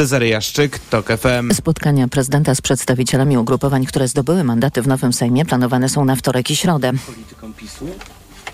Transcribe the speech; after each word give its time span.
Cezary 0.00 0.28
Jaszczyk, 0.28 0.78
TOK 0.78 1.06
FM. 1.06 1.54
Spotkania 1.54 2.08
prezydenta 2.08 2.54
z 2.54 2.60
przedstawicielami 2.60 3.38
ugrupowań, 3.38 3.86
które 3.86 4.08
zdobyły 4.08 4.44
mandaty 4.44 4.82
w 4.82 4.86
nowym 4.86 5.12
Sejmie 5.12 5.44
planowane 5.44 5.88
są 5.88 6.04
na 6.04 6.16
wtorek 6.16 6.50
i 6.50 6.56
środę. 6.56 6.92
Politykom 7.06 7.54
PiSu? 7.54 7.86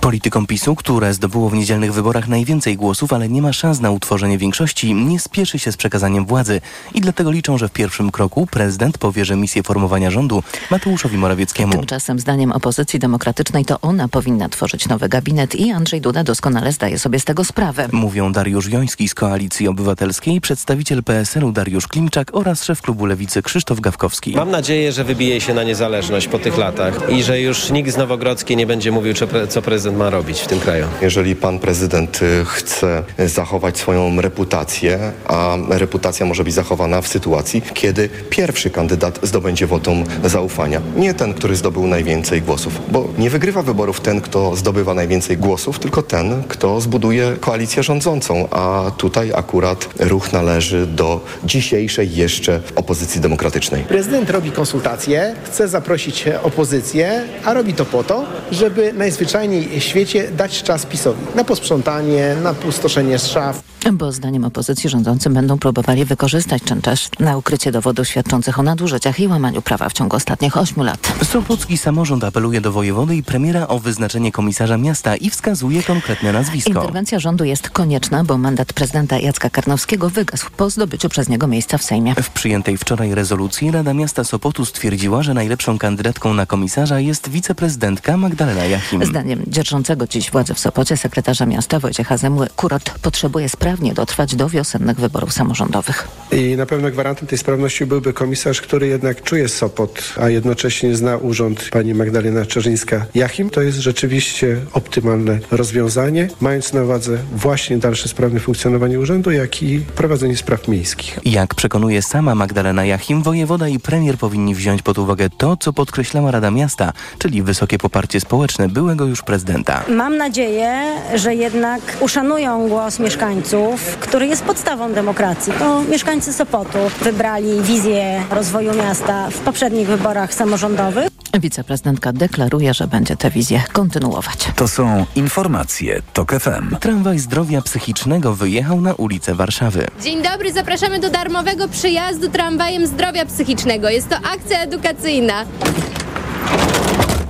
Politykom 0.07 0.47
PiSu, 0.47 0.77
które 0.77 1.15
zdobyło 1.15 1.51
w 1.51 1.55
niedzielnych 1.55 1.93
wyborach 1.93 2.29
najwięcej 2.29 2.77
głosów, 2.77 3.13
ale 3.13 3.29
nie 3.29 3.43
ma 3.43 3.53
szans 3.53 3.81
na 3.81 3.91
utworzenie 3.91 4.39
większości, 4.39 4.95
nie 4.95 5.21
spieszy 5.21 5.59
się 5.59 5.73
z 5.73 5.77
przekazaniem 5.77 6.27
władzy 6.27 6.61
i 6.95 7.01
dlatego 7.01 7.31
liczą, 7.31 7.59
że 7.59 7.69
w 7.69 7.73
pierwszym 7.73 8.11
kroku 8.11 8.47
prezydent 8.47 8.99
powierzy 8.99 9.37
misję 9.37 9.63
formowania 9.63 10.11
rządu 10.11 10.43
Mateuszowi 10.71 11.19
Morawieckiemu. 11.19 11.73
Tymczasem 11.73 12.19
zdaniem 12.19 12.53
opozycji 12.53 12.99
demokratycznej 12.99 13.65
to 13.65 13.81
ona 13.81 14.09
powinna 14.09 14.49
tworzyć 14.49 14.89
nowy 14.89 15.09
gabinet 15.09 15.55
i 15.55 15.71
Andrzej 15.71 16.01
Duda 16.01 16.25
doskonale 16.25 16.73
zdaje 16.73 16.99
sobie 16.99 17.21
z 17.21 17.25
tego 17.25 17.45
sprawę. 17.45 17.89
Mówią 17.93 18.33
Dariusz 18.33 18.69
Joński 18.69 19.09
z 19.09 19.15
Koalicji 19.15 19.69
Obywatelskiej, 19.69 20.41
przedstawiciel 20.41 21.03
PSL-u 21.03 21.53
Dariusz 21.53 21.87
Klimczak 21.87 22.29
oraz 22.33 22.65
szef 22.65 22.83
klubu 22.83 23.07
Lewicy 23.07 23.43
Krzysztof 23.43 23.81
Gawkowski. 23.81 24.33
Mam 24.37 24.51
nadzieję, 24.51 24.93
że 24.93 25.05
wybije 25.05 25.41
się 25.41 25.55
na 25.55 25.63
niezależność 25.63 26.29
po 26.29 26.39
tych 26.39 26.59
latach 26.59 27.11
i 27.11 27.23
że 27.23 27.41
już 27.41 27.71
nikt 27.71 27.91
z 27.91 27.97
Nowogrodzkiej 27.97 28.57
nie 28.57 28.67
będzie 28.67 28.93
mówił, 28.93 29.15
co 29.49 29.63
prezydent 29.63 29.96
ma 29.97 30.11
robić 30.11 30.41
w 30.41 30.47
tym 30.47 30.61
kraju. 30.61 30.87
Jeżeli 31.03 31.37
pan 31.37 31.59
prezydent 31.59 32.23
y, 32.23 32.45
chce 32.45 33.03
zachować 33.27 33.79
swoją 33.79 34.21
reputację, 34.21 35.13
a 35.27 35.57
reputacja 35.69 36.27
może 36.27 36.45
być 36.45 36.55
zachowana 36.55 37.01
w 37.01 37.09
sytuacji, 37.09 37.63
kiedy 37.75 38.09
pierwszy 38.31 38.71
kandydat 38.71 39.19
zdobędzie 39.23 39.67
wotum 39.67 40.05
zaufania. 40.25 40.81
Nie 40.97 41.15
ten, 41.15 41.35
który 41.35 41.57
zdobył 41.57 41.87
najwięcej 41.87 42.43
głosów, 42.43 42.81
bo 42.89 43.09
nie 43.19 43.31
wygrywa 43.31 43.63
wyborów 43.63 44.01
ten, 44.01 44.21
kto 44.21 44.57
zdobywa 44.57 44.95
najwięcej 44.95 45.37
głosów, 45.37 45.79
tylko 45.79 46.03
ten, 46.03 46.43
kto 46.49 46.81
zbuduje 46.81 47.37
koalicję 47.41 47.83
rządzącą, 47.83 48.49
a 48.51 48.91
tutaj 48.97 49.33
akurat 49.35 49.89
ruch 49.99 50.33
należy 50.33 50.87
do 50.87 51.21
dzisiejszej 51.45 52.15
jeszcze 52.15 52.61
opozycji 52.77 53.21
demokratycznej. 53.21 53.85
Prezydent 53.85 54.31
robi 54.31 54.51
konsultacje, 54.51 55.35
chce 55.45 55.69
zaprosić 55.69 56.25
opozycję, 56.43 57.25
a 57.45 57.55
robi 57.55 57.75
to 57.75 57.85
po 57.85 58.05
to, 58.05 58.25
żeby 58.51 58.93
najzwyczajniej 58.93 59.77
świecie 59.87 60.31
dać 60.31 60.63
czas 60.63 60.87
PiSowi 60.87 61.21
na 61.35 61.45
posprzątanie, 61.45 62.37
na 62.43 62.55
pustoszenie 62.55 63.19
szaf. 63.19 63.63
Bo 63.93 64.13
zdaniem 64.13 64.45
opozycji 64.45 64.91
rządzący 64.91 65.31
będą 65.31 65.59
próbowali 65.59 66.05
wykorzystać 66.05 66.63
ten 66.63 66.83
czas 66.83 67.11
na 67.21 67.37
ukrycie 67.37 67.73
dowodów 67.73 68.09
świadczących 68.09 68.59
o 68.59 68.63
nadużyciach 68.63 69.21
i 69.21 69.29
łamaniu 69.29 69.63
prawa 69.63 69.89
w 69.89 69.93
ciągu 69.93 70.17
ostatnich 70.17 70.57
ośmiu 70.57 70.85
lat. 70.85 71.13
Sopocki 71.25 71.79
samorząd 71.79 72.25
apeluje 72.25 72.61
do 72.61 72.73
wojewody 72.73 73.17
i 73.17 73.23
premiera 73.23 73.69
o 73.69 73.79
wyznaczenie 73.79 74.33
komisarza 74.33 74.79
miasta 74.79 75.17
i 75.17 75.31
wskazuje 75.31 75.83
konkretne 75.83 76.33
nazwisko. 76.33 76.71
Interwencja 76.71 77.19
rządu 77.19 77.45
jest 77.45 77.71
konieczna, 77.71 78.25
bo 78.25 78.39
mandat 78.39 78.73
prezydenta 78.73 79.19
Jacka 79.19 79.51
Karnowskiego 79.51 80.11
wygasł 80.11 80.51
po 80.57 80.71
zdobyciu 80.71 81.09
przez 81.09 81.29
niego 81.29 81.47
miejsca 81.47 81.79
w 81.79 81.83
Sejmie. 81.83 82.15
W 82.15 82.31
przyjętej 82.31 82.77
wczoraj 82.77 83.15
rezolucji 83.15 83.71
Rada 83.71 83.95
Miasta 83.95 84.25
Sopotu 84.25 84.65
stwierdziła, 84.65 85.23
że 85.23 85.35
najlepszą 85.35 85.79
kandydatką 85.79 86.35
na 86.35 86.47
komisarza 86.47 87.01
jest 87.01 87.29
wiceprezydentka 87.29 88.17
Magdalena 88.17 88.65
Jachim. 88.65 89.07
Zdaniem 89.07 89.43
dzierżącego 89.47 89.76
dziś 90.09 90.31
władzy 90.31 90.55
w 90.55 90.59
Sopocie 90.59 90.97
sekretarza 90.97 91.47
miasta 91.47 91.81
Wojciecha 91.81 92.17
Zemły 92.17 92.47
Kurot 92.57 92.91
potrzebuje 93.03 93.49
sprawnie 93.49 93.95
dotrwać 93.95 94.37
do 94.37 94.49
wiosennych 94.49 95.01
wyborów 95.01 95.33
samorządowych. 95.33 96.09
I 96.33 96.57
na 96.57 96.67
pewno 96.67 96.91
gwarantem 96.91 97.29
tej 97.29 97.39
sprawności 97.39 97.87
byłby 97.87 98.13
komisarz, 98.13 98.61
który 98.61 98.87
jednak 98.87 99.23
czuje 99.23 99.49
Sopot, 99.49 100.15
a 100.21 100.29
jednocześnie 100.29 100.97
zna 100.97 101.17
urząd 101.17 101.69
pani 101.73 101.95
Magdalena 101.95 102.43
Czerzyńska-Jachim. 102.43 103.51
To 103.51 103.63
jest 103.63 103.79
rzeczywiście 103.79 104.61
optymalne 104.73 105.39
rozwiązanie, 105.51 106.29
mając 106.41 106.73
na 106.73 106.83
uwadze 106.83 107.19
właśnie 107.33 107.79
dalsze 107.79 108.09
sprawne 108.09 108.41
funkcjonowanie 108.41 109.01
urzędu, 109.01 109.31
jak 109.31 109.63
i 109.63 109.81
prowadzenie 109.81 110.37
spraw 110.37 110.69
miejskich. 110.69 111.19
Jak 111.25 111.55
przekonuje 111.55 112.03
sama 112.03 112.35
Magdalena 112.35 112.85
Jachim, 112.85 113.23
wojewoda 113.23 113.69
i 113.69 113.79
premier 113.79 114.19
powinni 114.19 114.55
wziąć 114.55 114.83
pod 114.83 114.99
uwagę 114.99 115.31
to, 115.31 115.57
co 115.57 115.73
podkreślała 115.73 116.31
Rada 116.31 116.51
Miasta, 116.51 116.93
czyli 117.19 117.43
wysokie 117.43 117.79
poparcie 117.79 118.21
społeczne 118.21 118.69
byłego 118.69 119.07
już 119.07 119.23
prezydenta. 119.23 119.66
Mam 119.89 120.17
nadzieję, 120.17 120.83
że 121.15 121.35
jednak 121.35 121.81
uszanują 122.01 122.69
głos 122.69 122.99
mieszkańców, 122.99 123.97
który 124.01 124.27
jest 124.27 124.45
podstawą 124.45 124.93
demokracji. 124.93 125.53
To 125.59 125.83
mieszkańcy 125.83 126.33
Sopotu 126.33 126.79
wybrali 127.03 127.63
wizję 127.63 128.23
rozwoju 128.31 128.75
miasta 128.75 129.31
w 129.31 129.39
poprzednich 129.39 129.89
wyborach 129.89 130.35
samorządowych. 130.35 131.09
Wiceprezydentka 131.41 132.13
deklaruje, 132.13 132.75
że 132.75 132.87
będzie 132.87 133.17
tę 133.17 133.31
wizję 133.31 133.63
kontynuować. 133.73 134.39
To 134.57 134.69
są 134.69 135.07
informacje 135.17 136.03
TOK 136.13 136.33
FM. 136.33 136.77
Tramwaj 136.81 137.19
zdrowia 137.19 137.63
psychicznego 137.63 138.35
wyjechał 138.35 138.81
na 138.81 138.95
ulicę 138.95 139.35
Warszawy. 139.35 139.87
Dzień 140.03 140.23
dobry, 140.23 140.53
zapraszamy 140.53 140.99
do 140.99 141.11
darmowego 141.11 141.69
przyjazdu 141.69 142.29
tramwajem 142.29 142.87
zdrowia 142.87 143.27
psychicznego. 143.27 143.89
Jest 143.89 144.09
to 144.09 144.17
akcja 144.17 144.61
edukacyjna. 144.61 145.45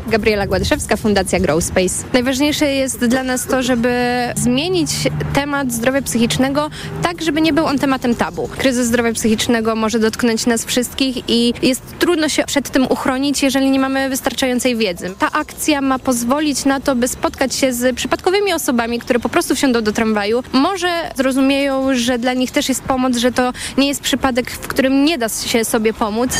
Gabriela 0.09 0.47
Gładyszewska, 0.47 0.97
Fundacja 0.97 1.41
Grow 1.41 1.65
Space. 1.65 2.05
Najważniejsze 2.13 2.67
jest 2.67 3.05
dla 3.05 3.23
nas 3.23 3.47
to, 3.47 3.63
żeby 3.63 3.93
zmienić 4.37 4.91
temat 5.35 5.73
zdrowia 5.73 6.03
psychicznego 6.03 6.71
tak, 7.03 7.23
żeby 7.23 7.41
nie 7.41 7.53
był 7.53 7.67
on 7.67 7.79
tematem 7.79 8.15
tabu. 8.15 8.49
Kryzys 8.49 8.87
zdrowia 8.87 9.13
psychicznego 9.13 9.77
może 9.77 9.99
dotknąć 9.99 10.47
nas 10.47 10.65
wszystkich 10.65 11.17
i 11.29 11.55
jest 11.63 11.83
trudno 11.99 12.29
się 12.29 12.45
przed 12.45 12.71
tym 12.71 12.87
uchronić, 12.87 13.43
jeżeli 13.43 13.71
nie 13.71 13.81
mamy 13.81 14.09
wystarczającej 14.09 14.77
wiedzy. 14.77 15.15
Ta 15.19 15.33
akcja 15.33 15.81
ma 15.81 15.99
pozwolić 15.99 16.65
na 16.65 16.81
to, 16.81 16.97
by 16.97 17.09
spotkać 17.09 17.55
się 17.55 17.73
z 17.73 17.97
przypadkowymi 17.97 18.53
osobami, 18.53 18.99
które 18.99 19.21
po 19.21 19.29
prostu 19.29 19.55
wsiądą 19.55 19.83
do 19.83 19.93
tramwaju. 19.93 20.43
Może 20.53 20.89
zrozumieją, 21.17 21.95
że 21.95 22.19
dla 22.19 22.35
nich 22.35 22.51
też 22.51 22.69
jest 22.69 22.83
pomoc, 22.83 23.17
że 23.17 23.33
to 23.33 23.53
nie 23.79 23.89
jest 23.89 24.01
przypadek, 24.01 24.51
w 24.51 24.69
którym 24.69 25.05
nie 25.05 25.19
da 25.19 25.29
się 25.29 25.65
sobie 25.65 25.93
pomóc. 25.93 26.31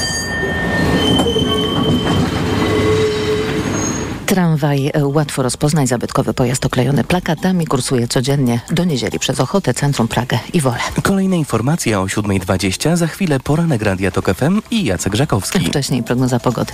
Tramwaj 4.27 4.93
łatwo 5.03 5.43
rozpoznać. 5.43 5.89
Zabytkowy 5.89 6.35
pojazd 6.35 6.67
oklejony 6.67 7.05
plakatami 7.05 7.67
kursuje 7.67 8.09
codziennie 8.09 8.61
do 8.71 8.85
niedzieli 8.85 9.19
przez 9.19 9.41
Ochotę, 9.41 9.75
Centrum 9.75 10.09
Pragę 10.09 10.39
i 10.53 10.61
Wolę. 10.61 10.79
Kolejne 11.03 11.37
informacje 11.39 12.01
o 12.01 12.05
7.20. 12.05 12.97
Za 12.97 13.07
chwilę 13.07 13.41
poranek 13.41 13.83
Radia 13.83 14.11
TOK 14.11 14.35
FM 14.35 14.63
i 14.71 14.85
Jacek 14.85 15.15
Żakowski. 15.15 15.69
Wcześniej 15.69 16.03
prognoza 16.03 16.41
pogody. 16.41 16.73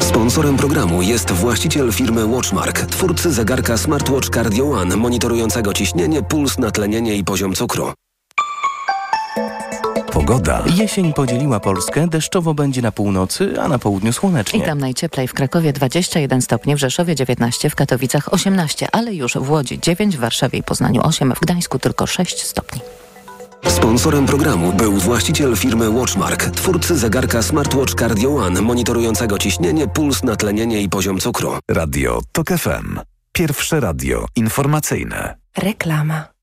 Sponsorem 0.00 0.56
programu 0.56 1.02
jest 1.02 1.32
właściciel 1.32 1.92
firmy 1.92 2.26
Watchmark, 2.26 2.80
twórcy 2.80 3.32
zegarka 3.32 3.76
Smartwatch 3.76 4.28
Cardio 4.28 4.70
One, 4.70 4.96
monitorującego 4.96 5.72
ciśnienie, 5.72 6.22
puls, 6.22 6.58
natlenienie 6.58 7.14
i 7.14 7.24
poziom 7.24 7.54
cukru. 7.54 7.92
Pogoda. 10.26 10.64
Jesień 10.74 11.12
podzieliła 11.12 11.60
Polskę, 11.60 12.06
deszczowo 12.08 12.54
będzie 12.54 12.82
na 12.82 12.92
północy, 12.92 13.54
a 13.60 13.68
na 13.68 13.78
południu 13.78 14.12
słonecznie. 14.12 14.58
I 14.60 14.62
tam 14.62 14.78
najcieplej 14.78 15.28
w 15.28 15.34
Krakowie 15.34 15.72
21 15.72 16.42
stopni, 16.42 16.74
w 16.74 16.78
Rzeszowie 16.78 17.14
19, 17.14 17.70
w 17.70 17.74
Katowicach 17.74 18.32
18, 18.32 18.88
ale 18.92 19.14
już 19.14 19.34
w 19.34 19.50
Łodzi 19.50 19.80
9, 19.80 20.16
w 20.16 20.20
Warszawie 20.20 20.58
i 20.58 20.62
Poznaniu 20.62 21.00
8, 21.04 21.34
w 21.36 21.40
Gdańsku 21.40 21.78
tylko 21.78 22.06
6 22.06 22.42
stopni. 22.42 22.80
Sponsorem 23.66 24.26
programu 24.26 24.72
był 24.72 24.92
właściciel 24.92 25.56
firmy 25.56 25.90
Watchmark, 25.90 26.44
twórcy 26.44 26.98
zegarka 26.98 27.42
Smartwatch 27.42 27.94
Cardio 27.94 28.36
One, 28.36 28.62
monitorującego 28.62 29.38
ciśnienie, 29.38 29.88
puls, 29.88 30.22
natlenienie 30.22 30.82
i 30.82 30.88
poziom 30.88 31.18
cukru. 31.18 31.58
Radio 31.70 32.20
TOK 32.32 32.48
FM. 32.48 33.00
Pierwsze 33.32 33.80
radio 33.80 34.26
informacyjne. 34.36 35.36
Reklama. 35.56 36.35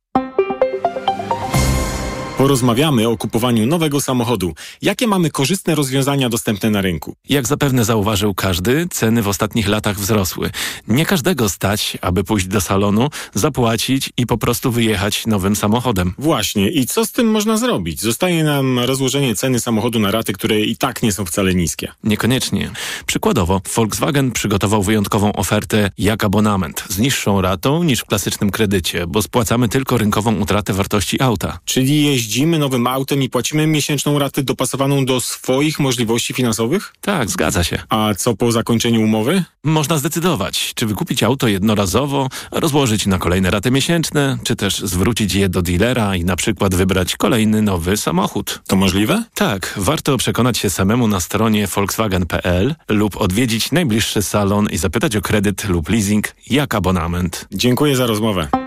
Porozmawiamy 2.44 3.08
o 3.08 3.18
kupowaniu 3.18 3.66
nowego 3.66 4.02
samochodu. 4.02 4.54
Jakie 4.82 5.08
mamy 5.08 5.30
korzystne 5.30 5.76
rozwiązania 5.76 6.30
dostępne 6.30 6.70
na 6.70 6.82
rynku? 6.82 7.16
Jak 7.30 7.48
zapewne 7.48 7.86
zauważył 7.86 8.34
każdy, 8.34 8.88
ceny 8.92 9.22
w 9.22 9.28
ostatnich 9.28 9.68
latach 9.68 10.00
wzrosły. 10.00 10.50
Nie 10.88 11.06
każdego 11.06 11.50
stać, 11.50 11.98
aby 12.02 12.24
pójść 12.24 12.48
do 12.48 12.62
salonu, 12.62 13.10
zapłacić 13.34 14.10
i 14.18 14.26
po 14.26 14.38
prostu 14.38 14.72
wyjechać 14.72 15.28
nowym 15.28 15.56
samochodem. 15.56 16.14
Właśnie. 16.18 16.70
I 16.70 16.86
co 16.86 17.06
z 17.06 17.12
tym 17.12 17.32
można 17.32 17.58
zrobić? 17.58 18.02
Zostaje 18.02 18.44
nam 18.44 18.80
rozłożenie 18.80 19.36
ceny 19.36 19.60
samochodu 19.60 20.00
na 20.00 20.12
raty, 20.12 20.34
które 20.34 20.60
i 20.60 20.78
tak 20.78 21.04
nie 21.04 21.12
są 21.12 21.26
wcale 21.26 21.56
niskie. 21.56 21.92
Niekoniecznie. 22.04 22.72
Przykładowo, 23.06 23.62
Volkswagen 23.76 24.32
przygotował 24.32 24.84
wyjątkową 24.84 25.34
ofertę 25.34 25.92
jak 25.98 26.24
abonament 26.24 26.84
z 26.90 27.00
niższą 27.00 27.42
ratą 27.42 27.84
niż 27.84 28.00
w 28.00 28.06
klasycznym 28.06 28.52
kredycie, 28.52 29.08
bo 29.08 29.22
spłacamy 29.22 29.70
tylko 29.70 29.98
rynkową 29.98 30.36
utratę 30.36 30.74
wartości 30.74 31.22
auta. 31.22 31.60
Czyli 31.66 32.06
jeździ 32.06 32.33
jeździmy 32.34 32.60
nowym 32.60 32.88
autem 32.88 33.24
i 33.24 33.30
płacimy 33.30 33.68
miesięczną 33.68 34.20
ratę 34.20 34.44
dopasowaną 34.44 35.06
do 35.06 35.22
swoich 35.22 35.80
możliwości 35.80 36.34
finansowych? 36.34 36.94
Tak, 37.02 37.30
zgadza 37.30 37.64
się. 37.64 37.80
A 37.90 38.14
co 38.18 38.36
po 38.36 38.52
zakończeniu 38.52 39.02
umowy? 39.02 39.44
Można 39.64 39.98
zdecydować, 39.98 40.74
czy 40.76 40.86
wykupić 40.86 41.24
auto 41.24 41.48
jednorazowo, 41.48 42.30
rozłożyć 42.52 43.06
na 43.06 43.18
kolejne 43.18 43.52
raty 43.52 43.72
miesięczne, 43.72 44.38
czy 44.44 44.56
też 44.56 44.80
zwrócić 44.80 45.34
je 45.34 45.50
do 45.50 45.62
dealera 45.62 46.16
i 46.16 46.24
na 46.24 46.36
przykład 46.36 46.76
wybrać 46.76 47.16
kolejny 47.16 47.62
nowy 47.62 47.98
samochód. 47.98 48.62
To 48.68 48.76
możliwe? 48.76 49.24
Tak, 49.34 49.74
warto 49.78 50.18
przekonać 50.18 50.58
się 50.58 50.70
samemu 50.70 51.08
na 51.08 51.20
stronie 51.20 51.68
volkswagen.pl 51.68 52.76
lub 52.90 53.18
odwiedzić 53.18 53.72
najbliższy 53.72 54.22
salon 54.22 54.68
i 54.72 54.78
zapytać 54.78 55.16
o 55.16 55.22
kredyt 55.22 55.70
lub 55.70 55.90
leasing 55.90 56.36
jak 56.50 56.76
abonament. 56.76 57.48
Dziękuję 57.52 57.96
za 57.96 58.08
rozmowę. 58.08 58.63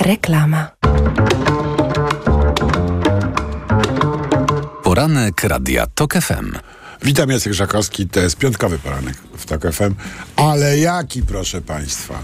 Reklama. 0.00 0.70
Poranek 4.82 5.44
Radia 5.44 5.86
TOK 5.94 6.14
FM. 6.14 6.52
Witam, 7.02 7.30
Jacek 7.30 7.52
Żakowski, 7.52 8.08
to 8.08 8.20
jest 8.20 8.36
piątkowy 8.36 8.78
poranek 8.78 9.16
w 9.36 9.46
TOK 9.46 9.62
FM. 9.72 9.94
Ale 10.36 10.78
jaki, 10.78 11.22
proszę 11.22 11.60
Państwa? 11.60 12.18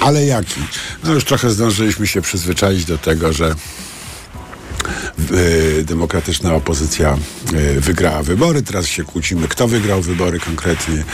Ale 0.00 0.24
jaki? 0.24 0.60
No 1.04 1.12
już 1.12 1.24
trochę 1.24 1.50
zdążyliśmy 1.50 2.06
się 2.06 2.22
przyzwyczaić 2.22 2.84
do 2.84 2.98
tego, 2.98 3.32
że 3.32 3.54
y, 5.30 5.84
demokratyczna 5.84 6.54
opozycja 6.54 7.18
y, 7.52 7.80
wygrała 7.80 8.22
wybory. 8.22 8.62
Teraz 8.62 8.86
się 8.86 9.04
kłócimy, 9.04 9.48
kto 9.48 9.68
wygrał 9.68 10.02
wybory 10.02 10.40
konkretnie. 10.40 11.04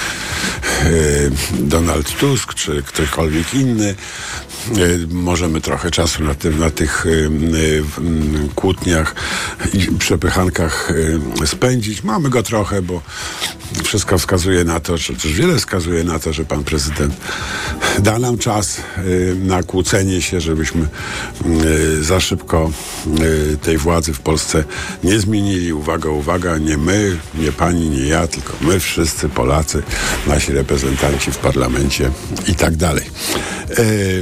Y, 0.84 1.30
Donald 1.52 2.16
Tusk 2.18 2.54
czy 2.54 2.82
ktokolwiek 2.82 3.54
inny. 3.54 3.94
Możemy 5.10 5.60
trochę 5.60 5.90
czasu 5.90 6.24
na, 6.24 6.34
tym, 6.34 6.58
na 6.58 6.70
tych 6.70 7.06
kłótniach 8.54 9.14
i 9.72 9.86
przepychankach 9.98 10.92
spędzić. 11.46 12.02
Mamy 12.02 12.30
go 12.30 12.42
trochę, 12.42 12.82
bo 12.82 13.02
wszystko 13.84 14.18
wskazuje 14.18 14.64
na 14.64 14.80
to, 14.80 14.98
czy 14.98 15.14
też 15.14 15.32
wiele 15.32 15.56
wskazuje 15.58 16.04
na 16.04 16.18
to, 16.18 16.32
że 16.32 16.44
pan 16.44 16.64
prezydent 16.64 17.14
da 17.98 18.18
nam 18.18 18.38
czas 18.38 18.80
na 19.44 19.62
kłócenie 19.62 20.22
się, 20.22 20.40
żebyśmy 20.40 20.88
za 22.00 22.20
szybko 22.20 22.70
tej 23.62 23.78
władzy 23.78 24.12
w 24.12 24.20
Polsce 24.20 24.64
nie 25.04 25.20
zmienili. 25.20 25.72
Uwaga, 25.72 26.10
uwaga, 26.10 26.58
nie 26.58 26.76
my, 26.76 27.16
nie 27.34 27.52
pani, 27.52 27.90
nie 27.90 28.06
ja, 28.06 28.26
tylko 28.26 28.52
my 28.60 28.80
wszyscy 28.80 29.28
Polacy, 29.28 29.82
nasi 30.26 30.52
reprezentanci 30.52 31.32
w 31.32 31.38
parlamencie 31.38 32.10
i 32.48 32.54
tak 32.54 32.76
dalej. 32.76 33.04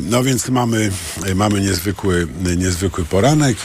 No 0.03 0.23
więc 0.29 0.49
mamy, 0.49 0.91
mamy 1.35 1.61
niezwykły, 1.61 2.29
niezwykły 2.57 3.05
poranek 3.05 3.57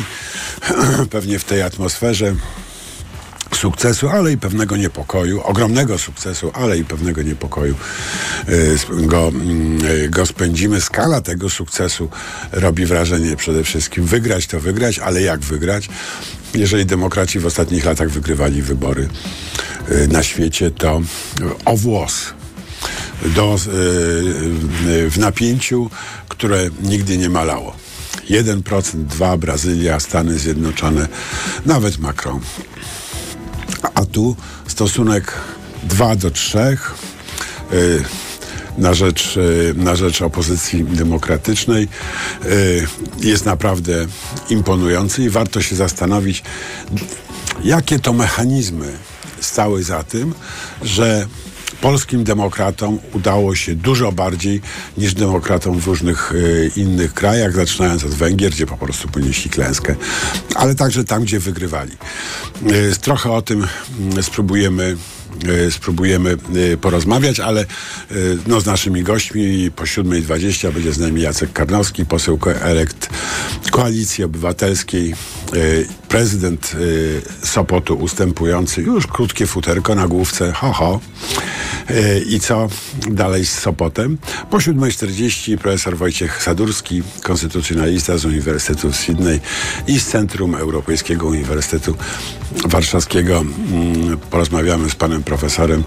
pewnie 1.12 1.40
w 1.40 1.44
tej 1.44 1.62
atmosferze 1.62 2.36
sukcesu, 3.56 4.10
ale 4.10 4.32
i 4.32 4.38
pewnego 4.38 4.78
niepokoju, 4.78 5.42
ogromnego 5.42 5.98
sukcesu, 5.98 6.52
ale 6.54 6.78
i 6.78 6.86
pewnego 6.86 7.22
niepokoju 7.22 7.76
go, 8.90 9.32
go 10.10 10.26
spędzimy. 10.26 10.82
Skala 10.82 11.22
tego 11.22 11.50
sukcesu 11.50 12.10
robi 12.52 12.86
wrażenie 12.86 13.36
przede 13.36 13.64
wszystkim. 13.64 14.06
Wygrać 14.06 14.48
to 14.48 14.60
wygrać, 14.60 15.00
ale 15.00 15.22
jak 15.22 15.40
wygrać? 15.40 15.90
Jeżeli 16.54 16.86
demokraci 16.86 17.40
w 17.40 17.46
ostatnich 17.46 17.86
latach 17.86 18.10
wygrywali 18.10 18.62
wybory 18.62 19.08
na 20.08 20.24
świecie, 20.24 20.72
to 20.72 21.02
o 21.66 21.78
włos 21.78 22.34
do, 23.26 23.58
w 25.10 25.16
napięciu, 25.18 25.90
które 26.28 26.70
nigdy 26.84 27.18
nie 27.18 27.30
malało. 27.30 27.76
1%, 28.30 28.62
2% 28.62 29.38
Brazylia, 29.38 30.00
Stany 30.00 30.40
Zjednoczone, 30.40 31.08
nawet 31.66 31.98
Macron. 31.98 32.40
A 33.96 34.06
tu 34.06 34.36
stosunek 34.68 35.34
2 35.84 36.16
do 36.16 36.32
3 36.32 36.78
na 38.78 38.94
rzecz, 38.94 39.40
na 39.76 39.96
rzecz 39.96 40.22
opozycji 40.22 40.84
demokratycznej 40.84 41.88
jest 43.20 43.46
naprawdę 43.46 44.08
imponujący 44.50 45.24
i 45.24 45.30
warto 45.30 45.62
się 45.62 45.76
zastanowić, 45.76 46.44
jakie 47.64 48.00
to 48.00 48.14
mechanizmy 48.14 48.92
stały 49.40 49.84
za 49.84 50.04
tym, 50.04 50.34
że 50.82 51.28
polskim 51.84 52.24
demokratom 52.24 53.00
udało 53.14 53.56
się 53.56 53.76
dużo 53.76 54.12
bardziej 54.12 54.62
niż 54.98 55.14
demokratom 55.14 55.80
w 55.80 55.88
różnych 55.88 56.32
y, 56.32 56.72
innych 56.76 57.14
krajach, 57.14 57.54
zaczynając 57.56 58.04
od 58.04 58.12
Węgier, 58.12 58.52
gdzie 58.52 58.66
po 58.66 58.78
prostu 58.78 59.08
ponieśli 59.08 59.52
klęskę, 59.52 59.96
ale 60.56 60.76
także 60.76 61.04
tam, 61.04 61.24
gdzie 61.24 61.40
wygrywali. 61.40 61.92
Y, 62.72 62.96
trochę 63.02 63.32
o 63.32 63.42
tym 63.42 63.68
y, 64.18 64.24
spróbujemy 64.24 64.98
spróbujemy 65.70 66.38
porozmawiać, 66.82 67.40
ale 67.40 67.66
no, 68.48 68.62
z 68.62 68.66
naszymi 68.66 69.04
gośćmi 69.04 69.72
po 69.76 69.84
7.20 69.84 70.72
będzie 70.74 70.94
z 70.94 71.00
nami 71.00 71.22
Jacek 71.22 71.54
Karnowski, 71.54 72.06
poseł 72.06 72.40
elekt 72.62 73.10
Koalicji 73.72 74.24
Obywatelskiej, 74.24 75.16
prezydent 76.10 76.76
Sopotu 77.44 77.96
ustępujący, 77.96 78.82
już 78.82 79.08
krótkie 79.08 79.48
futerko 79.48 79.96
na 79.96 80.08
główce, 80.08 80.52
ho 80.52 80.74
ho. 80.74 81.00
I 82.30 82.40
co 82.40 82.70
dalej 83.10 83.46
z 83.46 83.60
Sopotem? 83.60 84.18
Po 84.52 84.58
7.40 84.58 85.58
profesor 85.58 85.98
Wojciech 85.98 86.44
Sadurski, 86.44 87.04
konstytucjonalista 87.24 88.18
z 88.18 88.26
Uniwersytetu 88.26 88.92
w 88.92 88.96
Sydney 88.96 89.40
i 89.88 90.00
z 90.00 90.08
Centrum 90.08 90.56
Europejskiego 90.56 91.28
Uniwersytetu 91.28 91.96
Warszawskiego. 92.66 93.46
Porozmawiamy 94.30 94.90
z 94.90 94.96
panem 94.96 95.24
profesorem 95.24 95.84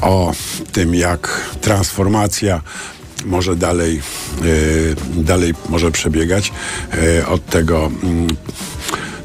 o 0.00 0.32
tym, 0.72 0.94
jak 0.94 1.40
transformacja 1.60 2.60
może 3.24 3.56
dalej, 3.56 4.02
dalej 5.16 5.54
może 5.68 5.90
przebiegać 5.90 6.52
od 7.28 7.46
tego 7.46 7.90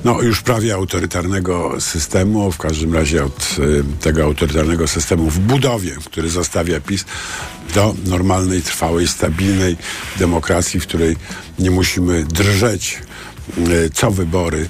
no, 0.03 0.21
już 0.21 0.41
prawie 0.41 0.73
autorytarnego 0.73 1.81
systemu, 1.81 2.51
w 2.51 2.57
każdym 2.57 2.93
razie 2.93 3.25
od 3.25 3.57
y, 3.59 3.83
tego 4.01 4.23
autorytarnego 4.23 4.87
systemu 4.87 5.29
w 5.29 5.39
budowie, 5.39 5.91
który 6.05 6.29
zostawia 6.29 6.79
PiS, 6.79 7.05
do 7.75 7.95
normalnej, 8.05 8.61
trwałej, 8.61 9.07
stabilnej 9.07 9.77
demokracji, 10.19 10.79
w 10.79 10.87
której 10.87 11.15
nie 11.59 11.71
musimy 11.71 12.23
drżeć 12.23 13.01
y, 13.01 13.10
co 13.93 14.11
wybory 14.11 14.69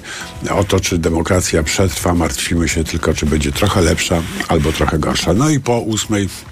o 0.50 0.64
to, 0.64 0.80
czy 0.80 0.98
demokracja 0.98 1.62
przetrwa, 1.62 2.14
martwimy 2.14 2.68
się 2.68 2.84
tylko, 2.84 3.14
czy 3.14 3.26
będzie 3.26 3.52
trochę 3.52 3.80
lepsza 3.80 4.22
albo 4.48 4.72
trochę 4.72 4.98
gorsza. 4.98 5.32
No 5.32 5.50
i 5.50 5.60
po 5.60 5.78
ósmej 5.78 6.28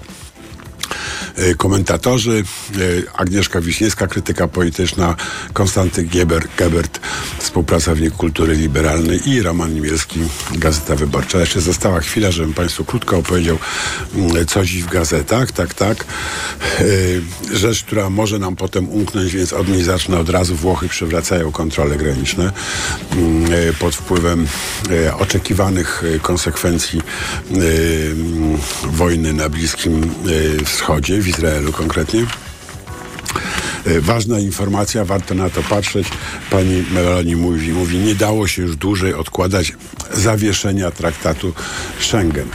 komentatorzy. 1.57 2.43
E, 2.75 3.19
Agnieszka 3.19 3.61
Wiśniewska, 3.61 4.07
krytyka 4.07 4.47
polityczna, 4.47 5.15
Konstanty 5.53 6.03
Geber, 6.03 6.43
Gebert, 6.57 6.99
współpracownik 7.39 8.13
kultury 8.13 8.55
liberalnej 8.55 9.29
i 9.29 9.41
Roman 9.41 9.73
Niemielski, 9.73 10.19
Gazeta 10.51 10.95
Wyborcza. 10.95 11.39
Jeszcze 11.39 11.61
została 11.61 11.99
chwila, 11.99 12.31
żebym 12.31 12.53
Państwu 12.53 12.85
krótko 12.85 13.17
opowiedział 13.17 13.57
mm, 14.15 14.45
co 14.45 14.65
dziś 14.65 14.83
w 14.83 14.89
gazetach. 14.89 15.51
Tak, 15.51 15.73
tak. 15.73 16.05
E, 16.79 16.85
rzecz, 17.57 17.83
która 17.83 18.09
może 18.09 18.39
nam 18.39 18.55
potem 18.55 18.89
umknąć, 18.89 19.33
więc 19.33 19.53
od 19.53 19.67
niej 19.67 19.83
zacznę 19.83 20.19
od 20.19 20.29
razu. 20.29 20.55
Włochy 20.55 20.89
przywracają 20.89 21.51
kontrole 21.51 21.95
graniczne 21.95 22.51
mm, 23.11 23.51
pod 23.79 23.95
wpływem 23.95 24.47
oczekiwanych 25.19 26.03
konsekwencji 26.21 27.01
mm, 27.51 28.57
wojny 28.83 29.33
na 29.33 29.49
Bliskim 29.49 30.13
Wschodzie 30.65 30.80
w 31.21 31.27
Izraelu 31.27 31.71
konkretnie. 31.71 32.25
E, 33.85 34.01
ważna 34.01 34.39
informacja, 34.39 35.05
warto 35.05 35.35
na 35.35 35.49
to 35.49 35.63
patrzeć. 35.63 36.07
Pani 36.49 36.83
Meloni 36.91 37.35
mówi, 37.35 37.71
mówi, 37.71 37.97
nie 37.97 38.15
dało 38.15 38.47
się 38.47 38.61
już 38.61 38.75
dłużej 38.75 39.13
odkładać 39.13 39.73
zawieszenia 40.13 40.91
traktatu 40.91 41.53
Schengen. 41.99 42.47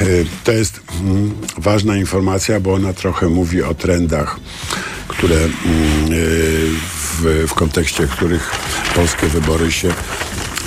E, 0.00 0.04
to 0.44 0.52
jest 0.52 0.80
mm, 1.00 1.34
ważna 1.58 1.96
informacja, 1.96 2.60
bo 2.60 2.74
ona 2.74 2.92
trochę 2.92 3.28
mówi 3.28 3.62
o 3.62 3.74
trendach, 3.74 4.36
które 5.08 5.36
mm, 5.36 5.50
e, 5.50 5.50
w, 7.20 7.46
w 7.48 7.54
kontekście 7.54 8.06
których 8.06 8.50
polskie 8.94 9.26
wybory 9.26 9.72
się 9.72 9.94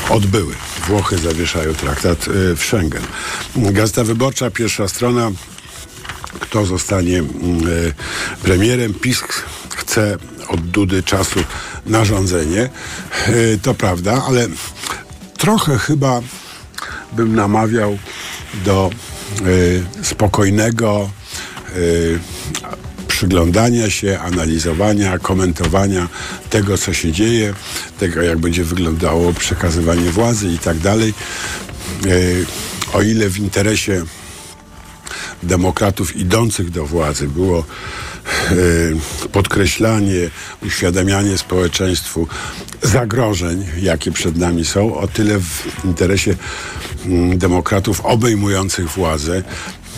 odbyły. 0.10 0.54
Włochy 0.88 1.18
zawieszają 1.18 1.74
traktat 1.74 2.26
w 2.56 2.60
Schengen. 2.60 3.04
Gazeta 3.56 4.04
Wyborcza, 4.04 4.52
pierwsza 4.52 4.88
strona, 4.88 5.32
kto 6.40 6.66
zostanie 6.66 7.20
mm, 7.20 7.32
e, 7.32 7.94
premierem. 8.44 8.94
PiS 8.94 9.22
chce 9.76 10.18
od 10.48 10.62
Dudy 10.62 11.04
czasu 11.04 11.40
na 11.86 12.06
rządzenie. 12.06 12.70
E, 13.28 13.58
to 13.62 13.74
prawda, 13.74 14.24
ale 14.28 14.48
trochę 15.38 15.78
chyba 15.78 16.22
bym 17.14 17.36
namawiał 17.36 17.98
do 18.66 18.90
e, 20.02 20.04
spokojnego 20.04 21.10
przyglądania 23.08 23.90
się, 23.90 24.20
analizowania, 24.20 25.20
komentowania 25.20 26.08
tego, 26.50 26.78
co 26.78 26.94
się 26.94 27.12
dzieje, 27.12 27.54
tego, 28.00 28.22
jak 28.22 28.38
będzie 28.38 28.64
wyglądało 28.64 29.34
przekazywanie 29.34 30.12
władzy 30.12 30.48
i 30.48 30.60
tak 30.60 30.78
dalej. 30.78 31.14
O 32.94 33.02
ile 33.02 33.30
w 33.30 33.38
interesie 33.38 34.06
demokratów 35.46 36.16
idących 36.16 36.70
do 36.70 36.86
władzy 36.86 37.28
było 37.28 37.66
podkreślanie, 39.32 40.30
uświadamianie 40.66 41.38
społeczeństwu 41.38 42.28
zagrożeń, 42.82 43.66
jakie 43.82 44.12
przed 44.12 44.38
nami 44.38 44.66
są, 44.66 44.98
o 44.98 45.08
tyle 45.08 45.40
w 45.40 45.86
interesie 45.86 46.36
mm, 47.06 47.38
demokratów 47.38 48.02
obejmujących 48.06 48.90
władzę 48.90 49.44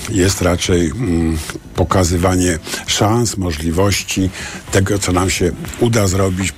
jest 0.09 0.41
raczej 0.41 0.87
mm, 0.87 1.37
pokazywanie 1.75 2.59
szans, 2.87 3.37
możliwości 3.37 4.29
tego, 4.71 4.99
co 4.99 5.11
nam 5.11 5.29
się 5.29 5.51
uda 5.79 6.07
zrobić, 6.07 6.53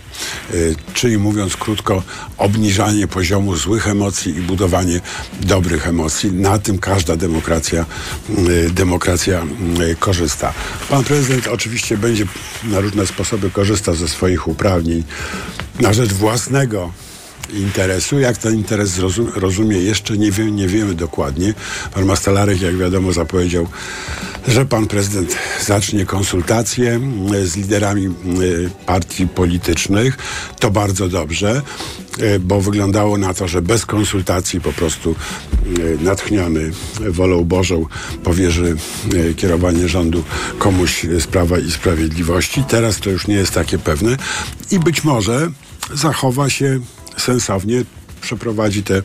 y, 0.54 0.76
czyli 0.94 1.18
mówiąc 1.18 1.58
krótko, 1.58 2.04
obniżanie 2.38 3.08
poziomu 3.08 3.56
złych 3.56 3.88
emocji 3.88 4.38
i 4.38 4.42
budowanie 4.42 5.00
dobrych 5.40 5.88
emocji. 5.88 6.32
Na 6.32 6.60
tym 6.60 6.80
każda 6.80 7.16
demokracja, 7.16 7.86
y, 8.50 8.70
demokracja 8.70 9.44
y, 9.92 9.96
korzysta. 9.96 10.54
Pan 10.90 11.04
prezydent 11.04 11.48
oczywiście 11.48 11.98
będzie 11.98 12.26
na 12.64 12.80
różne 12.80 13.08
sposoby 13.08 13.52
korzystał 13.52 13.96
ze 13.96 14.08
swoich 14.08 14.48
uprawnień 14.48 15.04
na 15.80 15.94
rzecz 15.94 16.14
własnego 16.14 16.92
interesu. 17.54 18.20
Jak 18.20 18.38
ten 18.38 18.56
interes 18.56 19.00
rozumie, 19.36 19.78
jeszcze 19.78 20.18
nie, 20.18 20.32
wie, 20.32 20.52
nie 20.52 20.68
wiemy 20.68 20.96
dokładnie. 20.96 21.54
Pan 21.94 22.06
Mastalarek, 22.06 22.62
jak 22.62 22.78
wiadomo, 22.78 23.14
zapowiedział, 23.14 23.68
że 24.48 24.66
pan 24.66 24.88
prezydent 24.88 25.36
zacznie 25.66 26.06
konsultacje 26.06 27.00
z 27.44 27.56
liderami 27.56 28.10
partii 28.86 29.28
politycznych. 29.28 30.18
To 30.60 30.72
bardzo 30.72 31.10
dobrze 31.10 31.62
bo 32.40 32.62
wyglądało 32.62 33.18
na 33.18 33.34
to, 33.34 33.48
że 33.48 33.62
bez 33.62 33.86
konsultacji 33.86 34.62
po 34.62 34.74
prostu 34.74 35.16
natchniony 36.02 36.72
wolą 37.10 37.44
Bożą 37.44 37.86
powierzy 38.24 38.76
kierowanie 39.38 39.88
rządu 39.88 40.24
komuś 40.60 41.06
z 41.20 41.28
Prawa 41.28 41.60
i 41.60 41.72
Sprawiedliwości. 41.72 42.64
Teraz 42.64 43.00
to 43.00 43.10
już 43.10 43.28
nie 43.28 43.36
jest 43.36 43.54
takie 43.54 43.80
pewne 43.80 44.18
i 44.72 44.80
być 44.80 45.04
może 45.04 45.50
zachowa 45.94 46.50
się 46.50 46.80
sensownie 47.18 47.84
przeprowadzi 48.22 48.84
te 48.84 48.98
y, 48.98 49.04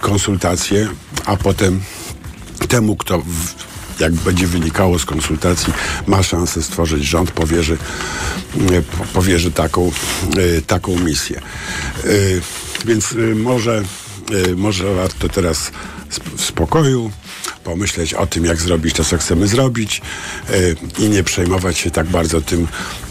konsultacje, 0.00 0.88
a 1.24 1.36
potem 1.36 1.80
temu, 2.68 2.96
kto 2.96 3.18
w, 3.18 4.00
jak 4.00 4.12
będzie 4.12 4.46
wynikało 4.46 4.98
z 4.98 5.04
konsultacji, 5.04 5.72
ma 6.06 6.22
szansę 6.22 6.62
stworzyć 6.62 7.04
rząd, 7.04 7.30
powierzy, 7.30 7.78
y, 8.70 8.82
powierzy 9.12 9.50
taką, 9.50 9.90
y, 10.38 10.62
taką 10.62 10.98
misję. 10.98 11.40
Więc 12.84 13.14
może, 13.34 13.84
może 14.56 14.94
warto 14.94 15.28
teraz 15.28 15.70
w 16.36 16.44
spokoju 16.44 17.10
pomyśleć 17.64 18.14
o 18.14 18.26
tym, 18.26 18.44
jak 18.44 18.60
zrobić 18.60 18.94
to, 18.94 19.04
co 19.04 19.18
chcemy 19.18 19.46
zrobić 19.46 20.02
yy, 20.50 20.76
i 20.98 21.08
nie 21.08 21.24
przejmować 21.24 21.78
się 21.78 21.90
tak 21.90 22.06
bardzo 22.06 22.40
tym, 22.40 22.68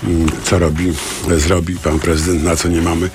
yy, 0.07 0.25
co 0.43 0.59
robi, 0.59 0.93
zrobi 1.37 1.75
pan 1.75 1.99
prezydent, 1.99 2.43
na 2.43 2.55
co 2.55 2.67
nie 2.67 2.81
mamy 2.81 3.09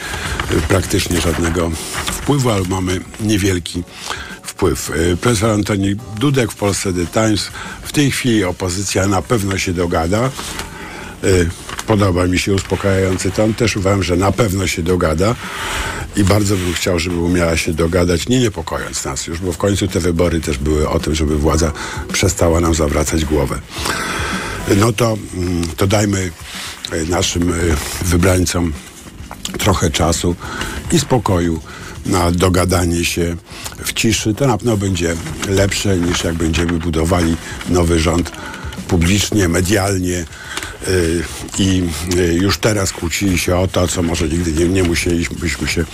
yy, 0.51 0.61
praktycznie 0.61 1.21
żadnego 1.21 1.71
wpływu, 2.07 2.51
ale 2.51 2.63
mamy 2.69 3.01
niewielki 3.21 3.83
wpływ. 4.43 4.91
Profesor 5.21 5.51
Antoni 5.51 5.97
Dudek 6.19 6.53
w 6.53 6.57
Polsce 6.57 6.93
The 6.93 7.07
Times. 7.07 7.51
W 7.83 7.93
tej 7.93 8.11
chwili 8.11 8.45
opozycja 8.45 9.07
na 9.07 9.23
pewno 9.23 9.59
się 9.59 9.73
dogada. 9.73 10.31
Podoba 11.87 12.27
mi 12.27 12.39
się 12.39 12.55
uspokajający 12.55 13.31
ton. 13.31 13.55
Też 13.55 13.77
uważam, 13.77 14.03
że 14.03 14.17
na 14.17 14.33
pewno 14.33 14.67
się 14.67 14.83
dogada 14.83 15.35
i 16.17 16.25
bardzo 16.25 16.57
bym 16.57 16.73
chciał, 16.73 16.99
żeby 16.99 17.17
umiała 17.17 17.57
się 17.57 17.73
dogadać, 17.73 18.29
nie 18.29 18.41
niepokojąc 18.41 19.05
nas 19.05 19.27
już, 19.27 19.41
bo 19.41 19.53
w 19.53 19.59
końcu 19.59 19.89
te 19.89 20.01
wybory 20.01 20.41
też 20.41 20.59
były 20.59 20.89
o 20.89 21.01
tym, 21.01 21.15
żeby 21.15 21.39
władza 21.39 21.73
przestała 22.13 22.61
nam 22.61 22.75
zawracać 22.75 23.25
głowę. 23.25 23.61
No 24.77 24.93
to, 24.93 25.17
mm, 25.35 25.63
to 25.77 25.87
dajmy 25.87 26.31
e, 26.93 27.05
naszym 27.05 27.53
e, 27.53 27.55
wybrańcom 28.05 28.73
trochę 29.59 29.91
czasu 29.91 30.37
i 30.93 30.99
spokoju 30.99 31.61
na 32.07 32.31
dogadanie 32.31 33.05
się 33.05 33.37
w 33.85 33.93
ciszy. 33.93 34.35
To 34.35 34.47
na 34.47 34.59
pewno 34.59 34.77
będzie 34.77 35.17
lepsze 35.49 35.97
niż 35.97 36.25
jak 36.25 36.35
będziemy 36.35 36.73
budowali 36.73 37.37
nowy 37.69 37.99
rząd 37.99 38.33
publicznie, 38.93 39.49
medialnie, 39.49 40.25
Y, 40.89 41.23
i 41.59 41.83
y, 42.17 42.35
już 42.35 42.59
teraz 42.59 42.93
kłócili 42.93 43.39
się 43.39 43.57
o 43.57 43.69
to, 43.69 43.89
co 43.89 44.03
może 44.03 44.29
nigdy 44.29 44.53
nie, 44.53 44.69
nie 44.69 44.83
musielibyśmy 44.83 45.69
się 45.69 45.85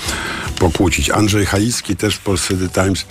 pokłócić. 0.58 1.10
Andrzej 1.10 1.46
Halicki 1.46 1.96
też 1.96 2.14
w 2.14 2.18
Polsce 2.18 2.54
The 2.54 2.68
Times 2.68 3.04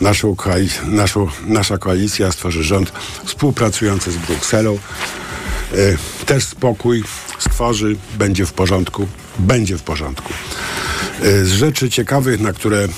naszą, 0.00 0.36
naszą, 0.84 1.28
nasza 1.46 1.78
koalicja 1.78 2.32
stworzy 2.32 2.64
rząd 2.64 2.92
współpracujący 3.24 4.12
z 4.12 4.16
Brukselą. 4.16 4.78
Y, 5.74 5.98
też 6.26 6.44
spokój 6.44 7.04
stworzy, 7.38 7.96
będzie 8.18 8.46
w 8.46 8.52
porządku, 8.52 9.08
będzie 9.38 9.78
w 9.78 9.82
porządku. 9.82 10.32
Z 11.42 11.52
rzeczy 11.52 11.90
ciekawych, 11.90 12.40
na 12.40 12.52
które 12.52 12.88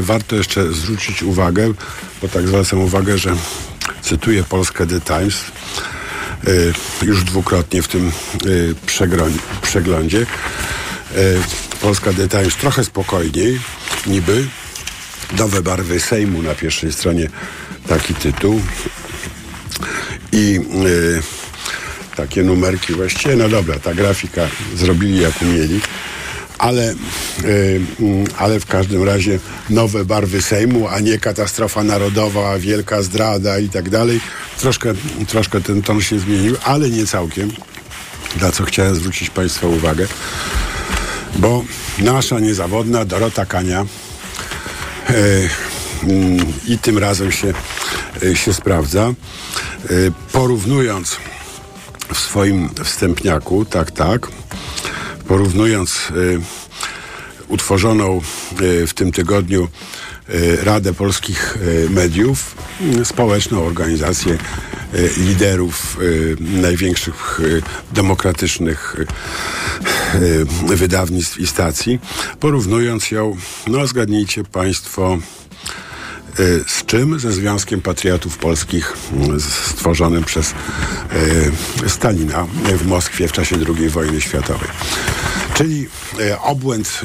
warto 0.00 0.36
jeszcze 0.36 0.72
zwrócić 0.72 1.22
uwagę, 1.22 1.72
bo 2.22 2.28
tak 2.28 2.48
zwracam 2.48 2.80
uwagę, 2.80 3.18
że 3.18 3.36
cytuję 4.10 4.44
Polskę 4.44 4.86
The 4.86 5.00
Times, 5.00 5.44
Y, 6.48 6.72
już 7.02 7.24
dwukrotnie 7.24 7.82
w 7.82 7.88
tym 7.88 8.12
y, 8.46 8.74
przeglądzie. 9.62 10.18
Y, 10.18 10.26
Polska 11.80 12.12
The 12.12 12.28
Times 12.28 12.56
trochę 12.56 12.84
spokojniej, 12.84 13.60
niby. 14.06 14.46
Nowe 15.38 15.62
barwy 15.62 16.00
Sejmu 16.00 16.42
na 16.42 16.54
pierwszej 16.54 16.92
stronie 16.92 17.28
taki 17.88 18.14
tytuł. 18.14 18.60
I 20.32 20.60
takie 22.16 22.42
numerki 22.42 22.92
właściwie, 22.94 23.36
no 23.36 23.48
dobra, 23.48 23.78
ta 23.78 23.94
grafika 23.94 24.42
zrobili 24.74 25.20
jak 25.20 25.42
umieli 25.42 25.80
ale, 26.60 26.94
yy, 27.44 27.80
ale 28.38 28.60
w 28.60 28.66
każdym 28.66 29.02
razie 29.02 29.38
nowe 29.70 30.04
barwy 30.04 30.42
Sejmu, 30.42 30.88
a 30.88 31.00
nie 31.00 31.18
katastrofa 31.18 31.84
narodowa, 31.84 32.58
wielka 32.58 33.02
zdrada 33.02 33.58
i 33.58 33.68
tak 33.68 33.90
dalej. 33.90 34.20
Troszkę, 34.58 34.92
troszkę 35.28 35.60
ten 35.60 35.82
ton 35.82 36.00
się 36.00 36.18
zmienił, 36.18 36.56
ale 36.64 36.90
nie 36.90 37.06
całkiem, 37.06 37.52
na 38.40 38.52
co 38.52 38.64
chciałem 38.64 38.94
zwrócić 38.94 39.30
Państwa 39.30 39.66
uwagę, 39.66 40.06
bo 41.36 41.64
nasza 41.98 42.40
niezawodna 42.40 43.04
Dorota 43.04 43.46
Kania 43.46 43.86
yy, 45.08 45.16
yy, 46.12 46.36
i 46.66 46.78
tym 46.78 46.98
razem 46.98 47.32
się, 47.32 47.52
y, 48.22 48.36
się 48.36 48.54
sprawdza, 48.54 49.12
y, 49.90 50.12
porównując 50.32 51.16
w 52.14 52.18
swoim 52.18 52.70
wstępniaku, 52.84 53.64
tak, 53.64 53.90
tak, 53.90 54.28
porównując 55.30 56.08
y, 56.10 56.40
utworzoną 57.48 58.20
y, 58.60 58.86
w 58.86 58.94
tym 58.94 59.12
tygodniu 59.12 59.68
y, 60.30 60.58
Radę 60.62 60.94
Polskich 60.94 61.58
Mediów, 61.90 62.54
społeczną 63.04 63.66
organizację 63.66 64.38
liderów 65.16 65.98
największych 66.40 67.40
demokratycznych 67.92 68.96
wydawnictw 70.66 71.38
i 71.38 71.46
stacji, 71.46 71.98
porównując 72.40 73.10
ją, 73.10 73.36
no 73.66 73.86
zgadnijcie 73.86 74.44
Państwo, 74.44 75.18
z 76.66 76.84
czym? 76.86 77.18
Ze 77.18 77.32
Związkiem 77.32 77.80
Patriotów 77.80 78.38
Polskich 78.38 78.96
mm, 79.12 79.40
stworzonym 79.40 80.24
przez 80.24 80.54
y, 81.84 81.88
Stalina 81.88 82.46
w 82.76 82.86
Moskwie 82.86 83.28
w 83.28 83.32
czasie 83.32 83.56
II 83.78 83.88
wojny 83.88 84.20
światowej. 84.20 84.68
Czyli 85.54 85.88
y, 86.20 86.38
obłęd 86.38 87.00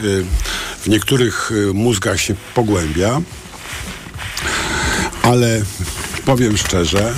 w 0.81 0.87
niektórych 0.89 1.51
mózgach 1.73 2.21
się 2.21 2.35
pogłębia, 2.55 3.21
ale 5.21 5.61
powiem 6.25 6.57
szczerze, 6.57 7.13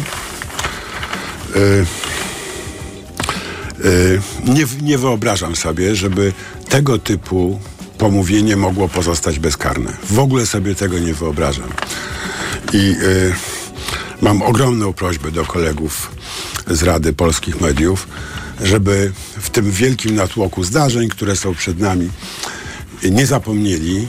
nie 4.82 4.98
wyobrażam 4.98 5.56
sobie, 5.56 5.96
żeby 5.96 6.34
tego 6.70 7.00
typu 7.00 7.60
pomówienie 7.98 8.56
mogło 8.58 8.90
pozostać 8.90 9.40
bezkarne. 9.40 9.94
W 10.10 10.20
ogóle 10.20 10.46
sobie 10.46 10.76
tego 10.76 11.00
nie 11.00 11.14
wyobrażam. 11.14 11.70
I 12.74 12.96
y, 13.02 13.34
mam 14.22 14.42
ogromną 14.42 14.94
prośbę 14.94 15.32
do 15.32 15.46
kolegów 15.46 16.12
z 16.68 16.84
Rady 16.84 17.14
Polskich 17.14 17.62
Mediów, 17.62 18.08
żeby 18.64 19.12
w 19.40 19.50
tym 19.50 19.72
wielkim 19.72 20.16
natłoku 20.16 20.64
zdarzeń, 20.64 21.10
które 21.10 21.36
są 21.36 21.56
przed 21.56 21.80
nami, 21.80 22.10
nie 23.04 23.26
zapomnieli, 23.26 24.08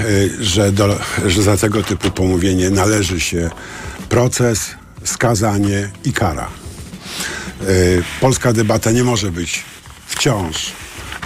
y, 0.00 0.44
że, 0.44 0.72
do, 0.72 0.98
że 1.26 1.42
za 1.42 1.56
tego 1.56 1.82
typu 1.82 2.10
pomówienie 2.10 2.70
należy 2.70 3.20
się 3.20 3.50
proces, 4.08 4.70
skazanie 5.04 5.90
i 6.04 6.12
kara. 6.12 6.48
polska 8.20 8.52
debata 8.52 8.90
nie 8.90 9.04
może 9.04 9.30
być 9.30 9.64
wciąż 10.06 10.72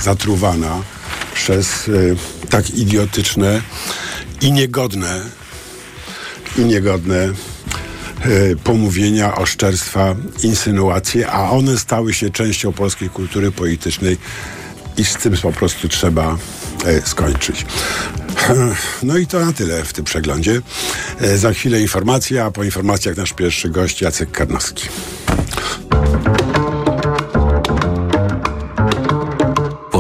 zatruwana 0.03 0.83
przez 1.35 1.89
y, 1.89 2.17
tak 2.51 2.71
idiotyczne 2.71 3.63
i 4.41 4.53
niegodne 4.53 5.21
i 6.59 6.61
niegodne 6.61 7.33
y, 8.27 8.57
pomówienia, 8.65 9.35
oszczerstwa, 9.35 10.15
insynuacje, 10.43 11.31
a 11.31 11.51
one 11.51 11.79
stały 11.79 12.15
się 12.15 12.31
częścią 12.31 12.73
polskiej 12.73 13.11
kultury 13.11 13.53
politycznej 13.53 14.19
i 14.97 15.05
z 15.05 15.15
tym 15.15 15.37
po 15.37 15.53
prostu 15.53 15.89
trzeba 15.89 16.37
y, 16.87 17.03
skończyć. 17.05 17.67
No 19.03 19.19
i 19.19 19.27
to 19.27 19.41
na 19.41 19.53
tyle 19.53 19.85
w 19.85 19.93
tym 19.93 20.05
przeglądzie. 20.05 20.61
E, 21.21 21.39
za 21.39 21.53
chwilę 21.53 21.81
informacja, 21.81 22.45
a 22.45 22.51
po 22.51 22.65
informacjach 22.65 23.17
nasz 23.17 23.33
pierwszy 23.33 23.69
gość 23.69 24.03
Jacek 24.03 24.31
Karnowski. 24.31 24.89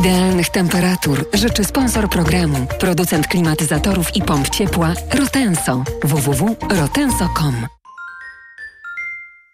Idealnych 0.00 0.50
temperatur 0.50 1.26
życzy 1.32 1.64
sponsor 1.64 2.08
programu, 2.08 2.66
producent 2.78 3.26
klimatyzatorów 3.26 4.16
i 4.16 4.22
pomp 4.22 4.48
ciepła 4.48 4.92
Rotenso. 5.14 5.84
www.rotenso.com 6.04 7.66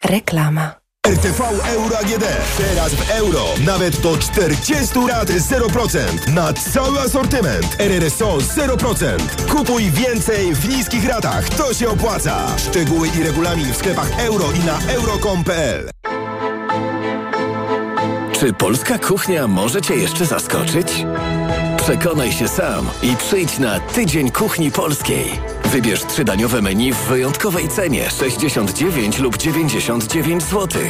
Reklama. 0.04 0.74
RTV 1.06 1.44
Euro 1.68 1.98
AGD. 1.98 2.24
Teraz 2.58 2.94
w 2.94 3.10
euro. 3.10 3.44
Nawet 3.64 4.00
do 4.00 4.18
40 4.18 4.94
rat 5.08 5.28
0%. 5.28 6.34
Na 6.34 6.52
cały 6.52 7.00
asortyment. 7.00 7.76
RRSO 7.78 8.38
0%. 8.38 9.18
Kupuj 9.52 9.90
więcej 9.90 10.54
w 10.54 10.68
niskich 10.68 11.08
ratach. 11.08 11.48
To 11.48 11.74
się 11.74 11.88
opłaca. 11.88 12.58
Szczegóły 12.58 13.08
i 13.08 13.22
regulamin 13.22 13.72
w 13.72 13.76
sklepach 13.76 14.10
euro 14.18 14.52
i 14.52 14.58
na 14.58 14.92
euro.com.pl 14.92 15.95
Czy 18.40 18.52
polska 18.52 18.98
kuchnia 18.98 19.48
może 19.48 19.82
Cię 19.82 19.94
jeszcze 19.94 20.26
zaskoczyć? 20.26 20.86
Przekonaj 21.76 22.32
się 22.32 22.48
sam 22.48 22.86
i 23.02 23.16
przyjdź 23.16 23.58
na 23.58 23.80
Tydzień 23.80 24.30
Kuchni 24.30 24.70
Polskiej. 24.70 25.40
Wybierz 25.64 26.04
trzydaniowe 26.04 26.62
menu 26.62 26.92
w 26.92 26.96
wyjątkowej 26.96 27.68
cenie 27.68 28.10
69 28.10 29.18
lub 29.18 29.36
99 29.36 30.42
zł. 30.42 30.82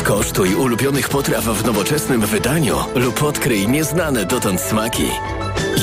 Skosztuj 0.00 0.54
ulubionych 0.54 1.08
potraw 1.08 1.44
w 1.44 1.64
nowoczesnym 1.64 2.20
wydaniu 2.20 2.76
lub 2.94 3.22
odkryj 3.22 3.68
nieznane 3.68 4.24
dotąd 4.24 4.60
smaki. 4.60 5.08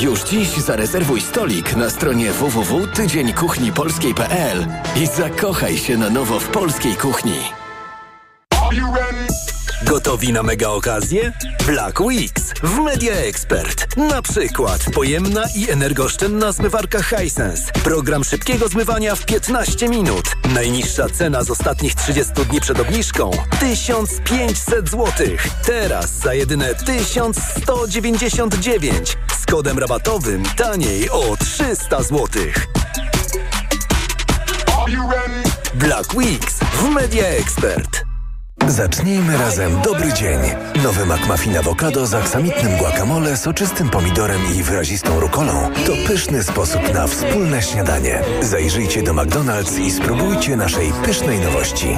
Już 0.02 0.24
dziś 0.24 0.50
zarezerwuj 0.50 1.22
stolik 1.22 1.76
na 1.76 1.90
stronie 1.90 2.32
www.tydzieńkuchnipolskiej.pl 2.32 4.68
i 4.96 5.08
zakochaj 5.08 5.78
się 5.78 5.98
na 5.98 6.10
nowo 6.10 6.40
w 6.40 6.48
polskiej 6.48 6.96
kuchni. 6.96 7.40
Gotowi 9.84 10.34
na 10.34 10.44
mega 10.44 10.70
okazję? 10.70 11.34
Black 11.66 12.02
Weeks 12.02 12.44
w 12.64 12.80
Media 12.80 13.14
Expert. 13.14 13.98
Na 13.98 14.22
przykład 14.22 14.86
pojemna 14.94 15.44
i 15.56 15.72
energooszczędna 15.72 16.52
zmywarka 16.52 17.04
Hisense. 17.04 17.72
Program 17.84 18.24
szybkiego 18.24 18.68
zmywania 18.68 19.16
w 19.16 19.26
15 19.26 19.90
minut. 19.90 20.26
Najniższa 20.54 21.10
cena 21.10 21.44
z 21.44 21.50
ostatnich 21.50 21.96
30 21.96 22.34
dni 22.50 22.62
przed 22.62 22.80
obniżką 22.80 23.32
1500 23.60 24.90
zł. 24.90 25.12
Teraz 25.66 26.12
za 26.12 26.34
jedyne 26.34 26.76
1199. 26.76 29.18
Z 29.42 29.46
kodem 29.46 29.80
rabatowym 29.80 30.44
taniej 30.58 31.10
o 31.10 31.38
300 31.40 32.04
zł. 32.04 32.28
Black 35.74 36.14
Weeks 36.14 36.60
w 36.60 36.90
Media 36.90 37.28
Expert. 37.28 38.07
Zacznijmy 38.68 39.38
razem 39.38 39.82
dobry 39.82 40.14
dzień. 40.14 40.40
Nowy 40.84 41.06
McMuffin 41.06 41.58
awokado 41.58 42.08
z 42.08 42.14
aksamitnym 42.14 42.78
guacamole, 42.78 43.38
soczystym 43.38 43.90
pomidorem 43.90 44.42
i 44.56 44.64
wyrazistą 44.64 45.20
rukolą 45.20 45.54
to 45.86 45.94
pyszny 46.08 46.44
sposób 46.44 46.94
na 46.94 47.08
wspólne 47.08 47.62
śniadanie. 47.62 48.22
Zajrzyjcie 48.42 49.04
do 49.04 49.14
McDonald's 49.14 49.80
i 49.80 49.92
spróbujcie 49.92 50.58
naszej 50.58 50.92
pysznej 51.06 51.40
nowości. 51.40 51.98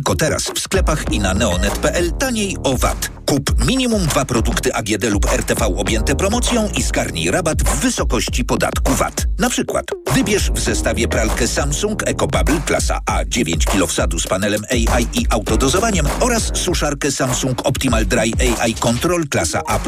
Tylko 0.00 0.16
teraz 0.16 0.44
w 0.44 0.58
sklepach 0.58 1.12
i 1.12 1.18
na 1.18 1.34
neonet.pl 1.34 2.12
taniej 2.12 2.56
o 2.62 2.76
VAT. 2.76 3.10
Kup 3.26 3.66
minimum 3.66 4.06
dwa 4.06 4.24
produkty 4.24 4.74
AGD 4.74 5.04
lub 5.04 5.32
RTV 5.32 5.64
objęte 5.76 6.16
promocją 6.16 6.68
i 6.76 6.82
zgarnij 6.82 7.30
rabat 7.30 7.62
w 7.62 7.80
wysokości 7.80 8.44
podatku 8.44 8.94
VAT. 8.94 9.26
Na 9.38 9.50
przykład 9.50 9.84
wybierz 10.14 10.50
w 10.50 10.60
zestawie 10.60 11.08
pralkę 11.08 11.48
Samsung 11.48 12.02
EcoBubble 12.08 12.60
klasa 12.66 13.00
A 13.06 13.24
9 13.24 13.64
kg 13.64 13.86
wsadu 13.86 14.18
z 14.18 14.26
panelem 14.26 14.62
AI 14.70 15.06
i 15.14 15.26
autodozowaniem 15.30 16.06
oraz 16.20 16.50
suszarkę 16.54 17.12
Samsung 17.12 17.66
Optimal 17.66 18.06
Dry 18.06 18.30
AI 18.60 18.74
Control 18.74 19.28
klasa 19.28 19.62
A+++ 19.66 19.78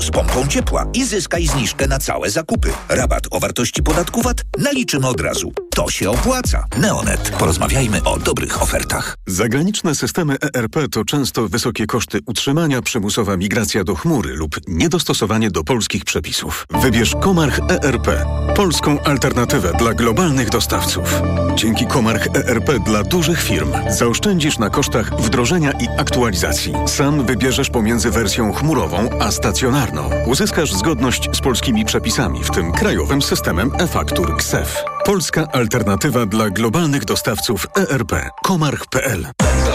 z 0.00 0.10
pompą 0.10 0.46
ciepła 0.48 0.86
i 0.94 1.04
zyskaj 1.04 1.46
zniżkę 1.46 1.86
na 1.86 1.98
całe 1.98 2.30
zakupy. 2.30 2.72
Rabat 2.88 3.22
o 3.30 3.40
wartości 3.40 3.82
podatku 3.82 4.22
VAT 4.22 4.42
naliczymy 4.58 5.08
od 5.08 5.20
razu. 5.20 5.52
To 5.74 5.90
się 5.90 6.10
opłaca. 6.10 6.64
Neonet. 6.78 7.30
Porozmawiajmy 7.30 8.04
o 8.04 8.18
dobrych 8.18 8.62
ofertach. 8.62 9.16
Zagraniczne 9.28 9.94
systemy 9.94 10.36
ERP 10.54 10.76
to 10.90 11.04
często 11.04 11.48
wysokie 11.48 11.86
koszty 11.86 12.20
utrzymania, 12.26 12.82
przymusowa 12.82 13.36
migracja 13.36 13.84
do 13.84 13.94
chmury 13.94 14.34
lub 14.34 14.56
niedostosowanie 14.68 15.50
do 15.50 15.64
polskich 15.64 16.04
przepisów. 16.04 16.66
Wybierz 16.82 17.14
Komarch 17.20 17.60
ERP, 17.68 18.08
polską 18.56 19.00
alternatywę 19.00 19.72
dla 19.78 19.94
globalnych 19.94 20.50
dostawców. 20.50 21.22
Dzięki 21.56 21.86
Komarch 21.86 22.26
ERP 22.34 22.78
dla 22.84 23.02
dużych 23.02 23.42
firm 23.42 23.72
zaoszczędzisz 23.90 24.58
na 24.58 24.70
kosztach 24.70 25.22
wdrożenia 25.22 25.72
i 25.72 25.88
aktualizacji. 25.98 26.72
Sam 26.86 27.26
wybierzesz 27.26 27.70
pomiędzy 27.70 28.10
wersją 28.10 28.52
chmurową 28.52 29.08
a 29.20 29.30
stacjonarną. 29.30 30.10
Uzyskasz 30.26 30.72
zgodność 30.72 31.28
z 31.36 31.40
polskimi 31.40 31.84
przepisami, 31.84 32.44
w 32.44 32.50
tym 32.50 32.72
krajowym 32.72 33.22
systemem 33.22 33.70
e-faktur 33.78 34.36
KSEF. 34.36 34.84
Polska 35.04 35.46
alternatywa 35.52 36.26
dla 36.26 36.50
globalnych 36.50 37.04
dostawców 37.04 37.66
ERP. 37.76 38.12
Komarch.pl 38.42 39.17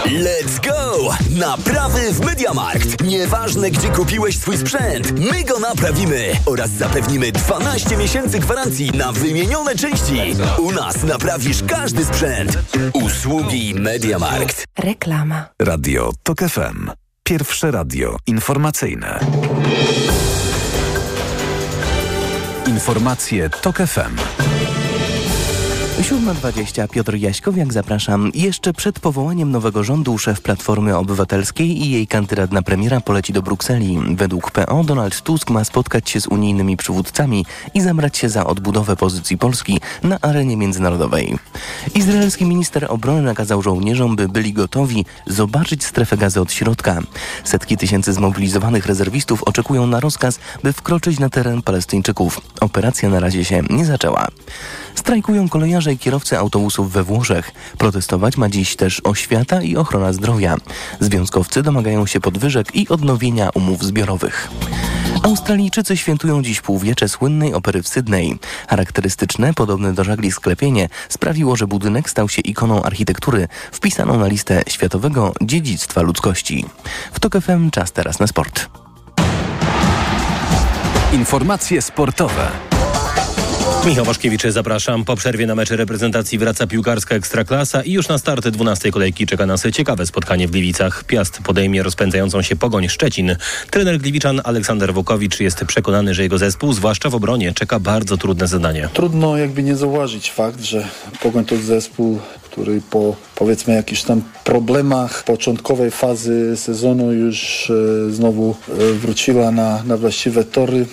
Let's 0.04 0.66
go! 0.66 1.14
Naprawy 1.30 2.12
w 2.12 2.20
MediaMarkt. 2.20 3.04
Nieważne, 3.04 3.70
gdzie 3.70 3.88
kupiłeś 3.88 4.38
swój 4.38 4.58
sprzęt, 4.58 5.20
my 5.20 5.44
go 5.44 5.58
naprawimy 5.58 6.32
oraz 6.46 6.70
zapewnimy 6.70 7.32
12 7.32 7.96
miesięcy 7.96 8.38
gwarancji 8.38 8.90
na 8.90 9.12
wymienione 9.12 9.76
części. 9.76 10.36
U 10.58 10.72
nas 10.72 11.02
naprawisz 11.02 11.62
każdy 11.62 12.04
sprzęt. 12.04 12.58
Usługi 12.92 13.74
MediaMarkt. 13.74 14.64
Reklama. 14.78 15.48
Radio 15.62 16.12
TOK 16.22 16.38
FM. 16.38 16.90
Pierwsze 17.22 17.70
radio 17.70 18.16
informacyjne. 18.26 19.20
Informacje 22.66 23.50
TOK 23.50 23.76
FM. 23.76 24.16
7.20 26.00 26.88
Piotr 26.88 27.14
Jaśkowiak 27.14 27.72
zapraszam. 27.72 28.30
Jeszcze 28.34 28.72
przed 28.72 29.00
powołaniem 29.00 29.50
nowego 29.50 29.84
rządu 29.84 30.18
szef 30.18 30.40
Platformy 30.40 30.96
Obywatelskiej 30.96 31.82
i 31.82 31.90
jej 31.90 32.06
kandydat 32.06 32.52
na 32.52 32.62
premiera 32.62 33.00
poleci 33.00 33.32
do 33.32 33.42
Brukseli. 33.42 33.98
Według 34.16 34.50
PO 34.50 34.84
Donald 34.84 35.22
Tusk 35.22 35.50
ma 35.50 35.64
spotkać 35.64 36.10
się 36.10 36.20
z 36.20 36.26
unijnymi 36.26 36.76
przywódcami 36.76 37.46
i 37.74 37.80
zabrać 37.80 38.18
się 38.18 38.28
za 38.28 38.46
odbudowę 38.46 38.96
pozycji 38.96 39.38
Polski 39.38 39.80
na 40.02 40.18
arenie 40.20 40.56
międzynarodowej. 40.56 41.38
Izraelski 41.94 42.44
minister 42.44 42.86
obrony 42.88 43.22
nakazał 43.22 43.62
żołnierzom, 43.62 44.16
by 44.16 44.28
byli 44.28 44.52
gotowi 44.52 45.04
zobaczyć 45.26 45.84
strefę 45.84 46.16
gazy 46.16 46.40
od 46.40 46.52
środka. 46.52 47.00
Setki 47.44 47.76
tysięcy 47.76 48.12
zmobilizowanych 48.12 48.86
rezerwistów 48.86 49.42
oczekują 49.42 49.86
na 49.86 50.00
rozkaz, 50.00 50.38
by 50.62 50.72
wkroczyć 50.72 51.18
na 51.18 51.28
teren 51.30 51.62
Palestyńczyków. 51.62 52.40
Operacja 52.60 53.08
na 53.08 53.20
razie 53.20 53.44
się 53.44 53.62
nie 53.70 53.84
zaczęła. 53.84 54.28
Strajkują 54.94 55.48
kolejarze 55.48 55.93
kierowcy 55.98 56.38
autobusów 56.38 56.92
we 56.92 57.02
Włoszech. 57.02 57.52
Protestować 57.78 58.36
ma 58.36 58.48
dziś 58.48 58.76
też 58.76 59.00
oświata 59.04 59.62
i 59.62 59.76
ochrona 59.76 60.12
zdrowia. 60.12 60.56
Związkowcy 61.00 61.62
domagają 61.62 62.06
się 62.06 62.20
podwyżek 62.20 62.76
i 62.76 62.88
odnowienia 62.88 63.50
umów 63.54 63.82
zbiorowych. 63.82 64.50
Australijczycy 65.22 65.96
świętują 65.96 66.42
dziś 66.42 66.60
półwiecze 66.60 67.08
słynnej 67.08 67.54
opery 67.54 67.82
w 67.82 67.88
Sydney. 67.88 68.38
Charakterystyczne, 68.68 69.54
podobne 69.54 69.92
do 69.92 70.04
żagli 70.04 70.32
sklepienie 70.32 70.88
sprawiło, 71.08 71.56
że 71.56 71.66
budynek 71.66 72.10
stał 72.10 72.28
się 72.28 72.42
ikoną 72.42 72.82
architektury 72.82 73.48
wpisaną 73.72 74.18
na 74.18 74.26
listę 74.26 74.62
Światowego 74.68 75.32
Dziedzictwa 75.42 76.02
Ludzkości. 76.02 76.64
W 77.12 77.20
TOK 77.20 77.32
FM 77.40 77.70
czas 77.70 77.92
teraz 77.92 78.20
na 78.20 78.26
sport. 78.26 78.68
Informacje 81.12 81.82
sportowe. 81.82 82.50
Michał 83.86 84.04
Waszkiewicz, 84.04 84.42
zapraszam. 84.42 85.04
Po 85.04 85.16
przerwie 85.16 85.46
na 85.46 85.54
mecze 85.54 85.76
reprezentacji 85.76 86.38
wraca 86.38 86.66
piłkarska 86.66 87.14
Ekstraklasa 87.14 87.82
i 87.82 87.92
już 87.92 88.08
na 88.08 88.18
start 88.18 88.48
12 88.48 88.92
kolejki 88.92 89.26
czeka 89.26 89.46
nas 89.46 89.62
ciekawe 89.72 90.06
spotkanie 90.06 90.48
w 90.48 90.50
Gliwicach. 90.50 91.04
Piast 91.04 91.40
podejmie 91.42 91.82
rozpędzającą 91.82 92.42
się 92.42 92.56
Pogoń 92.56 92.88
Szczecin. 92.88 93.36
Trener 93.70 93.98
Gliwiczan 93.98 94.40
Aleksander 94.44 94.94
Wukowicz 94.94 95.40
jest 95.40 95.64
przekonany, 95.64 96.14
że 96.14 96.22
jego 96.22 96.38
zespół, 96.38 96.72
zwłaszcza 96.72 97.10
w 97.10 97.14
obronie, 97.14 97.52
czeka 97.52 97.80
bardzo 97.80 98.16
trudne 98.16 98.46
zadanie. 98.46 98.88
Trudno 98.92 99.36
jakby 99.36 99.62
nie 99.62 99.76
zauważyć 99.76 100.30
fakt, 100.30 100.60
że 100.60 100.88
Pogoń 101.22 101.44
to 101.44 101.56
zespół, 101.56 102.20
który 102.42 102.80
po 102.90 103.16
powiedzmy 103.34 103.74
jakichś 103.74 104.02
tam 104.02 104.22
problemach 104.44 105.24
początkowej 105.24 105.90
fazy 105.90 106.56
sezonu 106.56 107.12
już 107.12 107.70
e, 107.70 108.10
znowu 108.10 108.56
e, 108.68 108.92
wróciła 108.92 109.50
na, 109.50 109.82
na 109.82 109.96
właściwe 109.96 110.44
tory. 110.44 110.86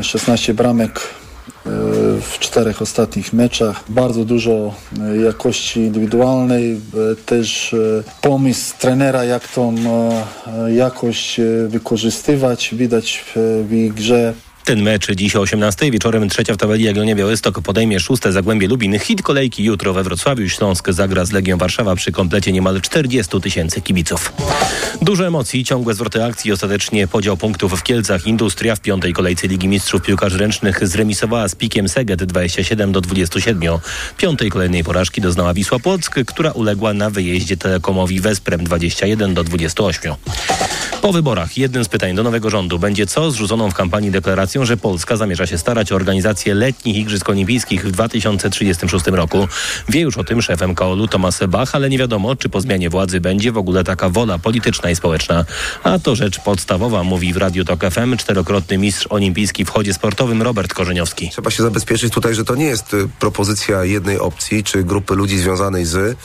E, 0.00 0.04
16 0.04 0.54
bramek 0.54 1.00
w 2.20 2.38
czterech 2.38 2.82
ostatnich 2.82 3.32
meczach. 3.32 3.84
Bardzo 3.88 4.24
dużo 4.24 4.74
jakości 5.24 5.80
indywidualnej, 5.80 6.80
też 7.26 7.76
pomysł 8.22 8.74
trenera, 8.78 9.24
jak 9.24 9.48
tą 9.48 9.74
jakość 10.68 11.40
wykorzystywać. 11.68 12.74
Widać 12.74 13.24
w 13.36 13.72
ich 13.72 13.94
grze 13.94 14.34
ten 14.64 14.82
mecz 14.82 15.10
dziś 15.12 15.36
o 15.36 15.40
18 15.40 15.90
wieczorem 15.90 16.28
trzecia 16.28 16.54
w 16.54 16.56
tabeli 16.56 16.84
Jagiellonia 16.84 17.14
Białystok 17.14 17.60
podejmie 17.60 18.00
szóste 18.00 18.32
Zagłębie 18.32 18.68
Lubin. 18.68 18.98
Hit 18.98 19.22
kolejki 19.22 19.64
jutro 19.64 19.92
we 19.92 20.02
Wrocławiu. 20.02 20.48
Śląsk 20.48 20.90
zagra 20.90 21.24
z 21.24 21.32
Legią 21.32 21.58
Warszawa 21.58 21.96
przy 21.96 22.12
komplecie 22.12 22.52
niemal 22.52 22.80
40 22.80 23.40
tysięcy 23.40 23.80
kibiców. 23.80 24.32
Dużo 25.02 25.26
emocji, 25.26 25.64
ciągłe 25.64 25.94
zwroty 25.94 26.24
akcji 26.24 26.52
ostatecznie 26.52 27.08
podział 27.08 27.36
punktów 27.36 27.80
w 27.80 27.82
Kielcach. 27.82 28.26
Industria 28.26 28.76
w 28.76 28.80
piątej 28.80 29.12
kolejce 29.12 29.48
Ligi 29.48 29.68
Mistrzów 29.68 30.02
Piłkarzy 30.02 30.38
Ręcznych 30.38 30.88
zremisowała 30.88 31.48
z 31.48 31.54
Pikiem 31.54 31.88
Seget 31.88 32.24
27 32.24 32.92
do 32.92 33.00
27. 33.00 33.60
Piątej 34.16 34.50
kolejnej 34.50 34.84
porażki 34.84 35.20
doznała 35.20 35.54
Wisła 35.54 35.78
Płock, 35.78 36.14
która 36.26 36.52
uległa 36.52 36.92
na 36.92 37.10
wyjeździe 37.10 37.56
Telekomowi 37.56 38.20
Wesprem 38.20 38.64
21 38.64 39.34
do 39.34 39.44
28. 39.44 40.14
Po 41.04 41.12
wyborach 41.12 41.58
jednym 41.58 41.84
z 41.84 41.88
pytań 41.88 42.14
do 42.14 42.22
nowego 42.22 42.50
rządu 42.50 42.78
będzie 42.78 43.06
co 43.06 43.30
z 43.30 43.34
rzuconą 43.34 43.70
w 43.70 43.74
kampanii 43.74 44.10
deklaracją, 44.54 44.64
że 44.64 44.76
Polska 44.76 45.16
zamierza 45.16 45.46
się 45.46 45.58
starać 45.58 45.92
o 45.92 45.96
organizację 45.96 46.54
letnich 46.54 46.96
Igrzysk 46.96 47.28
Olimpijskich 47.28 47.86
w 47.86 47.90
2036 47.90 49.06
roku. 49.06 49.48
Wie 49.88 50.00
już 50.00 50.18
o 50.18 50.24
tym 50.24 50.42
szef 50.42 50.60
MKOL-u 50.60 51.08
Tomasz 51.08 51.46
Bach, 51.48 51.74
ale 51.74 51.90
nie 51.90 51.98
wiadomo, 51.98 52.36
czy 52.36 52.48
po 52.48 52.60
zmianie 52.60 52.90
władzy 52.90 53.20
będzie 53.20 53.52
w 53.52 53.58
ogóle 53.58 53.84
taka 53.84 54.08
wola 54.08 54.38
polityczna 54.38 54.90
i 54.90 54.96
społeczna. 54.96 55.44
A 55.82 55.98
to 55.98 56.16
rzecz 56.16 56.40
podstawowa, 56.40 57.02
mówi 57.02 57.32
w 57.32 57.36
Radiu 57.36 57.64
Tok 57.64 57.80
FM 57.90 58.16
czterokrotny 58.16 58.78
mistrz 58.78 59.06
olimpijski 59.10 59.64
w 59.64 59.70
chodzie 59.70 59.94
sportowym 59.94 60.42
Robert 60.42 60.74
Korzeniowski. 60.74 61.30
Trzeba 61.30 61.50
się 61.50 61.62
zabezpieczyć 61.62 62.12
tutaj, 62.12 62.34
że 62.34 62.44
to 62.44 62.54
nie 62.54 62.66
jest 62.66 62.94
y, 62.94 63.08
propozycja 63.20 63.84
jednej 63.84 64.18
opcji 64.18 64.64
czy 64.64 64.84
grupy 64.84 65.14
ludzi 65.14 65.38
związanej 65.38 65.84
z 65.84 66.16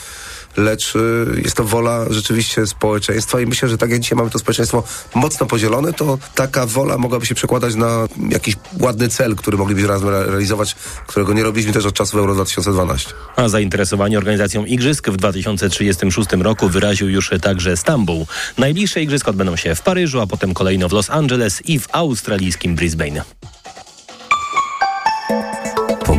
lecz 0.58 0.96
y, 0.96 1.42
jest 1.44 1.58
to 1.58 1.64
wola 1.64 2.06
rzeczywiście 2.10 2.68
społeczeństwa 2.68 3.42
i 3.42 3.46
myślę, 3.46 3.70
że 3.70 3.78
tak 3.78 3.90
jak 3.90 4.00
dzisiaj 4.00 4.18
mamy 4.18 4.30
to 4.30 4.40
społeczeństwo 4.40 4.84
mocno 5.16 5.46
podzielone, 5.46 5.94
to 5.94 6.18
taka 6.36 6.66
wola 6.66 6.98
mogłaby 6.98 7.26
się 7.26 7.36
przekładać 7.36 7.76
na 7.76 8.08
jakiś 8.30 8.56
ładny 8.80 9.10
cel, 9.10 9.36
który 9.36 9.58
moglibyśmy 9.58 9.90
razem 9.90 10.10
realizować, 10.10 10.76
którego 11.08 11.34
nie 11.34 11.44
robiliśmy 11.44 11.74
też 11.74 11.86
od 11.86 11.94
czasów 11.94 12.20
Euro 12.20 12.36
2012. 12.36 13.14
A 13.36 13.50
zainteresowanie 13.50 14.18
organizacją 14.18 14.66
Igrzysk 14.66 15.10
w 15.10 15.18
2036 15.18 16.30
roku 16.32 16.70
wyraził 16.70 17.10
już 17.10 17.32
także 17.42 17.78
Stambuł. 17.78 18.28
Najbliższe 18.58 19.02
Igrzyska 19.02 19.32
odbędą 19.32 19.56
się 19.56 19.76
w 19.76 19.82
Paryżu, 19.82 20.22
a 20.22 20.28
potem 20.28 20.54
kolejno 20.54 20.90
w 20.90 20.92
Los 20.92 21.10
Angeles 21.10 21.62
i 21.66 21.80
w 21.80 21.88
australijskim 21.92 22.76
Brisbane. 22.76 23.24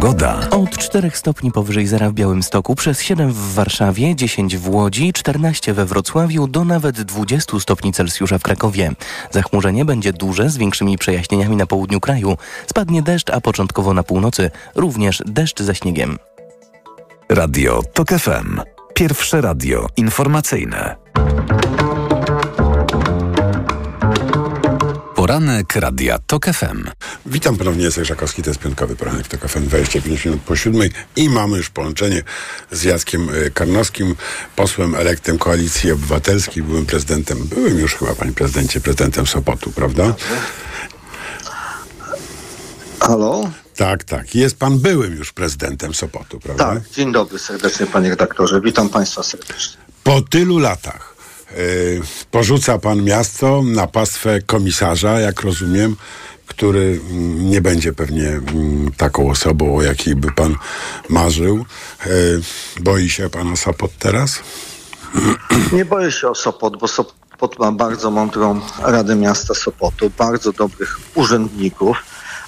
Pogoda. 0.01 0.41
Od 0.51 0.79
4 0.79 1.11
stopni 1.15 1.53
powyżej 1.53 1.87
zera 1.87 2.11
w 2.11 2.13
Białymstoku, 2.13 2.75
przez 2.75 3.03
7 3.03 3.33
w 3.33 3.55
Warszawie, 3.55 4.17
10 4.17 4.57
w 4.57 4.69
Łodzi, 4.69 5.13
14 5.13 5.75
we 5.75 5.87
Wrocławiu, 5.87 6.47
do 6.47 6.65
nawet 6.65 7.03
20 7.03 7.61
stopni 7.61 7.93
Celsjusza 7.93 8.39
w 8.39 8.43
Krakowie. 8.43 8.93
Zachmurzenie 9.31 9.85
będzie 9.85 10.13
duże, 10.13 10.51
z 10.51 10.57
większymi 10.57 10.99
przejaśnieniami 10.99 11.57
na 11.57 11.67
południu 11.67 12.01
kraju. 12.01 12.37
Spadnie 12.67 13.03
deszcz, 13.03 13.31
a 13.31 13.41
początkowo 13.41 13.95
na 13.95 14.03
północy 14.03 14.51
również 14.75 15.23
deszcz 15.27 15.63
ze 15.63 15.75
śniegiem. 15.75 16.19
Radio 17.29 17.83
TOK 17.95 18.09
FM. 18.09 18.61
Pierwsze 18.95 19.41
radio 19.41 19.87
informacyjne. 19.97 20.97
Poranek 25.21 25.77
Radia 25.77 26.19
TOK 26.19 26.47
FM. 26.47 26.85
Witam 27.27 27.57
ponownie, 27.57 27.85
Jacek 27.85 28.05
Żakowski, 28.05 28.43
to 28.43 28.51
jest 28.51 28.61
piątkowy 28.61 28.97
poranek 28.97 29.29
TOK 29.29 29.41
FM, 29.49 29.67
25 29.67 30.25
minut 30.25 30.41
po 30.41 30.57
siódmej 30.57 30.91
i 31.17 31.29
mamy 31.29 31.57
już 31.57 31.71
połączenie 31.71 32.23
z 32.71 32.83
Jackiem 32.83 33.29
y, 33.35 33.51
Karnowskim, 33.51 34.17
posłem 34.57 34.95
elektem 34.95 35.39
Koalicji 35.39 35.93
Obywatelskiej, 35.93 36.63
byłym 36.63 36.87
prezydentem, 36.87 37.39
byłym 37.39 37.79
już 37.79 37.95
chyba, 37.95 38.15
panie 38.15 38.33
prezydencie, 38.33 38.81
prezydentem 38.81 39.27
Sopotu, 39.27 39.71
prawda? 39.71 40.15
Halo? 43.01 43.51
Tak, 43.77 44.05
tak. 44.05 44.35
Jest 44.35 44.59
pan 44.59 44.79
byłym 44.79 45.17
już 45.17 45.33
prezydentem 45.33 45.95
Sopotu, 45.95 46.41
prawda? 46.41 46.75
Tak. 46.75 46.91
Dzień 46.91 47.13
dobry 47.13 47.39
serdecznie, 47.39 47.87
panie 47.87 48.11
redaktorze. 48.11 48.61
Witam 48.61 48.89
państwa 48.89 49.23
serdecznie. 49.23 49.77
Po 50.05 50.23
tylu 50.23 50.59
latach 50.59 51.20
porzuca 52.31 52.79
pan 52.79 53.05
miasto 53.05 53.63
na 53.63 53.87
pastwę 53.87 54.41
komisarza, 54.43 55.21
jak 55.21 55.41
rozumiem, 55.41 55.97
który 56.47 57.01
mm, 57.11 57.51
nie 57.51 57.61
będzie 57.61 57.93
pewnie 57.93 58.29
mm, 58.29 58.93
taką 58.97 59.31
osobą, 59.31 59.77
o 59.77 59.83
jakiej 59.83 60.17
by 60.17 60.33
pan 60.33 60.55
marzył. 61.09 61.65
Yy, 62.07 62.41
boi 62.81 63.09
się 63.09 63.31
pan 63.31 63.53
o 63.53 63.57
Sopot 63.57 63.91
teraz? 63.99 64.41
Nie 65.73 65.85
boję 65.85 66.13
się 66.13 66.29
o 66.29 66.35
Sopot, 66.35 66.77
bo 66.77 66.89
Sopot 66.89 67.59
ma 67.59 67.73
bardzo 67.73 68.11
mądrą 68.11 68.61
Radę 68.83 69.17
Miasta 69.17 69.55
Sopotu, 69.55 70.11
bardzo 70.19 70.53
dobrych 70.53 71.01
urzędników, 71.15 71.97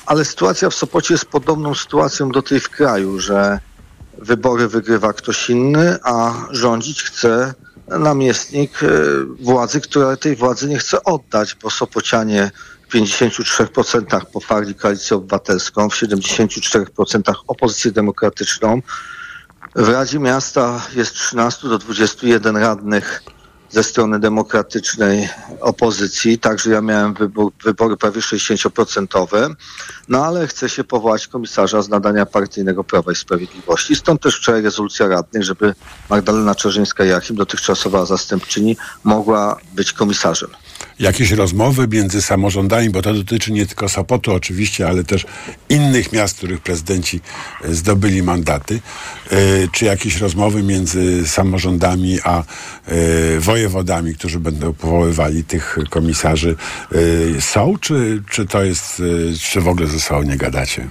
ale 0.07 0.25
sytuacja 0.25 0.71
w 0.71 0.75
Sopocie 0.75 1.15
jest 1.15 1.25
podobną 1.25 1.75
sytuacją 1.75 2.29
do 2.29 2.43
tej 2.43 2.61
w 2.61 2.69
kraju, 2.69 3.21
że 3.21 3.59
wybory 4.19 4.69
wygrywa 4.69 5.13
ktoś 5.13 5.51
inny, 5.51 5.99
a 6.05 6.35
rządzić 6.51 7.03
chce 7.03 7.55
namiestnik 7.99 8.83
e, 8.83 8.87
władzy, 9.41 9.81
która 9.81 10.17
tej 10.17 10.37
władzy 10.37 10.69
nie 10.69 10.79
chce 10.79 11.05
oddać, 11.05 11.57
bo 11.63 11.71
Sopocianie 11.71 12.51
w 12.89 12.95
53% 12.95 14.25
poparli 14.33 14.75
koalicję 14.75 15.17
obywatelską, 15.17 15.91
w 15.91 15.95
74% 15.95 17.35
opozycję 17.47 17.93
demokratyczną. 17.93 18.83
W 19.75 19.89
Radzie 19.89 20.19
Miasta 20.19 20.83
jest 20.95 21.15
13 21.15 21.69
do 21.69 21.79
21 21.79 22.57
radnych 22.57 23.23
ze 23.73 23.83
strony 23.83 24.21
demokratycznej 24.21 25.29
opozycji, 25.61 26.39
także 26.39 26.71
ja 26.71 26.81
miałem 26.81 27.15
wybór, 27.15 27.53
wybory 27.65 27.97
prawie 27.97 28.21
60%, 28.21 29.55
no 30.09 30.27
ale 30.27 30.47
chce 30.47 30.69
się 30.69 30.85
powołać 30.85 31.27
komisarza 31.27 31.83
z 31.83 31.89
nadania 31.89 32.27
partyjnego 32.27 32.85
Prawa 32.85 33.13
i 33.13 33.17
Sprawiedliwości. 33.17 33.97
Stąd 33.97 34.23
też 34.23 34.37
wczoraj 34.37 34.63
rezolucja 34.63 35.09
radnych, 35.09 35.43
żeby 35.43 35.75
Magdalena 36.11 36.55
Czerzyńska-Jachim, 36.55 37.35
dotychczasowa 37.35 38.07
zastępczyni, 38.07 38.77
mogła 39.05 39.57
być 39.75 39.93
komisarzem 39.93 40.51
jakieś 40.99 41.31
rozmowy 41.31 41.89
między 41.89 42.23
samorządami, 42.23 42.91
bo 42.91 43.03
to 43.03 43.15
dotyczy 43.15 43.53
nie 43.53 43.67
tylko 43.67 43.89
Sopotu 43.89 44.33
oczywiście, 44.33 44.89
ale 44.89 45.05
też 45.05 45.27
innych 45.69 46.13
miast, 46.13 46.37
których 46.37 46.61
prezydenci 46.61 47.21
e, 47.65 47.75
zdobyli 47.75 48.23
mandaty, 48.23 48.81
e, 49.31 49.37
czy 49.73 49.85
jakieś 49.85 50.17
rozmowy 50.17 50.63
między 50.63 51.29
samorządami 51.29 52.19
a 52.25 52.39
e, 52.41 52.45
wojewodami, 53.41 54.15
którzy 54.15 54.41
będą 54.41 54.73
powoływali 54.73 55.45
tych 55.45 55.79
komisarzy 55.91 56.57
są, 57.41 57.79
czy, 57.81 58.23
czy 58.31 58.47
to 58.47 58.65
jest, 58.65 59.03
czy 59.41 59.61
w 59.61 59.69
ogóle 59.69 59.87
ze 59.87 60.01
sobą 60.01 60.23
nie 60.23 60.37
gadacie? 60.37 60.89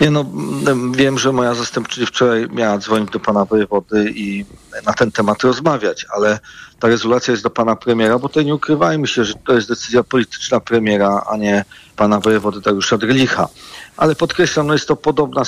Nie 0.00 0.10
no, 0.10 0.20
m, 0.66 0.92
wiem, 0.92 1.18
że 1.18 1.32
moja 1.32 1.54
zastępczyni 1.54 2.06
wczoraj 2.06 2.48
miała 2.52 2.78
dzwonić 2.78 3.10
do 3.10 3.20
pana 3.20 3.44
wojewody 3.44 4.12
i 4.16 4.44
na 4.86 4.92
ten 4.92 5.12
temat 5.12 5.42
rozmawiać, 5.42 6.06
ale 6.16 6.38
ta 6.80 6.88
rezolucja 6.88 7.32
jest 7.32 7.42
do 7.42 7.50
pana 7.50 7.76
premiera, 7.76 8.18
bo 8.18 8.28
tutaj 8.28 8.44
nie 8.44 8.54
ukrywajmy 8.54 9.06
się, 9.06 9.24
że 9.24 9.34
to 9.46 9.54
jest 9.54 9.68
decyzja 9.68 10.02
polityczna 10.02 10.60
premiera, 10.60 11.24
a 11.30 11.36
nie 11.36 11.64
pana 11.96 12.20
wojewody 12.20 12.60
Dariusza 12.60 12.98
Drlicha. 12.98 13.48
Ale 13.96 14.14
podkreślam, 14.14 14.66
no 14.66 14.72
jest 14.72 14.88
to 14.88 14.96
podobna, 14.96 15.42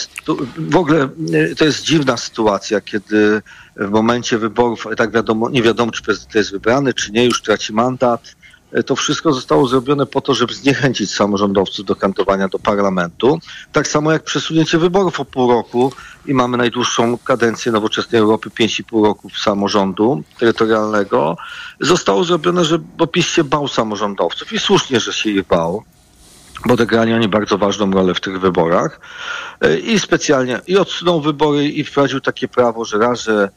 w 0.56 0.76
ogóle 0.76 1.08
e, 1.32 1.54
to 1.54 1.64
jest 1.64 1.82
dziwna 1.82 2.16
sytuacja, 2.16 2.80
kiedy 2.80 3.42
w 3.76 3.90
momencie 3.90 4.38
wyborów, 4.38 4.86
tak 4.96 5.12
wiadomo, 5.12 5.50
nie 5.50 5.62
wiadomo, 5.62 5.92
czy 5.92 6.02
prezydent 6.02 6.34
jest 6.34 6.50
wybrany, 6.50 6.94
czy 6.94 7.12
nie, 7.12 7.24
już 7.24 7.42
traci 7.42 7.72
mandat. 7.72 8.36
E, 8.76 8.82
To 8.82 8.96
wszystko 8.96 9.32
zostało 9.32 9.68
zrobione 9.68 10.06
po 10.06 10.20
to, 10.20 10.34
żeby 10.34 10.54
zniechęcić 10.54 11.10
samorządowców 11.14 11.84
do 11.84 11.96
kandydowania 11.96 12.48
do 12.48 12.58
parlamentu. 12.58 13.38
Tak 13.72 13.88
samo 13.88 14.12
jak 14.12 14.22
przesunięcie 14.22 14.78
wyborów 14.78 15.20
o 15.20 15.24
pół 15.24 15.50
roku 15.50 15.92
i 16.26 16.34
mamy 16.34 16.56
najdłuższą 16.56 17.18
kadencję 17.18 17.72
nowoczesnej 17.72 18.20
Europy, 18.20 18.50
5,5 18.50 19.04
roku 19.04 19.30
samorządu 19.30 20.22
terytorialnego. 20.38 21.36
Zostało 21.80 22.24
zrobione, 22.24 22.64
że 22.64 22.78
bo 22.78 23.06
PiS 23.06 23.26
się 23.26 23.44
bał 23.44 23.68
samorządowców 23.68 24.52
i 24.52 24.58
słusznie, 24.58 25.00
że 25.00 25.12
się 25.12 25.30
ich 25.30 25.46
bał 25.46 25.84
bo 26.66 26.74
odegrali 26.74 27.12
oni 27.14 27.28
bardzo 27.28 27.58
ważną 27.58 27.90
rolę 27.90 28.14
w 28.14 28.20
tych 28.20 28.40
wyborach 28.40 29.00
E, 29.60 29.78
i 29.78 29.98
specjalnie 29.98 30.60
i 30.66 30.76
odsunął 30.76 31.20
wybory 31.20 31.68
i 31.68 31.84
wprowadził 31.84 32.20
takie 32.20 32.48
prawo, 32.48 32.84
że 32.84 32.98
raz, 32.98 33.20
że 33.20 33.48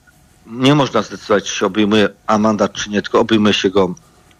nie 0.47 0.75
można 0.75 1.01
zdecydować, 1.01 1.43
czy 1.43 1.55
się 1.55 1.65
obejmuje 1.65 2.10
a 2.27 2.38
mandat, 2.38 2.73
czy 2.73 2.89
nie, 2.89 3.01
tylko 3.01 3.19
obejmuje 3.19 3.53
się 3.53 3.69
go 3.69 3.95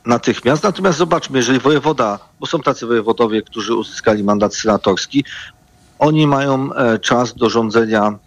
natychmiast. 0.06 0.64
Natomiast 0.64 0.98
zobaczmy, 0.98 1.38
jeżeli 1.38 1.60
wojewoda, 1.60 2.20
bo 2.40 2.46
są 2.46 2.60
tacy 2.60 2.86
wojewodowie, 2.86 3.42
którzy 3.42 3.76
uzyskali 3.76 4.24
mandat 4.24 4.56
senatorski, 4.56 5.24
oni 6.00 6.28
mają 6.28 6.74
e, 6.74 7.00
czas 7.00 7.34
do 7.34 7.50
rządzenia 7.50 8.20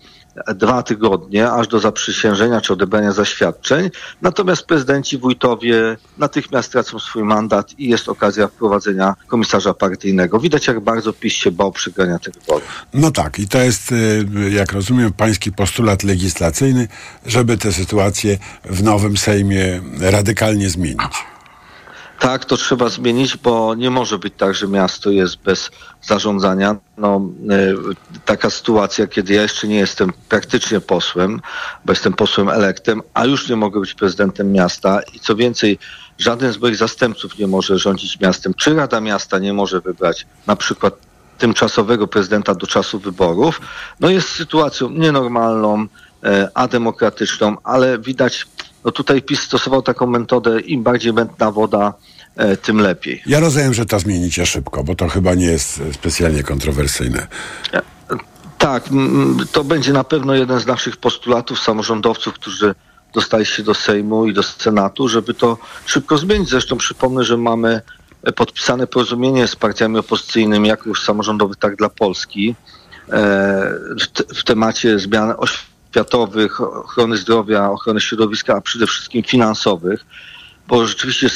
e, 0.46 0.54
dwa 0.54 0.82
tygodnie, 0.82 1.50
aż 1.50 1.68
do 1.68 1.78
zaprzysiężenia 1.78 2.60
czy 2.60 2.72
odebrania 2.72 3.12
zaświadczeń. 3.12 3.90
Natomiast 4.22 4.66
prezydenci, 4.66 5.18
wójtowie 5.18 5.96
natychmiast 6.18 6.72
tracą 6.72 6.98
swój 6.98 7.22
mandat 7.22 7.78
i 7.78 7.88
jest 7.88 8.08
okazja 8.08 8.48
wprowadzenia 8.48 9.14
komisarza 9.26 9.74
partyjnego. 9.74 10.40
Widać, 10.40 10.66
jak 10.66 10.80
bardzo 10.80 11.12
PiS 11.12 11.32
się 11.32 11.50
bał 11.50 11.72
przegrania 11.72 12.18
tych 12.18 12.34
wyborów. 12.34 12.86
No 12.94 13.10
tak, 13.10 13.38
i 13.38 13.48
to 13.48 13.58
jest, 13.58 13.92
y, 13.92 14.50
jak 14.50 14.72
rozumiem, 14.72 15.12
pański 15.12 15.52
postulat 15.52 16.02
legislacyjny, 16.02 16.88
żeby 17.26 17.58
tę 17.58 17.72
sytuację 17.72 18.38
w 18.64 18.82
nowym 18.82 19.16
Sejmie 19.16 19.80
radykalnie 20.00 20.70
zmienić. 20.70 21.31
Tak, 22.22 22.44
to 22.44 22.56
trzeba 22.56 22.88
zmienić, 22.88 23.36
bo 23.36 23.74
nie 23.74 23.90
może 23.90 24.18
być 24.18 24.34
tak, 24.36 24.54
że 24.54 24.68
miasto 24.68 25.10
jest 25.10 25.36
bez 25.36 25.70
zarządzania. 26.02 26.76
No, 26.96 27.20
y, 27.50 28.20
taka 28.24 28.50
sytuacja, 28.50 29.06
kiedy 29.06 29.34
ja 29.34 29.42
jeszcze 29.42 29.68
nie 29.68 29.76
jestem 29.76 30.12
praktycznie 30.28 30.80
posłem, 30.80 31.40
bo 31.84 31.92
jestem 31.92 32.12
posłem 32.12 32.48
elektem, 32.48 33.02
a 33.14 33.24
już 33.24 33.48
nie 33.48 33.56
mogę 33.56 33.80
być 33.80 33.94
prezydentem 33.94 34.52
miasta 34.52 35.00
i 35.14 35.20
co 35.20 35.36
więcej, 35.36 35.78
żaden 36.18 36.52
z 36.52 36.58
moich 36.58 36.76
zastępców 36.76 37.38
nie 37.38 37.46
może 37.46 37.78
rządzić 37.78 38.20
miastem, 38.20 38.54
czy 38.54 38.74
Rada 38.74 39.00
Miasta 39.00 39.38
nie 39.38 39.52
może 39.52 39.80
wybrać 39.80 40.26
na 40.46 40.56
przykład 40.56 40.94
tymczasowego 41.38 42.06
prezydenta 42.08 42.54
do 42.54 42.66
czasu 42.66 42.98
wyborów, 42.98 43.60
no 44.00 44.10
jest 44.10 44.28
sytuacją 44.28 44.90
nienormalną, 44.90 45.86
e, 46.24 46.50
ademokratyczną, 46.54 47.56
ale 47.64 47.98
widać, 47.98 48.46
no 48.84 48.90
tutaj 48.90 49.22
PiS 49.22 49.40
stosował 49.40 49.82
taką 49.82 50.06
metodę, 50.06 50.60
im 50.60 50.82
bardziej 50.82 51.12
mętna 51.12 51.50
woda, 51.50 51.88
e, 51.88 52.11
tym 52.62 52.78
lepiej. 52.80 53.22
Ja 53.26 53.40
rozumiem, 53.40 53.74
że 53.74 53.86
to 53.86 53.98
zmienicie 53.98 54.46
szybko, 54.46 54.84
bo 54.84 54.94
to 54.94 55.08
chyba 55.08 55.34
nie 55.34 55.46
jest 55.46 55.80
e, 55.80 55.92
specjalnie 55.92 56.42
kontrowersyjne. 56.42 57.26
Tak, 58.58 58.88
mm, 58.88 59.38
to 59.52 59.64
będzie 59.64 59.92
na 59.92 60.04
pewno 60.04 60.34
jeden 60.34 60.60
z 60.60 60.66
naszych 60.66 60.96
postulatów 60.96 61.60
samorządowców, 61.60 62.34
którzy 62.34 62.74
dostali 63.14 63.46
się 63.46 63.62
do 63.62 63.74
Sejmu 63.74 64.26
i 64.26 64.32
do 64.32 64.42
Senatu, 64.42 65.08
żeby 65.08 65.34
to 65.34 65.58
szybko 65.86 66.18
zmienić. 66.18 66.48
Zresztą 66.48 66.76
przypomnę, 66.76 67.24
że 67.24 67.36
mamy 67.36 67.80
e, 68.22 68.32
podpisane 68.32 68.86
porozumienie 68.86 69.48
z 69.48 69.56
partiami 69.56 69.98
opozycyjnymi, 69.98 70.68
jak 70.68 70.86
już 70.86 71.04
samorządowych, 71.04 71.56
tak 71.56 71.76
dla 71.76 71.88
Polski, 71.88 72.54
e, 73.08 73.14
w 74.34 74.44
temacie 74.44 74.98
zmian 74.98 75.34
oświatowych, 75.38 76.60
ochrony 76.60 77.16
zdrowia, 77.16 77.70
ochrony 77.70 78.00
środowiska, 78.00 78.56
a 78.56 78.60
przede 78.60 78.86
wszystkim 78.86 79.22
finansowych 79.22 80.04
bo 80.68 80.86
rzeczywiście 80.86 81.28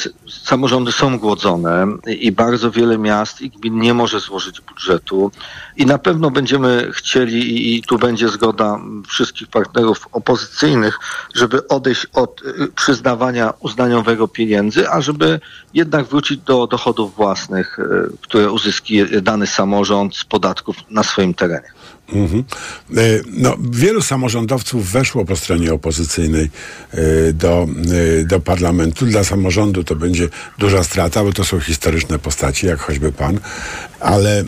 samorządy 0.43 0.91
są 0.91 1.19
głodzone 1.19 1.87
i 2.07 2.31
bardzo 2.31 2.71
wiele 2.71 2.97
miast 2.97 3.41
i 3.41 3.49
gmin 3.49 3.79
nie 3.79 3.93
może 3.93 4.19
złożyć 4.19 4.61
budżetu 4.61 5.31
i 5.77 5.85
na 5.85 5.97
pewno 5.97 6.31
będziemy 6.31 6.91
chcieli 6.91 7.75
i, 7.75 7.81
tu 7.81 7.97
będzie 7.97 8.29
zgoda 8.29 8.79
wszystkich 9.07 9.47
partnerów 9.47 10.07
opozycyjnych, 10.11 10.99
żeby 11.35 11.67
odejść 11.67 12.07
od 12.13 12.41
y, 12.41 12.67
przyznawania 12.75 13.53
uznaniowego 13.59 14.27
pieniędzy, 14.27 14.89
a 14.89 15.01
żeby 15.01 15.39
jednak 15.73 16.05
wrócić 16.05 16.39
do 16.39 16.67
dochodów 16.67 17.15
własnych, 17.15 17.79
y, 17.79 17.83
które 18.21 18.51
uzyski 18.51 19.21
dany 19.21 19.47
samorząd 19.47 20.17
z 20.17 20.25
podatków 20.25 20.77
na 20.89 21.03
swoim 21.03 21.33
terenie. 21.33 21.76
Mhm. 22.13 22.43
E, 22.91 23.01
No, 23.31 23.57
wielu 23.71 24.01
samorządowców 24.01 24.91
weszło 24.91 25.25
po 25.25 25.35
stronie 25.35 25.73
opozycyjnej 25.73 26.49
e, 26.91 27.33
do, 27.33 27.67
e, 28.21 28.23
do 28.23 28.39
parlamentu. 28.39 29.05
Dla 29.05 29.23
samorządu 29.23 29.83
to 29.83 29.95
będzie 29.95 30.29
duża 30.57 30.83
strata, 30.83 31.23
bo 31.23 31.33
to 31.33 31.43
są 31.43 31.59
historyczne 31.59 32.19
postaci, 32.19 32.67
jak 32.67 32.79
choćby 32.79 33.11
pan. 33.11 33.39
Ale 33.99 34.43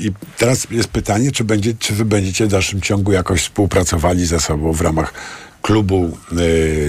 i 0.00 0.12
teraz 0.38 0.66
jest 0.70 0.88
pytanie, 0.88 1.32
czy, 1.32 1.44
będzie, 1.44 1.74
czy 1.78 1.94
wy 1.94 2.04
będziecie 2.04 2.46
w 2.46 2.48
dalszym 2.48 2.80
ciągu 2.80 3.12
jakoś 3.12 3.40
współpracowali 3.40 4.26
ze 4.26 4.40
sobą 4.40 4.72
w 4.72 4.80
ramach 4.80 5.14
klubu 5.62 6.18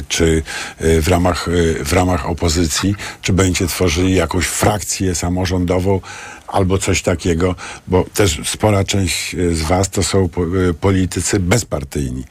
czy 0.08 0.44
w 0.80 1.08
ramach, 1.08 1.50
w 1.84 1.94
ramach 1.94 2.30
opozycji, 2.30 2.96
czy 3.22 3.34
będziecie 3.34 3.68
tworzyli 3.68 4.16
jakąś 4.16 4.46
frakcję 4.46 5.16
samorządową 5.16 6.02
albo 6.48 6.78
coś 6.78 7.02
takiego, 7.02 7.56
bo 7.88 8.06
też 8.14 8.40
spora 8.46 8.84
część 8.84 9.36
e, 9.36 9.54
z 9.54 9.62
was 9.62 9.90
to 9.90 10.04
są 10.04 10.30
e, 10.70 10.74
politycy 10.74 11.40
bezpartyjni, 11.40 12.24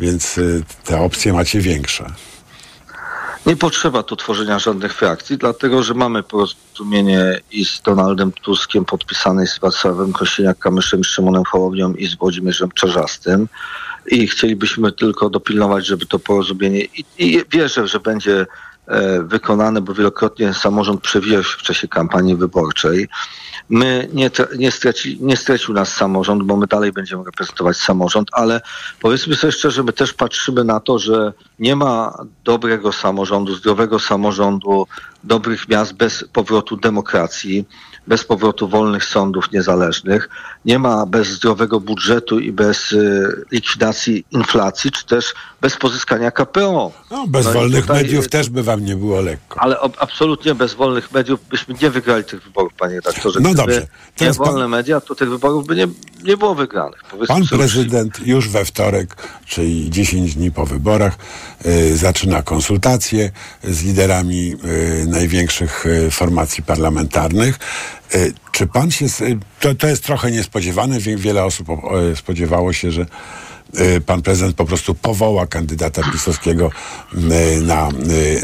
więc 0.00 0.38
e, 0.38 0.42
te 0.84 1.00
opcje 1.00 1.32
macie 1.32 1.60
większe. 1.60 2.12
Nie 3.46 3.56
potrzeba 3.56 4.02
tu 4.02 4.16
tworzenia 4.16 4.58
żadnych 4.58 4.94
frakcji, 4.94 5.38
dlatego 5.38 5.82
że 5.82 5.94
mamy 5.94 6.22
porozumienie 6.22 7.40
i 7.50 7.64
z 7.64 7.82
Donaldem 7.82 8.32
Tuskiem 8.32 8.84
podpisane 8.84 9.46
z 9.46 9.58
Wacławem 9.58 10.12
Kościeniak-Kamyszem, 10.12 11.04
Szymonem 11.04 11.44
Hołownią 11.44 11.94
i 11.94 12.06
z 12.06 12.14
Włodzimierzem 12.14 12.70
Czarzastym. 12.70 13.48
I 14.06 14.28
chcielibyśmy 14.28 14.92
tylko 14.92 15.30
dopilnować, 15.30 15.86
żeby 15.86 16.06
to 16.06 16.18
porozumienie 16.18 16.80
i, 16.80 17.04
i 17.18 17.42
wierzę, 17.50 17.88
że 17.88 18.00
będzie 18.00 18.46
wykonane, 19.22 19.80
bo 19.80 19.94
wielokrotnie 19.94 20.54
samorząd 20.54 21.00
przewijał 21.00 21.44
się 21.44 21.58
w 21.58 21.62
czasie 21.62 21.88
kampanii 21.88 22.36
wyborczej. 22.36 23.08
My 23.70 24.08
nie, 24.12 24.30
nie, 24.58 24.70
straci, 24.70 25.18
nie 25.20 25.36
stracił 25.36 25.74
nas 25.74 25.94
samorząd, 25.94 26.42
bo 26.42 26.56
my 26.56 26.66
dalej 26.66 26.92
będziemy 26.92 27.24
reprezentować 27.24 27.76
samorząd, 27.76 28.28
ale 28.32 28.60
powiedzmy 29.00 29.36
sobie 29.36 29.52
szczerze, 29.52 29.82
my 29.82 29.92
też 29.92 30.12
patrzymy 30.12 30.64
na 30.64 30.80
to, 30.80 30.98
że 30.98 31.32
nie 31.58 31.76
ma 31.76 32.18
dobrego 32.44 32.92
samorządu, 32.92 33.54
zdrowego 33.54 33.98
samorządu, 33.98 34.86
dobrych 35.24 35.68
miast 35.68 35.92
bez 35.92 36.24
powrotu 36.32 36.76
demokracji, 36.76 37.64
bez 38.06 38.24
powrotu 38.24 38.68
wolnych 38.68 39.04
sądów 39.04 39.52
niezależnych. 39.52 40.28
Nie 40.68 40.78
ma 40.78 41.06
bez 41.06 41.28
zdrowego 41.28 41.80
budżetu 41.80 42.40
i 42.40 42.52
bez 42.52 42.92
y, 42.92 43.26
likwidacji 43.52 44.24
inflacji, 44.30 44.90
czy 44.90 45.06
też 45.06 45.34
bez 45.60 45.76
pozyskania 45.76 46.30
KPO. 46.30 46.92
No, 47.10 47.26
bez 47.26 47.46
No 47.46 47.52
wolnych 47.52 47.82
tutaj- 47.82 48.02
mediów 48.02 48.28
też 48.28 48.48
by 48.50 48.62
wam 48.62 48.84
nie 48.84 48.96
było 48.96 49.20
lekko. 49.20 49.60
ale 49.60 49.80
ob- 49.80 49.96
absolutnie 50.00 50.54
bez 50.54 50.74
wolnych 50.74 51.12
mediów 51.12 51.40
byśmy 51.50 51.74
nie 51.82 51.90
wygrali 51.90 52.24
tych 52.24 52.42
wyborów, 52.42 52.72
panie 52.78 52.94
redaktorze. 52.94 53.40
No 53.40 53.54
dobrze. 53.54 53.80
Nie 53.80 53.86
Teraz 54.16 54.38
pan- 54.38 54.46
wolne 54.46 54.68
media, 54.68 55.00
to 55.00 55.14
tych 55.14 55.30
wyborów 55.30 55.66
by 55.66 55.76
nie, 55.76 55.86
nie 56.24 56.36
było 56.36 56.54
wygranych. 56.54 57.00
Pan 57.28 57.46
prezydent 57.46 58.20
już 58.26 58.48
we 58.48 58.64
wtorek, 58.64 59.16
czyli 59.46 59.90
10 59.90 60.34
dni 60.34 60.50
po 60.50 60.66
wyborach, 60.66 61.16
y, 61.66 61.96
zaczyna 61.96 62.42
konsultacje 62.42 63.30
z 63.64 63.82
liderami 63.84 64.54
y, 64.64 65.06
największych 65.08 65.86
y, 65.86 66.10
formacji 66.10 66.62
parlamentarnych. 66.62 67.58
Y, 68.14 68.32
czy 68.52 68.66
pan 68.66 68.90
się. 68.90 69.06
y, 69.06 69.38
To, 69.60 69.74
to 69.74 69.86
jest 69.86 70.04
trochę 70.04 70.30
niespodziewane. 70.30 71.00
Wie- 71.00 71.16
Wiele 71.16 71.44
osób 71.44 71.68
spodziewało 72.16 72.72
się, 72.72 72.92
że 72.92 73.06
y, 73.80 74.00
pan 74.00 74.22
prezydent 74.22 74.56
po 74.56 74.64
prostu 74.64 74.94
powoła 74.94 75.46
kandydata 75.46 76.02
pisowskiego 76.12 76.70
na, 77.62 77.88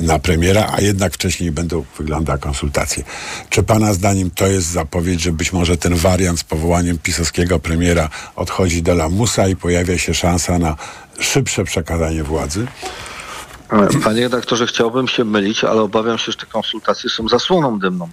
na 0.03 0.19
premiera, 0.19 0.69
a 0.77 0.81
jednak 0.81 1.15
wcześniej 1.15 1.51
będą 1.51 1.85
wyglądać 1.99 2.41
konsultacje. 2.41 3.05
Czy 3.51 3.63
pana 3.63 3.93
zdaniem 3.95 4.31
to 4.31 4.47
jest 4.47 4.67
zapowiedź, 4.67 5.21
że 5.21 5.33
być 5.33 5.53
może 5.53 5.77
ten 5.77 5.95
wariant 5.97 6.41
z 6.41 6.45
powołaniem 6.45 6.99
pisowskiego 6.99 7.59
premiera 7.61 8.09
odchodzi 8.37 8.83
do 8.83 8.95
lamusa 8.95 9.49
i 9.49 9.57
pojawia 9.57 9.99
się 9.99 10.15
szansa 10.15 10.59
na 10.59 10.77
szybsze 11.21 11.65
przekazanie 11.65 12.25
władzy? 12.25 12.67
Panie 14.05 14.21
redaktorze, 14.23 14.67
chciałbym 14.67 15.09
się 15.09 15.25
mylić, 15.25 15.65
ale 15.65 15.83
obawiam 15.83 16.19
się, 16.19 16.33
że 16.33 16.39
te 16.39 16.47
konsultacje 16.47 17.11
są 17.11 17.29
zasłoną 17.29 17.79
dymną. 17.79 18.09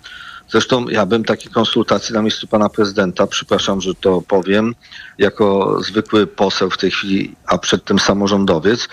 Zresztą 0.52 0.88
ja 0.90 1.06
bym 1.06 1.24
takie 1.24 1.50
konsultacje 1.50 2.16
na 2.16 2.22
miejscu 2.22 2.48
pana 2.48 2.70
prezydenta, 2.70 3.28
przepraszam, 3.28 3.82
że 3.82 3.96
to 3.96 4.22
powiem, 4.22 4.76
jako 5.18 5.78
zwykły 5.84 6.28
poseł 6.28 6.70
w 6.70 6.78
tej 6.78 6.92
chwili, 6.92 7.36
a 7.48 7.58
przedtem 7.58 8.00
samorządowiec, 8.00 8.88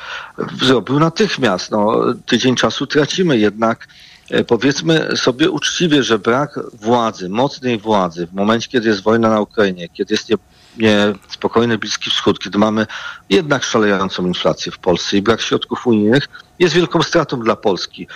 zrobił 0.62 1.00
natychmiast. 1.00 1.70
No, 1.70 2.00
tydzień 2.26 2.54
czasu 2.54 2.86
tracimy 2.86 3.38
jednak. 3.38 3.88
e, 4.30 4.44
Powiedzmy 4.44 5.16
sobie 5.16 5.50
uczciwie, 5.50 6.02
że 6.02 6.18
brak 6.18 6.60
władzy, 6.72 7.28
mocnej 7.28 7.78
władzy 7.78 8.26
w 8.26 8.34
momencie, 8.34 8.68
kiedy 8.68 8.88
jest 8.88 9.02
wojna 9.02 9.30
na 9.30 9.40
Ukrainie, 9.40 9.88
kiedy 9.88 10.14
jest 10.14 10.28
nie, 10.28 10.36
niespokojny 11.28 11.78
Bliski 11.78 12.10
Wschód, 12.10 12.38
kiedy 12.38 12.58
mamy 12.58 12.86
jednak 13.30 13.64
szalejącą 13.64 14.26
inflację 14.26 14.72
w 14.72 14.78
Polsce 14.78 15.16
i 15.16 15.22
brak 15.22 15.40
środków 15.40 15.86
unijnych, 15.86 16.28
jest 16.58 16.74
wielką 16.74 17.02
stratą 17.02 17.40
dla 17.40 17.56
Polski. 17.56 18.08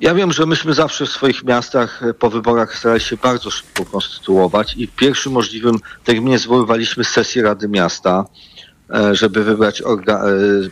Ja 0.00 0.14
wiem, 0.14 0.32
że 0.32 0.46
myśmy 0.46 0.74
zawsze 0.74 1.06
w 1.06 1.10
swoich 1.10 1.44
miastach 1.44 2.02
e, 2.02 2.14
po 2.14 2.30
wyborach 2.30 2.78
starali 2.78 3.00
się 3.00 3.16
bardzo 3.16 3.50
szybko 3.50 3.84
konstytuować 3.84 4.74
i 4.76 4.86
w 4.86 4.90
pierwszym 4.90 5.32
możliwym 5.32 5.76
terminie 6.04 6.38
zwoływaliśmy 6.38 7.04
sesję 7.04 7.42
Rady 7.42 7.68
Miasta, 7.68 8.24
e, 8.94 9.14
żeby 9.14 9.44
wybrać 9.44 9.80
e, 9.80 9.84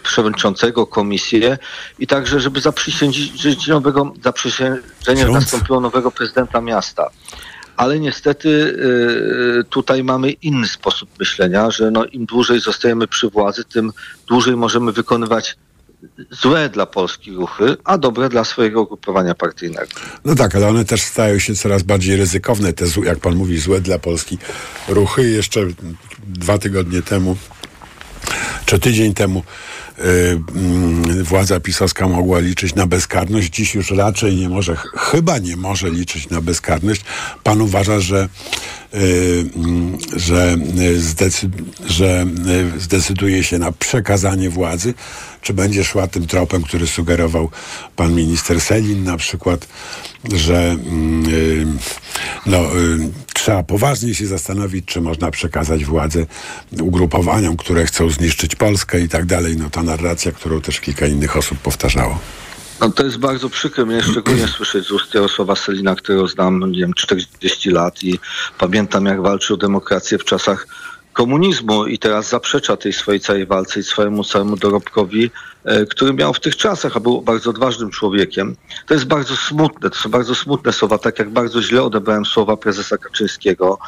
przewodniczącego, 0.02 0.87
komisję 0.87 1.59
i 1.98 2.06
także, 2.06 2.40
żeby 2.40 2.61
zaprzysiężyć 2.61 3.66
nowego, 3.66 4.12
zaprzysiężenie 4.22 5.26
nastąpiło 5.33 5.80
nowego 5.80 6.11
prezydenta 6.11 6.61
miasta. 6.61 7.11
Ale 7.76 8.00
niestety 8.00 8.76
tutaj 9.70 10.04
mamy 10.04 10.30
inny 10.30 10.68
sposób 10.68 11.11
myślenia, 11.18 11.70
że 11.70 11.90
no, 11.90 12.04
im 12.04 12.26
dłużej 12.26 12.61
zostajemy 12.61 13.06
przy 13.06 13.28
władzy, 13.30 13.64
tym 13.64 13.92
dłużej 14.26 14.56
możemy 14.56 14.92
wykonywać 14.92 15.56
złe 16.30 16.68
dla 16.68 16.86
Polski 16.86 17.32
ruchy, 17.32 17.76
a 17.84 17.98
dobre 17.98 18.28
dla 18.28 18.44
swojego 18.44 18.82
ugrupowania 18.82 19.34
partyjnego. 19.34 19.86
No 20.24 20.34
tak, 20.34 20.54
ale 20.54 20.68
one 20.68 20.84
też 20.84 21.02
stają 21.02 21.38
się 21.38 21.54
coraz 21.54 21.82
bardziej 21.82 22.16
ryzykowne, 22.16 22.72
te, 22.72 22.84
jak 23.04 23.18
pan 23.18 23.34
mówi, 23.34 23.58
złe 23.58 23.80
dla 23.80 23.98
Polski 23.98 24.38
ruchy. 24.88 25.30
Jeszcze 25.30 25.60
dwa 26.26 26.58
tygodnie 26.58 27.02
temu, 27.02 27.36
czy 28.66 28.78
tydzień 28.78 29.14
temu 29.14 29.42
władza 31.22 31.61
pisowska 31.61 32.09
mogła 32.09 32.38
liczyć 32.38 32.74
na 32.74 32.87
bezkarność. 32.87 33.50
Dziś 33.50 33.74
już 33.74 33.90
raczej 33.90 34.37
nie 34.37 34.48
może, 34.48 34.76
ch- 34.76 34.92
chyba 34.96 35.38
nie 35.38 35.57
może 35.57 35.90
liczyć 35.90 36.29
na 36.31 36.40
bezkarność. 36.40 37.05
Pan 37.42 37.61
uważa, 37.61 38.00
że, 38.00 38.29
y, 38.94 39.44
mm, 39.57 39.98
że, 40.16 40.57
y, 40.81 41.00
zdecy, 41.00 41.50
że 41.87 42.26
y, 42.76 42.81
zdecyduje 42.81 43.44
się 43.44 43.59
na 43.59 43.72
przekazanie 43.72 44.50
władzy, 44.50 44.94
czy 45.42 45.55
będzie 45.55 45.85
szła 45.85 46.07
tym 46.07 46.26
tropem, 46.26 46.62
który 46.62 46.87
sugerował 46.87 47.50
pan 47.96 48.14
minister 48.14 48.61
Selin 48.61 49.05
na 49.05 49.16
przykład, 49.16 49.66
że 50.35 50.70
mm, 50.70 51.24
y, 51.35 51.66
no, 52.46 52.59
y, 52.79 53.11
trzeba 53.40 53.62
poważnie 53.62 54.14
się 54.14 54.26
zastanowić, 54.26 54.85
czy 54.85 55.00
można 55.00 55.31
przekazać 55.31 55.85
władzę 55.85 56.26
ugrupowaniom, 56.81 57.57
które 57.57 57.87
chcą 57.87 58.11
zniszczyć 58.11 58.57
Polskę 58.57 59.00
i 59.00 59.09
tak 59.09 59.26
dalej. 59.26 59.57
No 59.57 59.70
ta 59.70 59.83
narracja, 59.83 60.33
którą 60.33 60.61
też 60.61 60.81
kilka 60.81 61.07
innych 61.07 61.37
osób 61.37 61.59
powtarzało. 61.59 62.18
No 62.81 62.90
to 62.90 63.05
jest 63.05 63.18
bardzo 63.18 63.50
przykre 63.50 63.87
mnie 63.87 64.03
szczególnie 64.03 64.48
słyszeć 64.57 64.87
z 64.87 64.90
ust 64.90 65.14
Jarosława 65.14 65.57
Selina, 65.57 65.94
którego 65.94 66.29
znam, 66.29 66.72
nie 66.72 66.79
wiem, 66.79 66.94
40 66.94 67.70
lat 67.70 68.05
i 68.05 68.18
pamiętam 68.59 69.07
jak 69.07 69.22
walczył 69.22 69.55
o 69.55 69.59
demokrację 69.59 70.18
w 70.18 70.24
czasach 70.24 70.66
komunizmu 71.12 71.87
i 71.87 71.99
teraz 71.99 72.29
zaprzecza 72.29 72.77
tej 72.77 72.92
swojej 72.92 73.20
całej 73.20 73.46
walce 73.46 73.81
i 73.81 73.83
swojemu 73.83 74.25
całemu 74.25 74.57
dorobkowi, 74.57 75.31
e, 75.64 75.87
który 75.87 76.12
miał 76.14 76.35
w 76.35 76.40
tych 76.40 76.57
czasach, 76.57 76.96
a 76.96 77.01
był 77.01 77.23
bardzo 77.23 77.51
odważnym 77.51 77.90
człowiekiem. 77.90 78.57
To 78.87 78.94
jest 78.94 79.07
bardzo 79.07 79.37
smutne, 79.37 79.90
to 79.90 79.96
są 79.96 80.11
bardzo 80.11 80.35
smutne 80.35 80.73
słowa, 80.73 80.99
tak 80.99 81.18
jak 81.18 81.31
bardzo 81.31 81.62
źle 81.62 81.83
odebrałem 81.83 82.25
słowa 82.25 82.57
prezesa 82.57 82.99
Kaczyńskiego, 82.99 83.79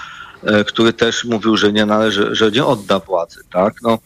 e, 0.42 0.64
który 0.64 0.92
też 0.92 1.24
mówił, 1.24 1.56
że 1.56 1.72
nie 1.72 1.86
należy, 1.86 2.34
że 2.34 2.50
nie 2.50 2.64
odda 2.64 2.98
władzy, 2.98 3.40
tak? 3.52 3.74
No, 3.82 3.98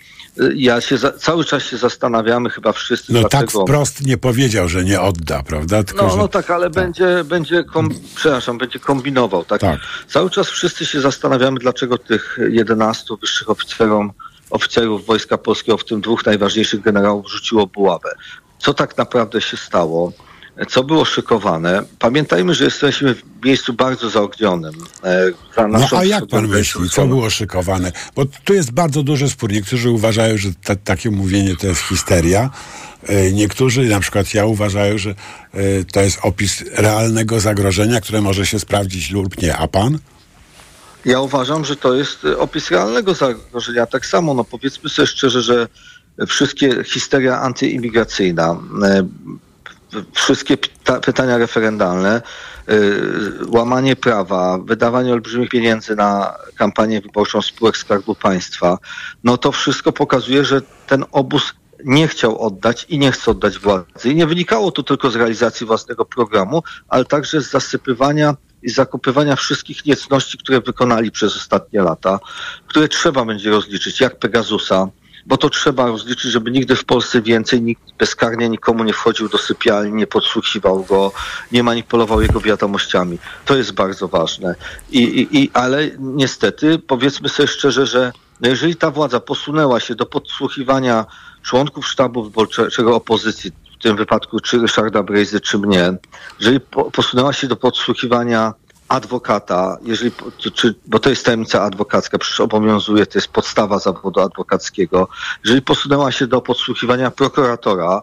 ja 0.54 0.80
się 0.80 0.98
za, 0.98 1.12
cały 1.12 1.44
czas 1.44 1.62
się 1.62 1.76
zastanawiamy, 1.76 2.50
chyba 2.50 2.72
wszyscy, 2.72 3.12
No 3.12 3.28
tak 3.28 3.50
wprost 3.50 4.06
nie 4.06 4.18
powiedział, 4.18 4.68
że 4.68 4.84
nie 4.84 5.00
odda, 5.00 5.42
prawda? 5.42 5.84
Tylko, 5.84 6.04
No, 6.04 6.10
że... 6.10 6.16
no 6.16 6.28
tak, 6.28 6.50
ale 6.50 6.70
będzie, 6.70 7.24
będzie 7.24 7.64
kom, 7.64 7.90
przepraszam, 8.14 8.58
będzie 8.58 8.78
kombinował, 8.78 9.44
tak? 9.44 9.60
Cały 10.08 10.30
czas 10.30 10.48
wszyscy 10.48 10.86
się 10.86 11.00
zastanawiamy, 11.00 11.58
dlaczego 11.58 11.98
tych 11.98 12.38
11 12.50 13.14
wyższych 13.20 13.50
oficerom, 13.50 14.12
oficerów 14.50 15.06
Wojska 15.06 15.38
Polskiego, 15.38 15.78
w 15.78 15.84
tym 15.84 16.00
dwóch 16.00 16.26
najważniejszych 16.26 16.80
generałów, 16.80 17.30
rzuciło 17.30 17.66
buławę. 17.66 18.14
Co 18.58 18.74
tak 18.74 18.96
naprawdę 18.96 19.40
się 19.40 19.56
stało? 19.56 20.12
Co 20.68 20.84
było 20.84 21.04
szykowane? 21.04 21.82
Pamiętajmy, 21.98 22.54
że 22.54 22.64
jesteśmy 22.64 23.14
w 23.14 23.22
miejscu 23.44 23.72
bardzo 23.72 24.10
zaognionym. 24.10 24.74
E, 25.04 25.30
za 25.56 25.68
No 25.68 25.86
a 25.96 26.04
jak 26.04 26.26
pan 26.26 26.48
myśli, 26.48 26.90
co 26.90 27.06
było 27.06 27.30
szykowane? 27.30 27.92
Bo 28.14 28.24
tu 28.44 28.54
jest 28.54 28.72
bardzo 28.72 29.02
duży 29.02 29.28
spór. 29.30 29.52
Niektórzy 29.52 29.90
uważają, 29.90 30.36
że 30.36 30.48
ta, 30.64 30.76
takie 30.76 31.10
mówienie 31.10 31.56
to 31.56 31.66
jest 31.66 31.80
histeria. 31.80 32.50
E, 33.06 33.32
Niektórzy, 33.32 33.84
na 33.84 34.00
przykład 34.00 34.34
ja, 34.34 34.46
uważają, 34.46 34.98
że 34.98 35.10
e, 35.10 35.14
to 35.92 36.00
jest 36.00 36.18
opis 36.22 36.64
realnego 36.72 37.40
zagrożenia, 37.40 38.00
które 38.00 38.20
może 38.20 38.46
się 38.46 38.58
sprawdzić 38.58 39.10
lub 39.10 39.42
nie. 39.42 39.56
A 39.56 39.68
pan? 39.68 39.98
Ja 41.04 41.20
uważam, 41.20 41.64
że 41.64 41.76
to 41.76 41.94
jest 41.94 42.24
opis 42.38 42.70
realnego 42.70 43.14
zagrożenia. 43.14 43.86
Tak 43.86 44.06
samo, 44.06 44.34
no 44.34 44.44
powiedzmy 44.44 44.90
sobie 44.90 45.06
szczerze, 45.06 45.42
że 45.42 45.68
wszystkie 46.26 46.84
histeria 46.84 47.40
antyimigracyjna, 47.40 48.56
wszystkie 50.12 50.56
pyta- 50.56 51.00
pytania 51.00 51.38
referendalne, 51.38 52.22
e, 52.68 52.72
łamanie 53.46 53.96
prawa, 53.96 54.58
wydawanie 54.58 55.12
olbrzymich 55.12 55.48
pieniędzy 55.50 55.96
na 55.96 56.34
kampanię 56.56 57.00
wyborczą 57.00 57.42
spółek 57.42 57.76
Skarbu 57.76 58.14
Państwa, 58.14 58.78
no 59.24 59.38
to 59.38 59.52
wszystko 59.52 59.92
pokazuje, 59.92 60.44
że 60.44 60.62
ten 60.86 61.04
obóz 61.12 61.52
nie 61.84 62.08
chciał 62.08 62.38
oddać 62.38 62.86
i 62.88 62.98
nie 62.98 63.12
chce 63.12 63.30
oddać 63.30 63.58
władzy. 63.58 64.10
I 64.10 64.14
nie 64.14 64.26
wynikało 64.26 64.70
to 64.70 64.82
tylko 64.82 65.10
z 65.10 65.16
realizacji 65.16 65.66
własnego 65.66 66.04
programu, 66.04 66.62
ale 66.88 67.04
także 67.04 67.40
z 67.40 67.50
zasypywania 67.50 68.34
i 68.62 68.70
zakupywania 68.70 69.36
wszystkich 69.36 69.84
niecności, 69.84 70.38
które 70.38 70.60
wykonali 70.60 71.10
przez 71.10 71.36
ostatnie 71.36 71.82
lata, 71.82 72.18
które 72.66 72.88
trzeba 72.88 73.24
będzie 73.24 73.50
rozliczyć, 73.50 74.00
jak 74.00 74.18
Pegasusa, 74.18 74.88
bo 75.26 75.36
to 75.36 75.50
trzeba 75.50 75.86
rozliczyć, 75.86 76.30
żeby 76.30 76.50
nigdy 76.50 76.76
w 76.76 76.84
Polsce 76.84 77.22
więcej 77.22 77.62
nikt 77.62 77.82
bezkarnie 77.98 78.48
nikomu 78.48 78.84
nie 78.84 78.92
wchodził 78.92 79.28
do 79.28 79.38
sypialni, 79.38 79.92
nie 79.92 80.06
podsłuchiwał 80.06 80.84
go, 80.84 81.12
nie 81.52 81.62
manipulował 81.62 82.20
jego 82.20 82.40
wiadomościami. 82.40 83.18
To 83.44 83.56
jest 83.56 83.72
bardzo 83.72 84.08
ważne. 84.08 84.54
I, 84.90 85.02
i, 85.02 85.38
i, 85.38 85.50
ale 85.52 85.90
niestety, 85.98 86.78
powiedzmy 86.78 87.28
sobie 87.28 87.48
szczerze, 87.48 87.86
że 87.86 88.12
no 88.40 88.48
jeżeli 88.48 88.76
ta 88.76 88.90
władza 88.90 89.20
posunęła 89.20 89.80
się 89.80 89.94
do 89.94 90.06
podsłuchiwania 90.06 91.06
członków 91.42 91.88
sztabu 91.88 92.24
wyborczego 92.24 92.96
opozycji, 92.96 93.52
w 93.80 93.82
tym 93.82 93.96
wypadku 93.96 94.40
czy 94.40 94.58
Ryszarda 94.58 95.02
Brejzy, 95.02 95.40
czy 95.40 95.58
mnie, 95.58 95.92
jeżeli 96.40 96.60
po, 96.60 96.90
posunęła 96.90 97.32
się 97.32 97.46
do 97.46 97.56
podsłuchiwania 97.56 98.54
adwokata, 98.88 99.78
jeżeli, 99.84 100.10
czy- 100.54 100.74
bo 100.86 100.98
to 100.98 101.10
jest 101.10 101.24
tajemnica 101.24 101.62
adwokacka, 101.62 102.18
przecież 102.18 102.40
obowiązuje, 102.40 103.06
to 103.06 103.18
jest 103.18 103.28
podstawa 103.28 103.78
zawodu 103.78 104.20
adwokackiego. 104.20 105.08
Jeżeli 105.44 105.62
posunęła 105.62 106.12
się 106.12 106.26
do 106.26 106.40
podsłuchiwania 106.40 107.10
prokuratora, 107.10 108.02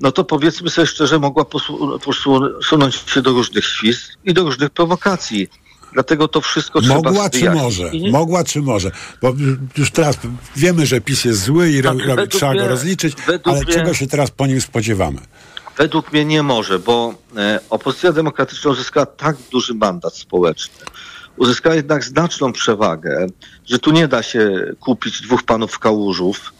no 0.00 0.12
to 0.12 0.24
powiedzmy 0.24 0.70
sobie 0.70 0.86
szczerze, 0.86 1.18
mogła 1.18 1.44
posu- 1.44 1.98
posunąć 2.04 2.94
się 2.94 3.22
do 3.22 3.30
różnych 3.30 3.64
świst 3.66 4.02
i 4.24 4.34
do 4.34 4.42
różnych 4.42 4.70
prowokacji. 4.70 5.48
Dlatego 5.92 6.28
to 6.28 6.40
wszystko 6.40 6.80
trzeba 6.80 6.94
Mogła 6.94 7.30
czy 7.30 7.38
wyjaśnić. 7.38 7.62
może? 7.62 7.90
Mogła 8.10 8.44
czy 8.44 8.62
może? 8.62 8.90
Bo 9.22 9.32
już- 9.76 9.90
teraz 9.90 10.16
wiemy, 10.56 10.86
że 10.86 11.00
PiS 11.00 11.24
jest 11.24 11.42
zły 11.42 11.70
i 11.70 11.82
ro, 11.82 11.92
Znaczy, 11.92 12.08
ro, 12.08 12.14
według 12.16 12.30
trzeba 12.40 12.52
go 12.54 12.58
mnie- 12.60 12.68
rozliczyć, 12.68 13.14
według 13.26 13.56
ale 13.56 13.64
mnie- 13.64 13.74
czego 13.74 13.94
się 13.94 14.06
teraz 14.06 14.30
po 14.30 14.46
nim 14.46 14.60
spodziewamy? 14.60 15.18
Według 15.76 16.12
mnie 16.12 16.24
nie 16.24 16.42
może, 16.42 16.78
bo 16.78 17.14
e, 17.36 17.60
opozycja 17.70 18.12
demokratyczna 18.12 18.70
uzyskała 18.70 19.06
tak 19.06 19.36
duży 19.52 19.74
mandat 19.74 20.16
społeczny. 20.16 20.86
Uzyskała 21.36 21.74
jednak 21.74 22.04
znaczną 22.04 22.52
przewagę, 22.52 23.26
że 23.66 23.78
tu 23.78 23.90
nie 23.90 24.08
da 24.08 24.22
się 24.22 24.72
kupić 24.80 25.20
dwóch 25.20 25.42
panów 25.42 25.78
kałużów, 25.78 26.52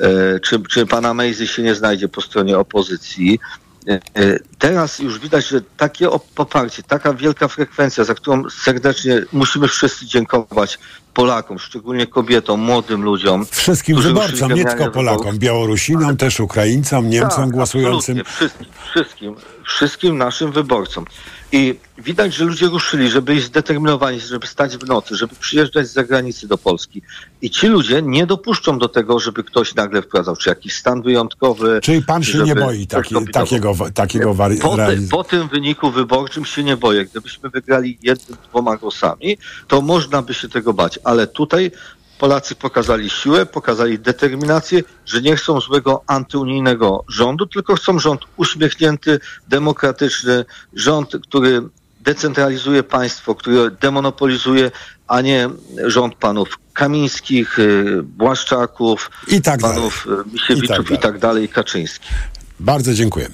e, 0.00 0.40
czy, 0.40 0.60
czy 0.60 0.86
pana 0.86 1.14
Mejzy 1.14 1.46
się 1.46 1.62
nie 1.62 1.74
znajdzie 1.74 2.08
po 2.08 2.20
stronie 2.20 2.58
opozycji. 2.58 3.40
E, 3.88 3.92
e, 3.92 4.38
Teraz 4.58 4.98
już 4.98 5.18
widać, 5.18 5.48
że 5.48 5.60
takie 5.76 6.08
op- 6.08 6.20
poparcie, 6.34 6.82
taka 6.82 7.14
wielka 7.14 7.48
frekwencja, 7.48 8.04
za 8.04 8.14
którą 8.14 8.50
serdecznie 8.50 9.22
musimy 9.32 9.68
wszyscy 9.68 10.06
dziękować 10.06 10.78
Polakom, 11.14 11.58
szczególnie 11.58 12.06
kobietom, 12.06 12.60
młodym 12.60 13.02
ludziom. 13.02 13.46
Wszystkim 13.50 14.00
wyborcom, 14.00 14.52
nie 14.52 14.64
tylko. 14.64 14.90
Polakom, 14.90 15.38
Białorusinom, 15.38 16.16
też 16.16 16.40
Ukraińcom, 16.40 17.10
Niemcom 17.10 17.44
Tak, 17.44 17.50
głosującym. 17.50 18.24
Wszystkim, 18.24 18.66
wszystkim, 18.90 19.34
wszystkim 19.64 20.18
naszym 20.18 20.52
wyborcom. 20.52 21.04
I 21.52 21.74
widać, 21.98 22.34
że 22.34 22.44
ludzie 22.44 22.66
ruszyli, 22.66 23.08
żeby 23.10 23.34
być 23.34 23.44
zdeterminowani, 23.44 24.20
żeby 24.20 24.46
stać 24.46 24.76
w 24.76 24.86
nocy, 24.86 25.16
żeby 25.16 25.34
przyjeżdżać 25.40 25.86
z 25.88 25.92
zagranicy 25.92 26.48
do 26.48 26.58
Polski. 26.58 27.02
I 27.42 27.50
ci 27.50 27.66
ludzie 27.66 28.02
nie 28.02 28.26
dopuszczą 28.26 28.78
do 28.78 28.88
tego, 28.88 29.18
żeby 29.20 29.44
ktoś 29.44 29.74
nagle 29.74 30.02
wprowadzał, 30.02 30.36
czy 30.36 30.48
jakiś 30.48 30.76
stan 30.76 31.02
wyjątkowy. 31.02 31.80
Czyli 31.82 32.02
pan 32.02 32.24
się 32.24 32.38
nie 32.38 32.54
boi 32.54 32.86
taki, 32.86 33.14
takiego, 33.32 33.74
takiego 33.94 34.34
wari- 34.34 34.60
Po, 34.60 34.76
realiz- 34.76 35.08
po 35.10 35.24
tym 35.24 35.48
wyniku 35.48 35.90
wyborczym 35.90 36.44
się 36.44 36.64
nie 36.64 36.76
boję. 36.76 37.04
Gdybyśmy 37.04 37.50
wygrali 37.50 37.98
jednym, 38.02 38.38
dwoma 38.48 38.76
głosami, 38.76 39.38
to 39.68 39.80
można 39.80 40.22
by 40.22 40.34
się 40.34 40.48
tego 40.48 40.72
bać. 40.72 40.98
Ale 41.04 41.26
tutaj 41.26 41.70
Polacy 42.18 42.54
pokazali 42.54 43.10
siłę, 43.10 43.46
pokazali 43.46 43.98
determinację, 43.98 44.82
że 45.06 45.22
nie 45.22 45.36
chcą 45.36 45.60
złego 45.60 46.02
antyunijnego 46.06 47.04
rządu, 47.08 47.46
tylko 47.46 47.74
chcą 47.74 47.98
rząd 47.98 48.20
uśmiechnięty, 48.36 49.20
demokratyczny, 49.48 50.44
rząd, 50.74 51.12
który 51.22 51.62
decentralizuje 52.00 52.82
państwo, 52.82 53.34
który 53.34 53.70
demonopolizuje, 53.70 54.70
a 55.08 55.20
nie 55.20 55.48
rząd 55.86 56.14
panów 56.14 56.48
Kamińskich, 56.72 57.58
y, 57.58 58.02
Błaszczaków, 58.02 59.10
I 59.28 59.42
tak 59.42 59.60
panów 59.60 60.06
y, 60.06 60.28
I 60.28 60.32
Misiewiczów 60.32 60.88
tak 60.88 60.98
i 60.98 60.98
tak 60.98 61.18
dalej, 61.18 61.44
i 61.44 61.48
Kaczyńskich. 61.48 62.12
Bardzo 62.60 62.94
dziękuję. 62.94 63.28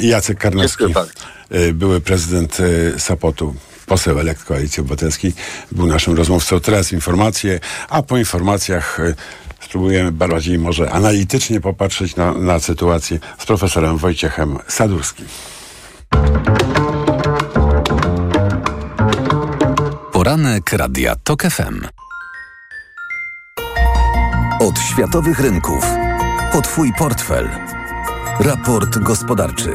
E, 0.00 0.06
Jacek 0.06 0.38
Karnowski, 0.38 0.84
były 1.74 2.00
prezydent 2.00 2.58
Sopotu, 2.98 3.54
poseł 3.86 4.20
elekt 4.20 4.44
Koalicji 4.44 4.80
Obywatelskiej, 4.80 5.32
był 5.72 5.86
naszym 5.86 6.16
rozmówcą. 6.16 6.60
Teraz 6.60 6.92
informacje, 6.92 7.60
a 7.88 8.02
po 8.02 8.18
informacjach 8.18 9.00
e, 9.00 9.14
spróbujemy 9.60 10.12
bardziej 10.12 10.58
może 10.58 10.90
analitycznie 10.90 11.60
popatrzeć 11.60 12.16
na, 12.16 12.32
na 12.32 12.58
sytuację 12.58 13.18
z 13.38 13.46
profesorem 13.46 13.96
Wojciechem 13.96 14.58
Sadurskim. 14.68 15.26
Poranek 20.12 20.72
Radia 20.72 21.16
TOK 21.24 21.42
FM. 21.42 21.86
Od 24.60 24.78
światowych 24.78 25.40
rynków. 25.40 25.86
Po 26.52 26.62
Twój 26.62 26.92
portfel. 26.98 27.48
Raport 28.40 28.98
gospodarczy. 28.98 29.74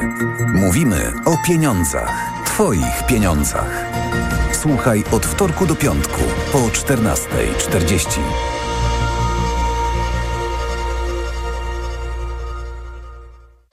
Mówimy 0.53 1.13
o 1.25 1.37
pieniądzach. 1.47 2.40
Twoich 2.51 3.05
pieniądzach. 3.07 3.85
Słuchaj 4.53 5.03
od 5.11 5.25
wtorku 5.25 5.65
do 5.65 5.75
piątku 5.75 6.21
po 6.51 6.57
14.40. 6.57 8.19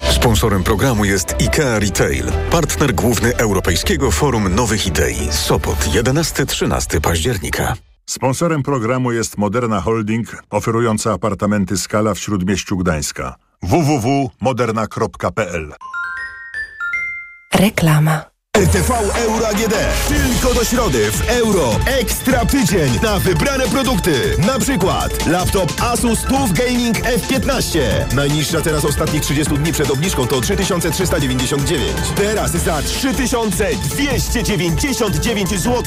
Sponsorem 0.02 0.64
programu 0.64 1.04
jest 1.04 1.34
IKEA 1.40 1.78
Retail, 1.78 2.24
partner 2.50 2.94
główny 2.94 3.36
Europejskiego 3.36 4.10
Forum 4.10 4.54
Nowych 4.54 4.86
Idei. 4.86 5.32
Sopot 5.32 5.78
11-13 5.78 7.00
października. 7.00 7.74
Sponsorem 8.06 8.62
programu 8.62 9.12
jest 9.12 9.38
Moderna 9.38 9.80
Holding, 9.80 10.42
oferująca 10.50 11.12
apartamenty 11.12 11.78
Skala 11.78 12.14
w 12.14 12.18
Śródmieściu 12.18 12.76
Gdańska. 12.76 13.34
www.moderna.pl 13.62 15.72
Reklama. 17.54 18.27
RTV 18.59 18.90
Euro 19.14 19.49
AGD. 19.49 19.74
Tylko 20.09 20.55
do 20.55 20.64
środy 20.64 21.12
w 21.12 21.30
euro. 21.30 21.70
Ekstra 21.86 22.46
tydzień 22.46 22.99
na 23.03 23.18
wybrane 23.18 23.68
produkty. 23.68 24.36
Na 24.46 24.59
przykład 24.59 25.26
laptop 25.26 25.82
Asus 25.82 26.22
TUF 26.22 26.53
Gaming 26.53 26.99
F15. 26.99 27.78
Najniższa 28.14 28.61
teraz 28.61 28.84
ostatnich 28.84 29.22
30 29.22 29.55
dni 29.55 29.72
przed 29.72 29.90
obniżką 29.90 30.26
to 30.26 30.40
3399. 30.40 31.92
Teraz 32.16 32.51
za 32.51 32.82
3299 32.82 35.51
zł. 35.51 35.82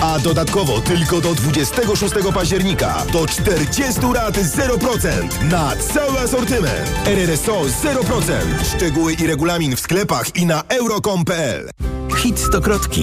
A 0.00 0.18
dodatkowo 0.18 0.80
tylko 0.80 1.20
do 1.20 1.34
26 1.34 2.14
października 2.34 3.04
do 3.12 3.26
40 3.26 4.00
rat 4.14 4.34
0% 4.34 5.42
na 5.50 5.72
cały 5.76 6.20
asortyment. 6.20 6.90
RRSO 7.06 7.62
0%. 7.62 7.64
Szczegóły 8.76 9.12
i 9.12 9.26
regulamin 9.26 9.76
w 9.76 9.80
sklepach 9.80 10.36
i 10.36 10.46
na 10.46 10.62
euro.com.pl. 10.68 11.70
Hit 12.16 12.38
Stokrotki. 12.38 13.02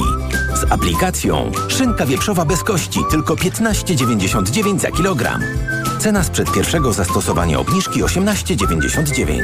Z 0.56 0.72
aplikacją 0.72 1.52
szynka 1.68 2.06
wieprzowa 2.06 2.46
bez 2.46 2.64
kości 2.64 3.00
tylko 3.12 3.36
15,99 3.36 4.80
za 4.80 4.92
kilogram. 4.92 5.42
Cena 6.00 6.24
sprzed 6.24 6.52
pierwszego 6.52 6.94
zastosowania 6.94 7.60
obniżki 7.60 8.04
18,99. 8.04 9.42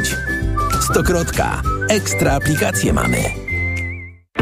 Stokrotka. 0.91 1.61
Ekstra 1.89 2.33
aplikacje 2.33 2.93
mamy. 2.93 3.46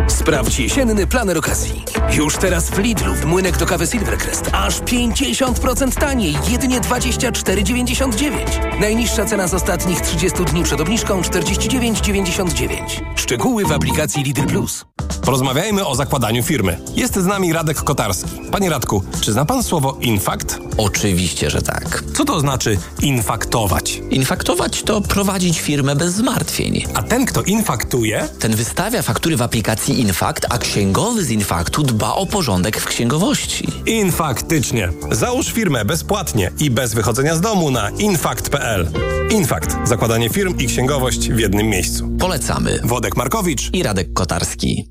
Sprawdź 0.07 0.59
jesienny 0.59 1.07
planer 1.07 1.37
okazji. 1.37 1.83
Już 2.13 2.37
teraz 2.37 2.69
w 2.69 2.77
Lidlu 2.79 3.15
w 3.15 3.25
młynek 3.25 3.57
do 3.57 3.65
kawy 3.65 3.87
Silvercrest 3.87 4.49
aż 4.53 4.81
50% 4.81 5.99
taniej, 5.99 6.37
jedynie 6.47 6.81
24,99. 6.81 8.79
Najniższa 8.79 9.25
cena 9.25 9.47
z 9.47 9.53
ostatnich 9.53 10.01
30 10.01 10.39
dni 10.45 10.63
przed 10.63 10.81
obniżką 10.81 11.21
49,99. 11.21 12.75
Szczegóły 13.15 13.65
w 13.65 13.71
aplikacji 13.71 14.23
Lidl 14.23 14.43
Plus. 14.45 14.85
Porozmawiajmy 15.21 15.85
o 15.85 15.95
zakładaniu 15.95 16.43
firmy. 16.43 16.77
Jest 16.95 17.15
z 17.15 17.25
nami 17.25 17.53
Radek 17.53 17.77
Kotarski. 17.77 18.41
Panie 18.51 18.69
Radku, 18.69 19.03
czy 19.21 19.33
zna 19.33 19.45
pan 19.45 19.63
słowo 19.63 19.97
infakt? 20.01 20.59
Oczywiście, 20.77 21.49
że 21.49 21.61
tak. 21.61 22.03
Co 22.17 22.25
to 22.25 22.39
znaczy 22.39 22.77
infaktować? 23.01 24.01
Infaktować 24.09 24.83
to 24.83 25.01
prowadzić 25.01 25.59
firmę 25.59 25.95
bez 25.95 26.13
zmartwień. 26.13 26.85
A 26.93 27.03
ten, 27.03 27.25
kto 27.25 27.41
infaktuje? 27.41 28.27
Ten 28.39 28.55
wystawia 28.55 29.01
faktury 29.01 29.37
w 29.37 29.41
aplikacji 29.41 29.94
Infakt, 29.95 30.45
a 30.49 30.57
księgowy 30.57 31.23
z 31.23 31.29
Infaktu 31.29 31.83
dba 31.83 32.13
o 32.13 32.25
porządek 32.25 32.81
w 32.81 32.85
księgowości. 32.85 33.67
Infaktycznie. 33.85 34.89
Załóż 35.11 35.47
firmę 35.53 35.85
bezpłatnie 35.85 36.51
i 36.59 36.71
bez 36.71 36.93
wychodzenia 36.93 37.35
z 37.35 37.41
domu 37.41 37.71
na 37.71 37.89
infakt.pl. 37.89 38.87
Infakt. 39.31 39.75
Zakładanie 39.83 40.29
firm 40.29 40.57
i 40.57 40.67
księgowość 40.67 41.29
w 41.29 41.39
jednym 41.39 41.67
miejscu. 41.67 42.09
Polecamy. 42.19 42.79
Wodek 42.83 43.17
Markowicz 43.17 43.69
i 43.73 43.83
Radek 43.83 44.13
Kotarski. 44.13 44.89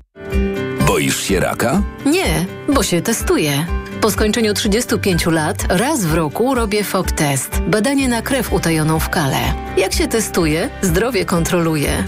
Boisz 0.87 1.23
się 1.23 1.39
raka? 1.39 1.81
Nie, 2.05 2.45
bo 2.73 2.83
się 2.83 3.01
testuję. 3.01 3.65
Po 4.01 4.11
skończeniu 4.11 4.53
35 4.53 5.25
lat 5.25 5.65
raz 5.69 6.05
w 6.05 6.13
roku 6.13 6.55
robię 6.55 6.83
FOB 6.83 7.11
test. 7.11 7.61
Badanie 7.67 8.07
na 8.09 8.21
krew 8.21 8.53
utajoną 8.53 8.99
w 8.99 9.09
kale. 9.09 9.37
Jak 9.77 9.93
się 9.93 10.07
testuje, 10.07 10.69
zdrowie 10.81 11.25
kontroluje. 11.25 12.03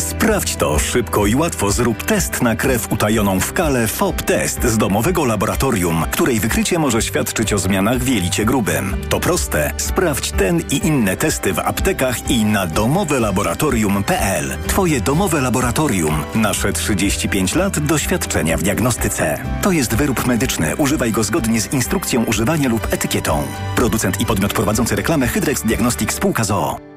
Sprawdź 0.00 0.56
to 0.56 0.78
szybko 0.78 1.26
i 1.26 1.34
łatwo. 1.34 1.70
Zrób 1.70 2.02
test 2.02 2.42
na 2.42 2.56
krew 2.56 2.92
utajoną 2.92 3.40
w 3.40 3.52
kale 3.52 3.86
FOB 3.86 4.22
Test 4.22 4.64
z 4.64 4.78
domowego 4.78 5.24
laboratorium, 5.24 6.04
której 6.10 6.40
wykrycie 6.40 6.78
może 6.78 7.02
świadczyć 7.02 7.52
o 7.52 7.58
zmianach 7.58 7.98
w 7.98 8.08
jelicie 8.08 8.44
grubym. 8.44 8.96
To 9.08 9.20
proste. 9.20 9.72
Sprawdź 9.76 10.30
ten 10.30 10.60
i 10.70 10.86
inne 10.86 11.16
testy 11.16 11.52
w 11.52 11.58
aptekach 11.58 12.30
i 12.30 12.44
na 12.44 12.66
domowelaboratorium.pl. 12.66 14.56
Twoje 14.66 15.00
domowe 15.00 15.40
laboratorium. 15.40 16.14
Nasze 16.34 16.72
35 16.72 17.54
lat 17.54 17.78
doświadczenia 17.78 18.56
w 18.56 18.62
diagnostyce. 18.62 19.38
To 19.62 19.72
jest 19.72 19.94
wyrób 19.94 20.26
medyczny. 20.26 20.76
Używaj 20.76 21.12
go 21.12 21.24
zgodnie 21.24 21.60
z 21.60 21.72
instrukcją 21.72 22.24
używania 22.24 22.68
lub 22.68 22.92
etykietą. 22.92 23.42
Producent 23.76 24.20
i 24.20 24.26
podmiot 24.26 24.52
prowadzący 24.52 24.96
reklamę 24.96 25.26
Hydrex 25.26 25.62
Diagnostics 25.62 26.14
Spółka 26.14 26.44
ZOO. 26.44 26.89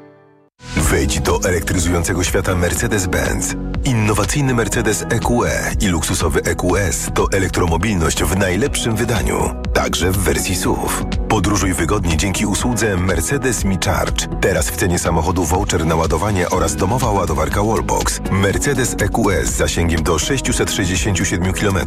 Wejdź 0.93 1.19
do 1.19 1.39
elektryzującego 1.43 2.23
świata 2.23 2.55
Mercedes-Benz. 2.55 3.55
Innowacyjny 3.85 4.53
Mercedes 4.53 5.05
EQE 5.09 5.71
i 5.81 5.87
luksusowy 5.87 6.41
EQS 6.43 7.09
to 7.13 7.27
elektromobilność 7.31 8.23
w 8.23 8.37
najlepszym 8.37 8.95
wydaniu, 8.95 9.62
także 9.83 10.11
w 10.11 10.17
wersji 10.17 10.55
SUV. 10.55 10.87
Podróżuj 11.29 11.73
wygodnie 11.73 12.17
dzięki 12.17 12.45
usłudze 12.45 12.97
Mercedes 12.97 13.63
Me 13.63 13.77
Charge. 13.85 14.27
Teraz 14.41 14.69
w 14.69 14.75
cenie 14.75 14.99
samochodu 14.99 15.43
voucher 15.43 15.85
na 15.85 15.95
ładowanie 15.95 16.49
oraz 16.49 16.75
domowa 16.75 17.11
ładowarka 17.11 17.63
Wallbox. 17.63 18.21
Mercedes 18.31 18.95
EQS 18.99 19.49
z 19.49 19.55
zasięgiem 19.55 20.03
do 20.03 20.19
667 20.19 21.53
km. 21.53 21.77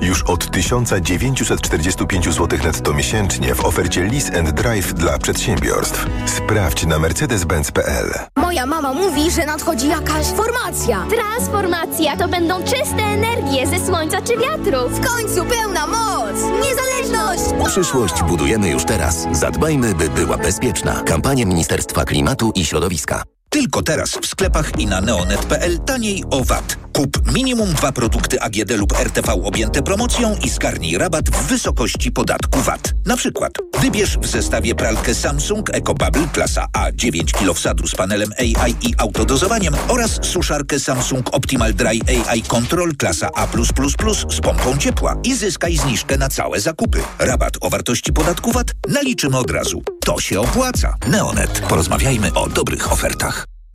Już 0.00 0.22
od 0.22 0.50
1945 0.50 2.24
zł 2.24 2.58
netto 2.64 2.92
miesięcznie 2.92 3.54
w 3.54 3.64
ofercie 3.64 4.04
Lease 4.04 4.38
and 4.38 4.50
Drive 4.50 4.94
dla 4.94 5.18
przedsiębiorstw. 5.18 6.06
Sprawdź 6.26 6.86
na 6.86 6.98
mercedes-benz.pl. 6.98 8.10
Moja 8.36 8.66
mama 8.66 8.92
mówi, 8.92 9.30
że 9.30 9.46
nadchodzi 9.46 9.88
jakaś 9.88 10.26
formacja. 10.26 11.06
Transformacja 11.10 12.16
to 12.16 12.28
będą 12.28 12.62
czyste 12.62 13.02
energie 13.02 13.66
ze 13.66 13.86
słońca 13.86 14.22
czy 14.22 14.36
wiatru. 14.36 14.88
W 14.88 15.06
końcu 15.06 15.44
pełna 15.44 15.86
moc! 15.86 16.36
Niezależność! 16.62 17.45
Przyszłość 17.66 18.22
budujemy 18.22 18.68
już 18.70 18.84
teraz. 18.84 19.26
Zadbajmy, 19.32 19.94
by 19.94 20.08
była 20.08 20.38
bezpieczna. 20.38 21.02
Kampania 21.06 21.46
Ministerstwa 21.46 22.04
Klimatu 22.04 22.52
i 22.54 22.64
Środowiska. 22.64 23.22
Tylko 23.48 23.82
teraz 23.82 24.10
w 24.10 24.26
sklepach 24.26 24.78
i 24.78 24.86
na 24.86 25.00
neonet.pl 25.00 25.78
taniej 25.78 26.24
o 26.30 26.44
VAT. 26.44 26.76
Kup 26.92 27.32
minimum 27.32 27.72
dwa 27.72 27.92
produkty 27.92 28.40
AGD 28.40 28.70
lub 28.70 28.92
RTV 28.92 29.32
objęte 29.32 29.82
promocją 29.82 30.36
i 30.44 30.50
zgarnij 30.50 30.98
rabat 30.98 31.30
w 31.30 31.46
wysokości 31.46 32.12
podatku 32.12 32.60
VAT. 32.60 32.92
Na 33.06 33.16
przykład 33.16 33.52
wybierz 33.80 34.18
w 34.18 34.26
zestawie 34.26 34.74
pralkę 34.74 35.14
Samsung 35.14 35.70
EcoBubble 35.70 36.28
klasa 36.32 36.66
A 36.72 36.92
9 36.92 37.32
kg 37.32 37.54
wsadu 37.54 37.86
z 37.86 37.94
panelem 37.94 38.30
AI 38.38 38.74
i 38.82 38.94
autodozowaniem 38.98 39.74
oraz 39.88 40.18
suszarkę 40.22 40.80
Samsung 40.80 41.34
Optimal 41.34 41.74
Dry 41.74 42.00
AI 42.28 42.42
Control 42.42 42.96
klasa 42.96 43.30
A+++ 43.34 43.46
z 44.30 44.40
pompą 44.40 44.78
ciepła 44.78 45.16
i 45.24 45.34
zyskaj 45.34 45.76
zniżkę 45.76 46.18
na 46.18 46.28
całe 46.28 46.60
zakupy. 46.60 47.02
Rabat 47.18 47.52
o 47.60 47.70
wartości 47.70 48.12
podatku 48.12 48.52
VAT 48.52 48.66
naliczymy 48.88 49.38
od 49.38 49.50
razu. 49.50 49.82
To 50.06 50.20
się 50.20 50.40
opłaca. 50.40 50.94
Neonet. 51.08 51.60
Porozmawiajmy 51.68 52.34
o 52.34 52.48
dobrych 52.48 52.92
ofertach. 52.92 53.55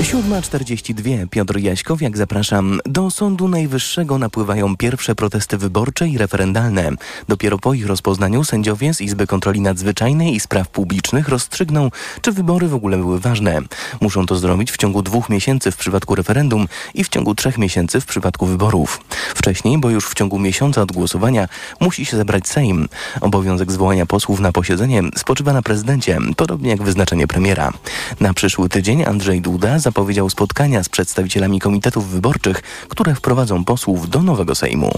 7.42. 0.00 1.28
Piotr 1.28 1.58
Jaśkowiak, 1.58 2.16
zapraszam. 2.16 2.80
Do 2.84 3.10
Sądu 3.10 3.48
Najwyższego 3.48 4.18
napływają 4.18 4.76
pierwsze 4.76 5.14
protesty 5.14 5.58
wyborcze 5.58 6.08
i 6.08 6.18
referendalne. 6.18 6.90
Dopiero 7.28 7.58
po 7.58 7.74
ich 7.74 7.86
rozpoznaniu 7.86 8.44
sędziowie 8.44 8.94
z 8.94 9.00
Izby 9.00 9.26
Kontroli 9.26 9.60
Nadzwyczajnej 9.60 10.34
i 10.34 10.40
Spraw 10.40 10.68
Publicznych 10.68 11.28
rozstrzygną, 11.28 11.90
czy 12.20 12.32
wybory 12.32 12.68
w 12.68 12.74
ogóle 12.74 12.96
były 12.96 13.20
ważne. 13.20 13.60
Muszą 14.00 14.26
to 14.26 14.36
zrobić 14.36 14.72
w 14.72 14.76
ciągu 14.76 15.02
dwóch 15.02 15.28
miesięcy 15.28 15.70
w 15.70 15.76
przypadku 15.76 16.14
referendum 16.14 16.68
i 16.94 17.04
w 17.04 17.08
ciągu 17.08 17.34
trzech 17.34 17.58
miesięcy 17.58 18.00
w 18.00 18.06
przypadku 18.06 18.46
wyborów. 18.46 19.00
Wcześniej, 19.34 19.78
bo 19.78 19.90
już 19.90 20.08
w 20.08 20.14
ciągu 20.14 20.38
miesiąca 20.38 20.82
od 20.82 20.92
głosowania, 20.92 21.48
musi 21.80 22.04
się 22.04 22.16
zebrać 22.16 22.48
Sejm. 22.48 22.88
Obowiązek 23.20 23.72
zwołania 23.72 24.06
posłów 24.06 24.40
na 24.40 24.52
posiedzenie 24.52 25.02
spoczywa 25.16 25.52
na 25.52 25.62
prezydencie, 25.62 26.18
podobnie 26.36 26.70
jak 26.70 26.82
wyznaczenie 26.82 27.26
premiera. 27.26 27.72
Na 28.20 28.34
przyszły 28.34 28.68
tydzień 28.68 29.04
Andrzej 29.04 29.40
Duda 29.40 29.78
zapowiedział 29.86 30.30
spotkania 30.30 30.82
z 30.82 30.88
przedstawicielami 30.88 31.60
komitetów 31.60 32.08
wyborczych, 32.08 32.62
które 32.88 33.14
wprowadzą 33.14 33.64
posłów 33.64 34.10
do 34.10 34.22
nowego 34.22 34.54
Sejmu. 34.54 34.90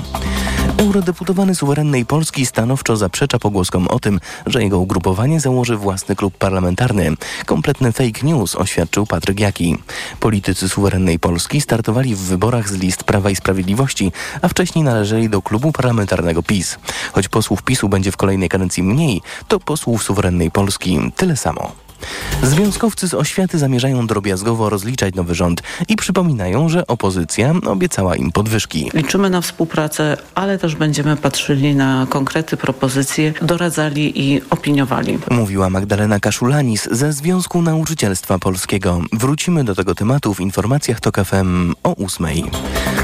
Eurodeputowany 0.79 1.55
suwerennej 1.55 2.07
Polski 2.07 2.47
stanowczo 2.47 2.97
zaprzecza 2.97 3.39
pogłoskom 3.39 3.89
o 3.89 3.99
tym, 4.01 4.21
że 4.47 4.63
jego 4.63 4.79
ugrupowanie 4.79 5.41
założy 5.41 5.77
własny 5.77 6.17
klub 6.17 6.39
parlamentarny. 6.39 7.15
Kompletny 7.47 7.93
fake 7.93 8.21
news, 8.23 8.57
oświadczył 8.57 9.07
Patryk 9.07 9.41
Jaki. 9.41 9.79
Politycy 10.21 10.69
suwerennej 10.69 11.19
Polski 11.19 11.61
startowali 11.61 12.15
w 12.15 12.21
wyborach 12.21 12.69
z 12.69 12.73
list 12.73 13.05
Prawa 13.05 13.31
i 13.31 13.37
Sprawiedliwości, 13.37 14.13
a 14.43 14.49
wcześniej 14.49 14.85
należeli 14.85 15.29
do 15.29 15.43
klubu 15.43 15.73
parlamentarnego 15.73 16.43
PiS. 16.43 16.79
Choć 17.13 17.29
posłów 17.29 17.63
PiSu 17.63 17.89
będzie 17.89 18.13
w 18.13 18.17
kolejnej 18.17 18.49
kadencji 18.49 18.83
mniej, 18.83 19.23
to 19.49 19.61
posłów 19.61 20.03
suwerennej 20.03 20.51
Polski 20.51 21.13
tyle 21.17 21.37
samo. 21.37 21.88
Związkowcy 22.43 23.09
z 23.09 23.15
oświaty 23.15 23.59
zamierzają 23.59 24.07
drobiazgowo 24.07 24.71
rozliczać 24.71 25.15
nowy 25.15 25.35
rząd 25.35 25.63
i 25.89 25.97
przypominają, 25.97 26.69
że 26.69 26.87
opozycja 26.87 27.55
obiecała 27.67 28.17
im 28.17 28.33
podwyżki. 28.33 28.91
Liczymy 28.95 29.31
na 29.31 29.41
współpracę, 29.41 30.17
ale 30.35 30.59
też 30.59 30.77
będziemy 30.77 31.17
patrzyli 31.17 31.75
na 31.75 32.07
konkrety, 32.11 32.57
propozycje, 32.57 33.33
doradzali 33.43 34.29
i 34.29 34.41
opiniowali. 34.51 35.19
Mówiła 35.31 35.71
Magdalena 35.71 36.21
Kaszulanis 36.21 36.89
ze 36.93 37.13
Związku 37.13 37.63
Nauczycielstwa 37.63 38.39
Polskiego. 38.39 39.01
Wrócimy 39.13 39.65
do 39.65 39.75
tego 39.75 39.95
tematu 39.95 40.35
w 40.35 40.41
informacjach 40.41 41.01
TOK 41.01 41.17
FM 41.25 41.75
o 41.85 41.97
8. 41.97 42.27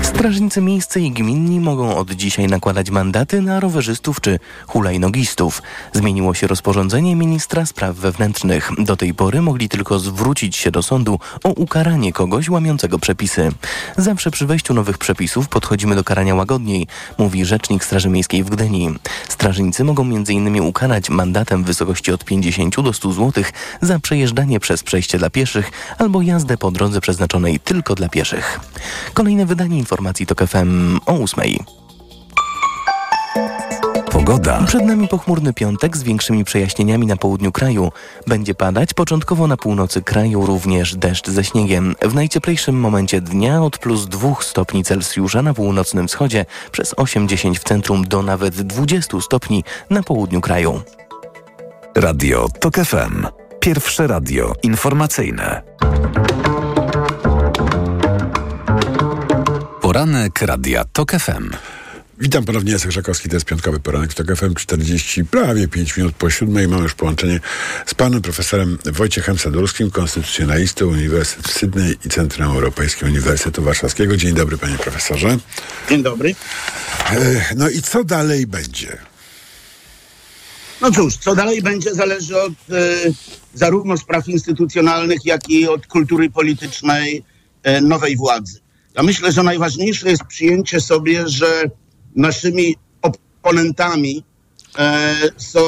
Strażnicy 0.03 0.61
miejscy 0.61 1.01
i 1.01 1.11
gminni 1.11 1.61
mogą 1.61 1.97
od 1.97 2.11
dzisiaj 2.11 2.47
nakładać 2.47 2.91
mandaty 2.91 3.43
na 3.43 3.61
rowerzystów 3.61 4.21
czy 4.21 4.39
hulajnogistów. 4.67 5.63
Zmieniło 5.93 6.35
się 6.35 6.47
rozporządzenie 6.47 7.17
ministra 7.17 7.67
spraw 7.67 7.97
wewnętrznych. 7.97 8.71
Do 8.85 8.97
tej 8.97 9.15
pory 9.15 9.43
mogli 9.43 9.69
tylko 9.69 9.99
zwrócić 9.99 10.57
się 10.57 10.71
do 10.71 10.83
sądu 10.83 11.19
o 11.45 11.49
ukaranie 11.49 12.13
kogoś 12.13 12.49
łamiącego 12.49 12.99
przepisy. 12.99 13.53
Zawsze 13.97 14.31
przy 14.31 14.47
wejściu 14.47 14.75
nowych 14.75 14.99
przepisów 14.99 15.49
podchodzimy 15.49 15.95
do 15.95 16.05
karania 16.05 16.35
łagodniej, 16.35 16.87
mówi 17.19 17.45
rzecznik 17.45 17.85
Straży 17.85 18.09
Miejskiej 18.09 18.45
w 18.45 18.51
Gdyni. 18.51 18.95
Strażnicy 19.29 19.85
mogą 19.85 20.03
m.in. 20.03 20.61
ukarać 20.61 21.11
mandatem 21.11 21.65
w 21.65 21.67
wysokości 21.67 22.13
od 22.13 22.25
50 22.25 22.81
do 22.81 22.93
100 22.93 23.13
zł 23.13 23.45
za 23.81 23.99
przejeżdżanie 23.99 24.61
przez 24.61 24.83
przejście 24.83 25.19
dla 25.19 25.31
pieszych 25.31 25.71
albo 25.99 26.23
jazdę 26.23 26.57
po 26.57 26.71
drodze 26.71 27.01
przeznaczonej 27.01 27.61
tylko 27.61 27.95
dla 27.95 28.09
pieszych. 28.09 28.61
Kolejne 29.15 29.47
wydanie 29.47 29.79
informacji 29.79 30.27
to 30.27 30.47
FM 30.47 31.01
o 31.07 31.13
8. 31.13 31.84
Pogoda. 34.15 34.63
Przed 34.67 34.85
nami 34.85 35.09
pochmurny 35.09 35.53
piątek 35.53 35.97
z 35.97 36.03
większymi 36.03 36.45
przejaśnieniami 36.45 37.07
na 37.07 37.17
południu 37.17 37.53
kraju. 37.53 37.93
Będzie 38.27 38.55
padać 38.55 38.95
początkowo 38.95 39.47
na 39.47 39.57
północy 39.57 40.03
kraju 40.03 40.47
również 40.47 40.97
deszcz 40.97 41.31
ze 41.31 41.45
śniegiem. 41.45 41.95
W 42.03 42.15
najcieplejszym 42.15 42.81
momencie 42.81 43.21
dnia 43.21 43.63
od 43.63 43.79
plus 43.79 44.07
2 44.07 44.35
stopni 44.41 44.85
Celsjusza 44.85 45.43
na 45.43 45.55
północnym 45.55 46.09
wschodzie 46.09 46.47
przez 46.73 46.95
8-10 46.95 47.55
w 47.55 47.65
centrum 47.65 48.05
do 48.05 48.23
nawet 48.23 48.55
20 48.55 49.21
stopni 49.21 49.65
na 49.91 50.03
południu 50.03 50.41
kraju. 50.41 50.83
Radio 51.97 52.49
TOK 52.61 52.75
FM. 52.75 53.27
Pierwsze 53.61 54.07
radio 54.07 54.53
informacyjne. 54.63 55.63
Poranek 59.81 60.43
Radia 60.43 60.85
TOK 60.93 61.13
FM. 61.13 61.51
Witam 62.25 62.45
ponownie, 62.45 62.73
Jacek 62.73 62.91
Żakowski, 62.91 63.29
to 63.29 63.37
jest 63.37 63.47
piątkowy 63.47 63.81
poranek 63.81 64.13
w 64.13 64.15
TOK 64.15 64.37
FM, 64.37 64.55
40, 64.55 65.25
prawie 65.25 65.69
5 65.69 65.97
minut 65.97 66.15
po 66.15 66.31
siódmej. 66.31 66.69
Mam 66.69 66.83
już 66.83 66.95
połączenie 66.95 67.41
z 67.87 67.95
panem 67.95 68.23
profesorem 68.23 68.79
Wojciechem 68.85 69.39
Sadurskim, 69.39 69.91
konstytucjonalistą 69.91 70.87
Uniwersytet 70.87 71.49
w 71.49 71.53
Sydney 71.53 71.97
i 72.05 72.09
Centrum 72.09 72.47
Europejskim 72.47 73.09
Uniwersytetu 73.09 73.63
Warszawskiego. 73.63 74.17
Dzień 74.17 74.35
dobry, 74.35 74.59
panie 74.59 74.79
profesorze. 74.79 75.39
Dzień 75.89 76.03
dobry. 76.03 76.35
E, 77.11 77.55
No 77.57 77.69
i 77.69 77.83
co 77.83 78.05
dalej 78.05 78.47
będzie? 78.47 78.99
No 80.81 80.91
cóż, 80.91 81.17
co 81.17 81.35
dalej 81.35 81.63
będzie 81.63 81.95
zależy 81.95 82.41
od 82.41 82.53
e, 82.53 82.55
zarówno 83.55 83.97
spraw 83.97 84.29
instytucjonalnych, 84.29 85.25
jak 85.25 85.51
i 85.51 85.69
od 85.69 85.87
kultury 85.87 86.31
politycznej 86.31 87.25
e, 87.63 87.81
nowej 87.81 88.17
władzy. 88.17 88.61
Ja 88.95 89.03
myślę, 89.03 89.33
że 89.33 89.43
najważniejsze 89.43 90.11
jest 90.11 90.25
przyjęcie 90.25 90.81
sobie, 90.81 91.29
że 91.29 91.71
naszymi 92.15 92.77
oponentami 93.03 94.25
e, 94.79 95.15
są 95.37 95.61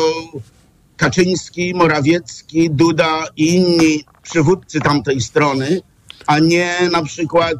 Kaczyński, 0.96 1.74
Morawiecki, 1.74 2.70
Duda 2.70 3.24
i 3.36 3.54
inni 3.54 4.04
przywódcy 4.22 4.80
tamtej 4.80 5.20
strony, 5.20 5.80
a 6.26 6.38
nie 6.38 6.76
na 6.92 7.02
przykład, 7.02 7.56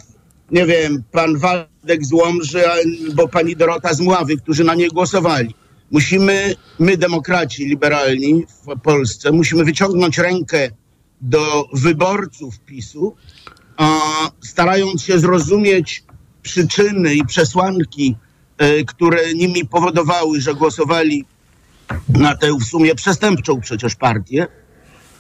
nie 0.50 0.66
wiem, 0.66 1.02
pan 1.12 1.38
Waldek 1.38 2.06
z 2.06 2.12
Łomży 2.12 2.62
albo 2.70 3.28
pani 3.28 3.56
Dorota 3.56 3.94
z 3.94 4.00
Mławy, 4.00 4.36
którzy 4.36 4.64
na 4.64 4.74
nie 4.74 4.88
głosowali. 4.88 5.54
Musimy, 5.90 6.54
my 6.78 6.96
demokraci 6.96 7.66
liberalni 7.66 8.46
w 8.66 8.80
Polsce, 8.80 9.32
musimy 9.32 9.64
wyciągnąć 9.64 10.18
rękę 10.18 10.70
do 11.20 11.64
wyborców 11.72 12.60
PiSu, 12.60 13.14
a 13.76 14.00
starając 14.40 15.02
się 15.02 15.18
zrozumieć 15.18 16.04
przyczyny 16.42 17.14
i 17.14 17.26
przesłanki, 17.26 18.16
które 18.86 19.34
nimi 19.34 19.66
powodowały, 19.66 20.40
że 20.40 20.54
głosowali 20.54 21.24
na 22.08 22.36
tę 22.36 22.52
w 22.60 22.64
sumie 22.64 22.94
przestępczą 22.94 23.60
przecież 23.60 23.94
partię, 23.94 24.46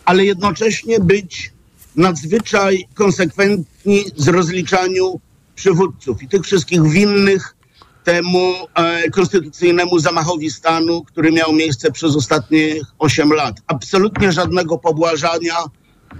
ale 0.04 0.24
jednocześnie 0.24 1.00
być 1.00 1.52
nadzwyczaj 1.96 2.84
konsekwentni 2.94 4.04
z 4.16 4.28
rozliczaniu 4.28 5.20
przywódców 5.54 6.22
i 6.22 6.28
tych 6.28 6.42
wszystkich 6.42 6.82
winnych 6.82 7.56
temu 8.04 8.54
e, 8.74 9.10
konstytucyjnemu 9.10 9.98
zamachowi 9.98 10.50
stanu, 10.50 11.04
który 11.04 11.32
miał 11.32 11.52
miejsce 11.52 11.92
przez 11.92 12.16
ostatnie 12.16 12.74
8 12.98 13.32
lat. 13.32 13.56
Absolutnie 13.66 14.32
żadnego 14.32 14.78
pobłażania, 14.78 15.54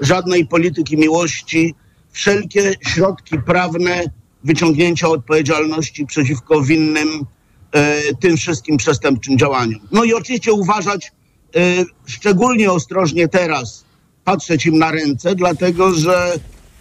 żadnej 0.01 0.47
polityki 0.47 0.97
miłości. 0.97 1.75
Wszelkie 2.12 2.75
środki 2.89 3.39
prawne 3.39 4.05
wyciągnięcia 4.47 5.09
odpowiedzialności 5.09 6.07
przeciwko 6.07 6.63
winnym 6.63 7.09
e, 7.73 8.15
tym 8.21 8.37
wszystkim 8.37 8.77
przestępczym 8.77 9.39
działaniom. 9.39 9.81
No 9.93 10.05
i 10.05 10.15
oczywiście 10.15 10.53
uważać 10.53 11.13
e, 11.57 11.61
szczególnie 12.07 12.73
ostrożnie 12.73 13.29
teraz, 13.29 13.85
patrzeć 14.25 14.67
im 14.67 14.79
na 14.79 14.91
ręce, 14.91 15.35
dlatego 15.35 15.95
że 15.95 16.33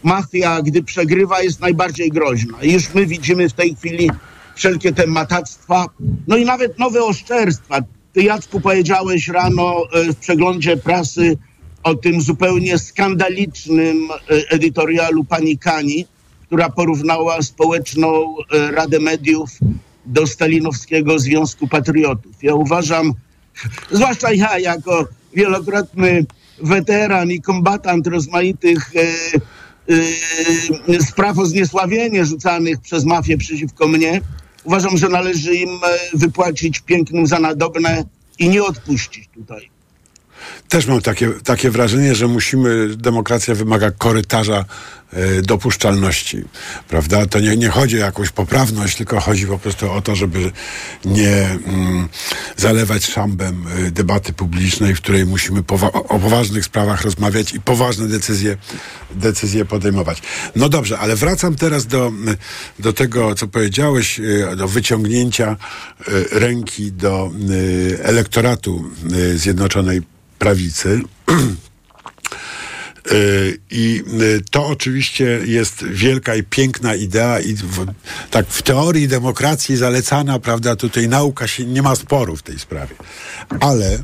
mafia, 0.03 0.61
gdy 0.61 0.84
przegrywa, 0.84 1.41
jest 1.41 1.59
najbardziej 1.59 2.09
groźna. 2.09 2.57
Już 2.61 2.93
my 2.93 3.05
widzimy 3.05 3.49
w 3.49 3.53
tej 3.53 3.76
chwili 3.76 4.11
wszelkie 4.55 4.93
te 4.93 5.07
matactwa, 5.07 5.86
no 6.28 6.38
i 6.38 6.45
nawet 6.45 6.80
nowe 6.80 7.03
oszczerstwa. 7.03 7.80
Ty, 8.13 8.24
Jacku, 8.24 8.61
powiedziałeś 8.61 9.28
rano 9.28 9.84
e, 9.93 10.13
w 10.13 10.16
przeglądzie 10.16 10.78
prasy 10.78 11.38
o 11.84 11.95
tym 11.95 12.22
zupełnie 12.22 12.78
skandalicznym 12.78 14.07
edytorialu 14.49 15.24
pani 15.24 15.57
Kani, 15.57 16.05
która 16.45 16.69
porównała 16.69 17.41
społeczną 17.41 18.35
e, 18.51 18.71
Radę 18.71 18.99
Mediów 18.99 19.49
do 20.05 20.27
Stalinowskiego 20.27 21.19
Związku 21.19 21.67
Patriotów. 21.67 22.43
Ja 22.43 22.55
uważam, 22.55 23.13
zwłaszcza 23.91 24.33
ja 24.33 24.59
jako 24.59 25.07
wielokrotny 25.33 26.25
weteran 26.61 27.31
i 27.31 27.41
kombatant 27.41 28.07
rozmaitych 28.07 28.91
e, 28.95 29.01
e, 30.93 31.03
spraw 31.03 31.37
o 31.37 31.45
zniesławienie 31.45 32.25
rzucanych 32.25 32.79
przez 32.79 33.05
mafię 33.05 33.37
przeciwko 33.37 33.87
mnie, 33.87 34.21
uważam, 34.63 34.97
że 34.97 35.09
należy 35.09 35.55
im 35.55 35.69
e, 35.69 36.17
wypłacić 36.17 36.79
pięknym 36.79 37.27
za 37.27 37.39
nadobne 37.39 38.03
i 38.39 38.49
nie 38.49 38.63
odpuścić 38.63 39.27
tutaj. 39.33 39.74
Też 40.69 40.88
mam 40.88 41.01
takie, 41.01 41.29
takie 41.29 41.71
wrażenie, 41.71 42.15
że 42.15 42.27
musimy, 42.27 42.95
demokracja 42.97 43.55
wymaga 43.55 43.91
korytarza 43.91 44.65
e, 45.13 45.41
dopuszczalności, 45.41 46.43
prawda? 46.88 47.25
To 47.25 47.39
nie, 47.39 47.57
nie 47.57 47.69
chodzi 47.69 47.95
o 47.95 48.05
jakąś 48.05 48.29
poprawność, 48.29 48.97
tylko 48.97 49.19
chodzi 49.19 49.47
po 49.47 49.59
prostu 49.59 49.91
o 49.91 50.01
to, 50.01 50.15
żeby 50.15 50.51
nie 51.05 51.49
mm, 51.67 52.07
zalewać 52.57 53.05
szambem 53.05 53.65
e, 53.88 53.91
debaty 53.91 54.33
publicznej, 54.33 54.95
w 54.95 55.01
której 55.01 55.25
musimy 55.25 55.61
powa- 55.61 55.91
o 55.91 56.19
poważnych 56.19 56.65
sprawach 56.65 57.01
rozmawiać 57.01 57.53
i 57.53 57.61
poważne 57.61 58.07
decyzje, 58.07 58.57
decyzje 59.11 59.65
podejmować. 59.65 60.21
No 60.55 60.69
dobrze, 60.69 60.99
ale 60.99 61.15
wracam 61.15 61.55
teraz 61.55 61.86
do, 61.86 62.11
do 62.79 62.93
tego, 62.93 63.36
co 63.36 63.47
powiedziałeś, 63.47 64.19
e, 64.19 64.55
do 64.55 64.67
wyciągnięcia 64.67 65.57
ręki 66.31 66.91
do 66.91 67.31
elektoratu 68.03 68.91
Zjednoczonej 69.36 70.01
Prawicy. 70.45 71.01
Y, 73.11 73.59
I 73.71 74.03
y, 74.21 74.41
to 74.51 74.67
oczywiście 74.67 75.39
jest 75.45 75.83
wielka 75.83 76.35
i 76.35 76.43
piękna 76.43 76.95
idea 76.95 77.39
i 77.39 77.53
w, 77.53 77.85
tak 78.31 78.47
w 78.47 78.61
teorii 78.61 79.07
demokracji 79.07 79.77
zalecana, 79.77 80.39
prawda, 80.39 80.75
tutaj 80.75 81.07
nauka 81.07 81.47
się, 81.47 81.65
nie 81.65 81.81
ma 81.81 81.95
sporu 81.95 82.35
w 82.35 82.43
tej 82.43 82.59
sprawie. 82.59 82.95
Ale 83.59 83.95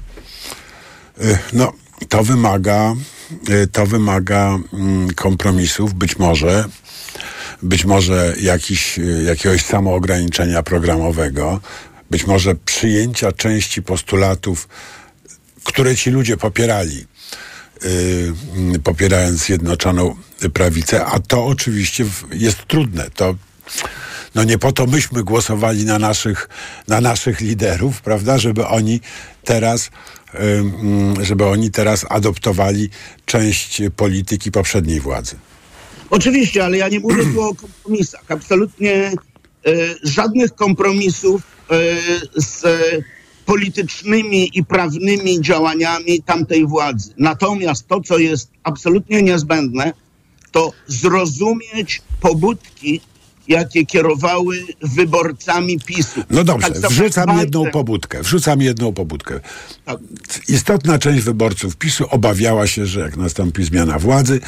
y, 1.21 1.37
no, 1.53 1.73
to 2.09 2.23
wymaga, 2.23 2.95
to 3.71 3.85
wymaga 3.85 4.57
mm, 4.73 5.13
kompromisów, 5.13 5.93
być 5.93 6.19
może, 6.19 6.65
być 7.63 7.85
może 7.85 8.35
jakiś, 8.41 8.99
jakiegoś 9.25 9.65
samoograniczenia 9.65 10.63
programowego, 10.63 11.59
być 12.11 12.27
może 12.27 12.55
przyjęcia 12.55 13.31
części 13.31 13.81
postulatów, 13.81 14.67
które 15.63 15.95
ci 15.95 16.09
ludzie 16.09 16.37
popierali 16.37 17.05
yy, 17.83 18.79
popierając 18.83 19.39
Zjednoczoną 19.43 20.15
Prawicę, 20.53 21.05
a 21.05 21.19
to 21.19 21.45
oczywiście 21.45 22.05
jest 22.33 22.65
trudne. 22.67 23.09
To 23.15 23.35
no 24.35 24.43
nie 24.43 24.57
po 24.57 24.71
to 24.71 24.85
myśmy 24.85 25.23
głosowali 25.23 25.85
na 25.85 25.99
naszych, 25.99 26.49
na 26.87 27.01
naszych 27.01 27.41
liderów, 27.41 28.01
prawda, 28.01 28.37
żeby 28.37 28.67
oni 28.67 29.01
teraz 29.43 29.89
yy, 30.33 31.25
żeby 31.25 31.45
oni 31.45 31.71
teraz 31.71 32.05
adoptowali 32.09 32.89
część 33.25 33.81
polityki 33.95 34.51
poprzedniej 34.51 34.99
władzy. 34.99 35.35
Oczywiście, 36.11 36.65
ale 36.65 36.77
ja 36.77 36.87
nie 36.87 36.99
mówię 36.99 37.23
tu 37.33 37.41
o 37.41 37.55
kompromisach. 37.55 38.23
Absolutnie 38.29 38.93
e, 38.93 39.11
żadnych 40.03 40.55
kompromisów 40.55 41.41
e, 41.69 41.75
z 42.35 42.63
politycznymi 43.45 44.49
i 44.53 44.65
prawnymi 44.65 45.41
działaniami 45.41 46.23
tamtej 46.23 46.67
władzy. 46.67 47.13
Natomiast 47.17 47.87
to, 47.87 48.01
co 48.01 48.17
jest 48.17 48.51
absolutnie 48.63 49.21
niezbędne, 49.21 49.93
to 50.51 50.71
zrozumieć 50.87 52.01
pobudki, 52.21 53.01
jakie 53.51 53.85
kierowały 53.85 54.55
wyborcami 54.81 55.79
PiSu. 55.79 56.23
No 56.29 56.43
dobrze, 56.43 56.71
Tak 56.71 56.91
wrzucam 56.91 57.25
naprawdę- 57.25 57.41
jedną 57.41 57.71
pobudkę. 57.71 58.21
Wrzucam 58.21 58.61
jedną 58.61 58.93
pobudkę. 58.93 59.39
Istotna 60.47 60.99
część 60.99 61.23
wyborców 61.23 61.75
PiSu 61.77 62.05
obawiała 62.09 62.67
się, 62.67 62.85
że 62.85 62.99
jak 62.99 63.17
nastąpi 63.17 63.63
zmiana 63.63 63.99
władzy, 63.99 64.39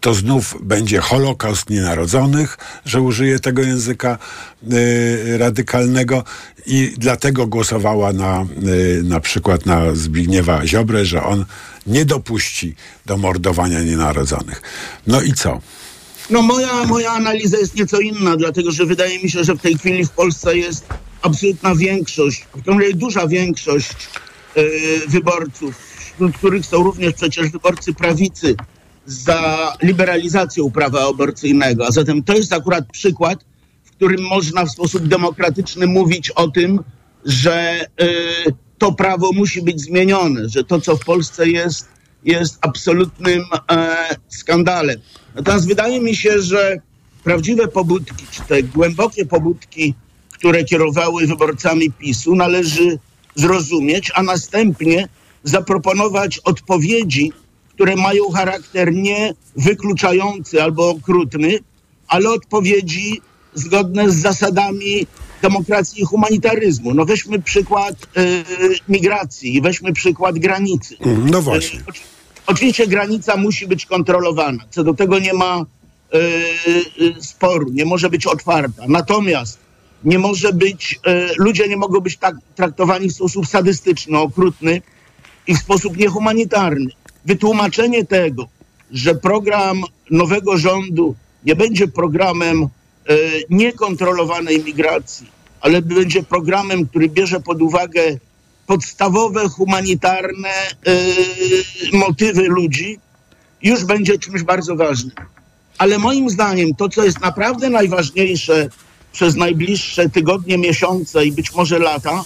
to 0.00 0.14
znów 0.14 0.56
będzie 0.62 1.00
Holokaust 1.00 1.70
nienarodzonych, 1.70 2.58
że 2.84 3.00
użyję 3.00 3.38
tego 3.38 3.62
języka 3.62 4.18
y, 4.72 5.38
radykalnego 5.38 6.24
i 6.66 6.94
dlatego 6.98 7.46
głosowała 7.46 8.12
na, 8.12 8.46
y, 8.98 9.02
na 9.04 9.20
przykład 9.20 9.66
na 9.66 9.94
Zbigniewa 9.94 10.66
Ziobrę, 10.66 11.04
że 11.04 11.22
on 11.22 11.44
nie 11.86 12.04
dopuści 12.04 12.74
do 13.06 13.16
mordowania 13.16 13.82
nienarodzonych. 13.82 14.62
No 15.06 15.22
i 15.22 15.32
co? 15.32 15.60
No 16.30 16.42
moja, 16.42 16.84
moja 16.84 17.12
analiza 17.12 17.58
jest 17.58 17.74
nieco 17.74 18.00
inna, 18.00 18.36
dlatego 18.36 18.70
że 18.70 18.86
wydaje 18.86 19.18
mi 19.22 19.30
się, 19.30 19.44
że 19.44 19.54
w 19.54 19.62
tej 19.62 19.78
chwili 19.78 20.06
w 20.06 20.10
Polsce 20.10 20.56
jest 20.56 20.86
absolutna 21.22 21.74
większość, 21.74 22.46
duża 22.94 23.26
większość 23.26 24.08
e, 24.54 24.62
wyborców, 25.08 25.74
wśród 25.98 26.36
których 26.36 26.66
są 26.66 26.82
również 26.82 27.12
przecież 27.14 27.48
wyborcy 27.48 27.94
prawicy 27.94 28.56
za 29.06 29.72
liberalizacją 29.82 30.70
prawa 30.70 31.08
aborcyjnego. 31.08 31.86
A 31.86 31.90
zatem 31.90 32.22
to 32.22 32.34
jest 32.34 32.52
akurat 32.52 32.84
przykład, 32.92 33.44
w 33.84 33.90
którym 33.90 34.22
można 34.22 34.64
w 34.64 34.70
sposób 34.70 35.08
demokratyczny 35.08 35.86
mówić 35.86 36.30
o 36.30 36.48
tym, 36.48 36.80
że 37.24 37.54
e, 37.60 38.06
to 38.78 38.92
prawo 38.92 39.32
musi 39.32 39.62
być 39.62 39.80
zmienione, 39.80 40.48
że 40.48 40.64
to, 40.64 40.80
co 40.80 40.96
w 40.96 41.04
Polsce 41.04 41.48
jest, 41.48 41.88
jest 42.24 42.58
absolutnym 42.60 43.42
e, 43.70 44.16
skandalem. 44.28 45.00
Natomiast 45.36 45.68
wydaje 45.68 46.00
mi 46.00 46.16
się, 46.16 46.42
że 46.42 46.76
prawdziwe 47.24 47.68
pobudki, 47.68 48.26
czy 48.30 48.42
te 48.42 48.62
głębokie 48.62 49.26
pobudki, 49.26 49.94
które 50.32 50.64
kierowały 50.64 51.26
wyborcami 51.26 51.92
PiSu, 51.92 52.34
należy 52.34 52.98
zrozumieć, 53.34 54.12
a 54.14 54.22
następnie 54.22 55.08
zaproponować 55.44 56.38
odpowiedzi, 56.38 57.32
które 57.68 57.96
mają 57.96 58.30
charakter 58.30 58.92
nie 58.92 59.34
wykluczający 59.56 60.62
albo 60.62 60.90
okrutny, 60.90 61.58
ale 62.08 62.30
odpowiedzi 62.30 63.20
zgodne 63.54 64.10
z 64.10 64.14
zasadami 64.14 65.06
demokracji 65.42 66.02
i 66.02 66.04
humanitaryzmu. 66.04 66.94
No 66.94 67.04
weźmy 67.04 67.42
przykład 67.42 67.94
e, 68.16 68.44
migracji, 68.88 69.60
weźmy 69.60 69.92
przykład 69.92 70.38
granicy. 70.38 70.96
No 71.30 71.42
właśnie. 71.42 71.80
Oczywiście 72.46 72.86
granica 72.86 73.36
musi 73.36 73.66
być 73.66 73.86
kontrolowana. 73.86 74.64
Co 74.70 74.84
do 74.84 74.94
tego 74.94 75.18
nie 75.18 75.32
ma 75.32 75.56
e, 75.56 76.18
e, 76.18 77.22
sporu, 77.22 77.70
nie 77.72 77.84
może 77.84 78.10
być 78.10 78.26
otwarta. 78.26 78.82
Natomiast 78.88 79.58
nie 80.04 80.18
może 80.18 80.52
być, 80.52 81.00
e, 81.06 81.28
ludzie 81.38 81.68
nie 81.68 81.76
mogą 81.76 82.00
być 82.00 82.16
tak 82.16 82.36
traktowani 82.54 83.08
w 83.08 83.12
sposób 83.14 83.46
sadystyczny, 83.46 84.18
okrutny 84.18 84.82
i 85.46 85.54
w 85.54 85.58
sposób 85.58 85.96
niehumanitarny. 85.96 86.90
Wytłumaczenie 87.24 88.04
tego, 88.04 88.48
że 88.90 89.14
program 89.14 89.82
nowego 90.10 90.58
rządu 90.58 91.14
nie 91.44 91.56
będzie 91.56 91.88
programem 91.88 92.68
niekontrolowanej 93.50 94.64
migracji, 94.64 95.30
ale 95.60 95.82
będzie 95.82 96.22
programem, 96.22 96.86
który 96.86 97.08
bierze 97.08 97.40
pod 97.40 97.62
uwagę 97.62 98.18
podstawowe 98.66 99.48
humanitarne 99.48 100.48
e, 100.48 100.92
motywy 101.92 102.42
ludzi, 102.42 102.98
już 103.62 103.84
będzie 103.84 104.18
czymś 104.18 104.42
bardzo 104.42 104.76
ważnym. 104.76 105.14
Ale 105.78 105.98
moim 105.98 106.30
zdaniem 106.30 106.74
to, 106.74 106.88
co 106.88 107.04
jest 107.04 107.20
naprawdę 107.20 107.70
najważniejsze 107.70 108.68
przez 109.12 109.36
najbliższe 109.36 110.08
tygodnie, 110.08 110.58
miesiące 110.58 111.26
i 111.26 111.32
być 111.32 111.54
może 111.54 111.78
lata, 111.78 112.24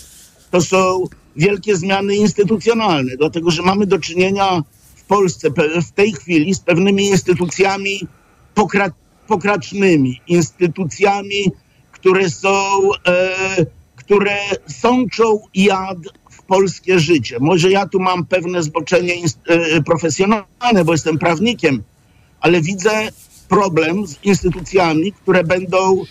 to 0.51 0.61
są 0.61 1.05
wielkie 1.37 1.77
zmiany 1.77 2.17
instytucjonalne, 2.17 3.17
dlatego 3.17 3.51
że 3.51 3.63
mamy 3.63 3.87
do 3.87 3.99
czynienia 3.99 4.63
w 4.97 5.05
Polsce 5.05 5.49
w 5.89 5.93
tej 5.93 6.13
chwili 6.13 6.55
z 6.55 6.61
pewnymi 6.61 7.07
instytucjami 7.07 8.01
pokra- 8.55 8.93
pokracznymi, 9.27 10.21
instytucjami, 10.27 11.53
które 11.93 12.31
są, 12.31 12.79
e, 13.07 13.67
które 13.97 14.37
sączą 14.67 15.41
jad 15.55 15.99
polskie 16.51 16.99
życie. 16.99 17.37
Może 17.41 17.71
ja 17.71 17.87
tu 17.89 18.01
mam 18.01 18.27
pewne 18.27 18.63
zboczenie 18.63 19.15
ins- 19.23 19.39
e, 19.47 19.83
profesjonalne, 19.83 20.85
bo 20.85 20.93
jestem 20.93 21.19
prawnikiem, 21.19 21.83
ale 22.41 22.61
widzę 22.61 23.09
problem 23.49 24.07
z 24.07 24.25
instytucjami, 24.25 25.13
które 25.13 25.45
będą 25.45 26.03
y, 26.03 26.05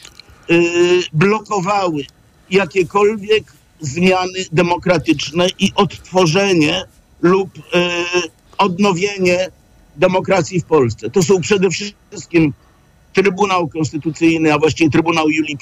blokowały 1.14 2.04
jakiekolwiek 2.52 3.44
zmiany 3.82 4.40
demokratyczne 4.52 5.48
i 5.60 5.72
odtworzenie 5.76 6.84
lub 7.22 7.50
odnowienie 8.58 9.50
demokracji 9.96 10.62
w 10.62 10.66
Polsce. 10.66 11.10
To 11.10 11.24
są 11.24 11.42
przede 11.42 11.68
wszystkim 11.70 12.54
Trybunał 13.14 13.68
Konstytucyjny, 13.68 14.54
a 14.54 14.60
właściwie 14.60 14.90
Trybunał 14.90 15.30
Julii 15.30 15.58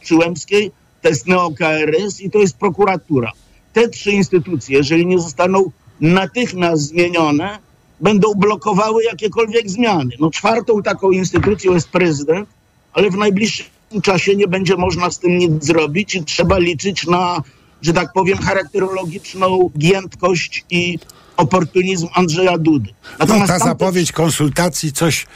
Przyłębskiej, 0.00 0.70
to 1.02 1.08
jest 1.08 1.26
NeoKRS 1.26 2.20
i 2.20 2.30
to 2.30 2.38
jest 2.38 2.56
prokuratura. 2.56 3.32
Te 3.76 3.88
trzy 3.88 4.10
instytucje, 4.10 4.76
jeżeli 4.76 5.06
nie 5.06 5.18
zostaną 5.18 5.70
natychmiast 6.00 6.82
zmienione, 6.82 7.58
będą 8.00 8.34
blokowały 8.34 9.04
jakiekolwiek 9.04 9.70
zmiany. 9.70 10.10
No 10.20 10.30
czwartą 10.30 10.82
taką 10.82 11.10
instytucją 11.10 11.74
jest 11.74 11.88
prezydent, 11.88 12.48
ale 12.92 13.10
w 13.10 13.16
najbliższym 13.16 13.66
czasie 14.02 14.36
nie 14.36 14.48
będzie 14.48 14.76
można 14.76 15.10
z 15.10 15.18
tym 15.18 15.38
nic 15.38 15.64
zrobić 15.64 16.14
i 16.14 16.24
trzeba 16.24 16.58
liczyć 16.58 17.06
na, 17.06 17.42
że 17.82 17.92
tak 17.92 18.12
powiem, 18.12 18.38
charakterologiczną 18.38 19.70
giętkość 19.78 20.64
i 20.70 20.98
oportunizm 21.36 22.08
Andrzeja 22.14 22.58
Dudy. 22.58 22.90
No, 23.28 23.46
ta 23.46 23.58
zapowiedź 23.58 24.12
konsultacji 24.12 24.92
coś 24.92 25.26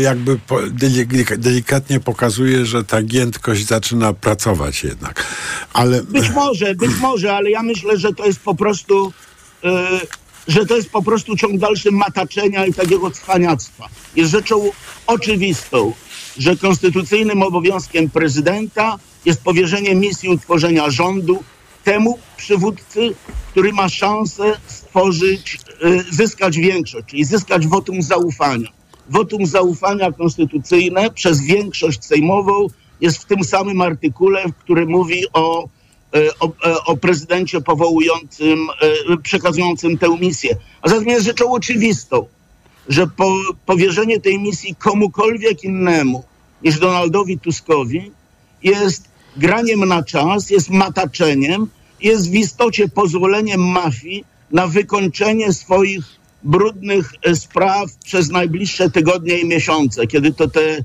jakby 0.00 0.38
delikatnie 1.38 2.00
pokazuje, 2.00 2.66
że 2.66 2.84
ta 2.84 3.02
giętkość 3.02 3.66
zaczyna 3.66 4.12
pracować 4.12 4.84
jednak. 4.84 5.26
Ale 5.72 6.02
Być 6.02 6.30
może, 6.30 6.74
być 6.74 6.90
może, 7.00 7.36
ale 7.36 7.50
ja 7.50 7.62
myślę, 7.62 7.98
że 7.98 8.12
to 8.12 8.26
jest 8.26 8.40
po 8.40 8.54
prostu, 8.54 9.12
e, 9.64 10.00
że 10.48 10.66
to 10.66 10.76
jest 10.76 10.90
po 10.90 11.02
prostu 11.02 11.36
ciąg 11.36 11.58
dalszy 11.58 11.90
mataczenia 11.90 12.66
i 12.66 12.74
takiego 12.74 13.10
cwaniactwa. 13.10 13.88
Jest 14.16 14.30
rzeczą 14.30 14.70
oczywistą, 15.06 15.92
że 16.38 16.56
konstytucyjnym 16.56 17.42
obowiązkiem 17.42 18.10
prezydenta 18.10 18.98
jest 19.24 19.42
powierzenie 19.42 19.94
misji 19.94 20.28
utworzenia 20.28 20.90
rządu 20.90 21.42
temu 21.84 22.18
przywódcy, 22.36 23.14
który 23.50 23.72
ma 23.72 23.88
szansę 23.88 24.52
stworzyć, 24.66 25.58
e, 25.82 26.02
zyskać 26.12 26.56
większość, 26.56 27.06
czyli 27.06 27.24
zyskać 27.24 27.66
wotum 27.66 28.02
zaufania. 28.02 28.68
Wotum 29.08 29.46
zaufania 29.46 30.12
konstytucyjne 30.12 31.10
przez 31.10 31.40
większość 31.40 32.04
sejmową 32.04 32.66
jest 33.00 33.18
w 33.18 33.24
tym 33.24 33.44
samym 33.44 33.80
artykule, 33.80 34.44
który 34.58 34.86
mówi 34.86 35.24
o 35.32 35.68
e, 36.14 36.38
o, 36.40 36.46
e, 36.64 36.84
o 36.84 36.96
prezydencie 36.96 37.60
powołującym, 37.60 38.58
przekazującym 39.22 39.98
tę 39.98 40.18
misję. 40.20 40.56
A 40.82 40.88
zatem 40.88 41.08
jest 41.08 41.24
rzeczą 41.24 41.52
oczywistą, 41.52 42.26
że 42.88 43.06
po, 43.06 43.34
powierzenie 43.66 44.20
tej 44.20 44.38
misji 44.38 44.74
komukolwiek 44.74 45.64
innemu 45.64 46.24
niż 46.62 46.78
Donaldowi 46.78 47.38
Tuskowi 47.38 48.10
jest 48.62 49.09
graniem 49.36 49.84
na 49.84 50.02
czas, 50.02 50.50
jest 50.50 50.70
mataczeniem, 50.70 51.66
jest 52.00 52.30
w 52.30 52.34
istocie 52.34 52.88
pozwoleniem 52.88 53.60
mafii 53.60 54.24
na 54.52 54.66
wykończenie 54.66 55.52
swoich 55.52 56.04
brudnych 56.42 57.12
e, 57.22 57.36
spraw 57.36 57.94
przez 58.04 58.30
najbliższe 58.30 58.90
tygodnie 58.90 59.38
i 59.38 59.46
miesiące, 59.46 60.06
kiedy 60.06 60.32
to 60.32 60.48
te, 60.48 60.60
e, 60.70 60.82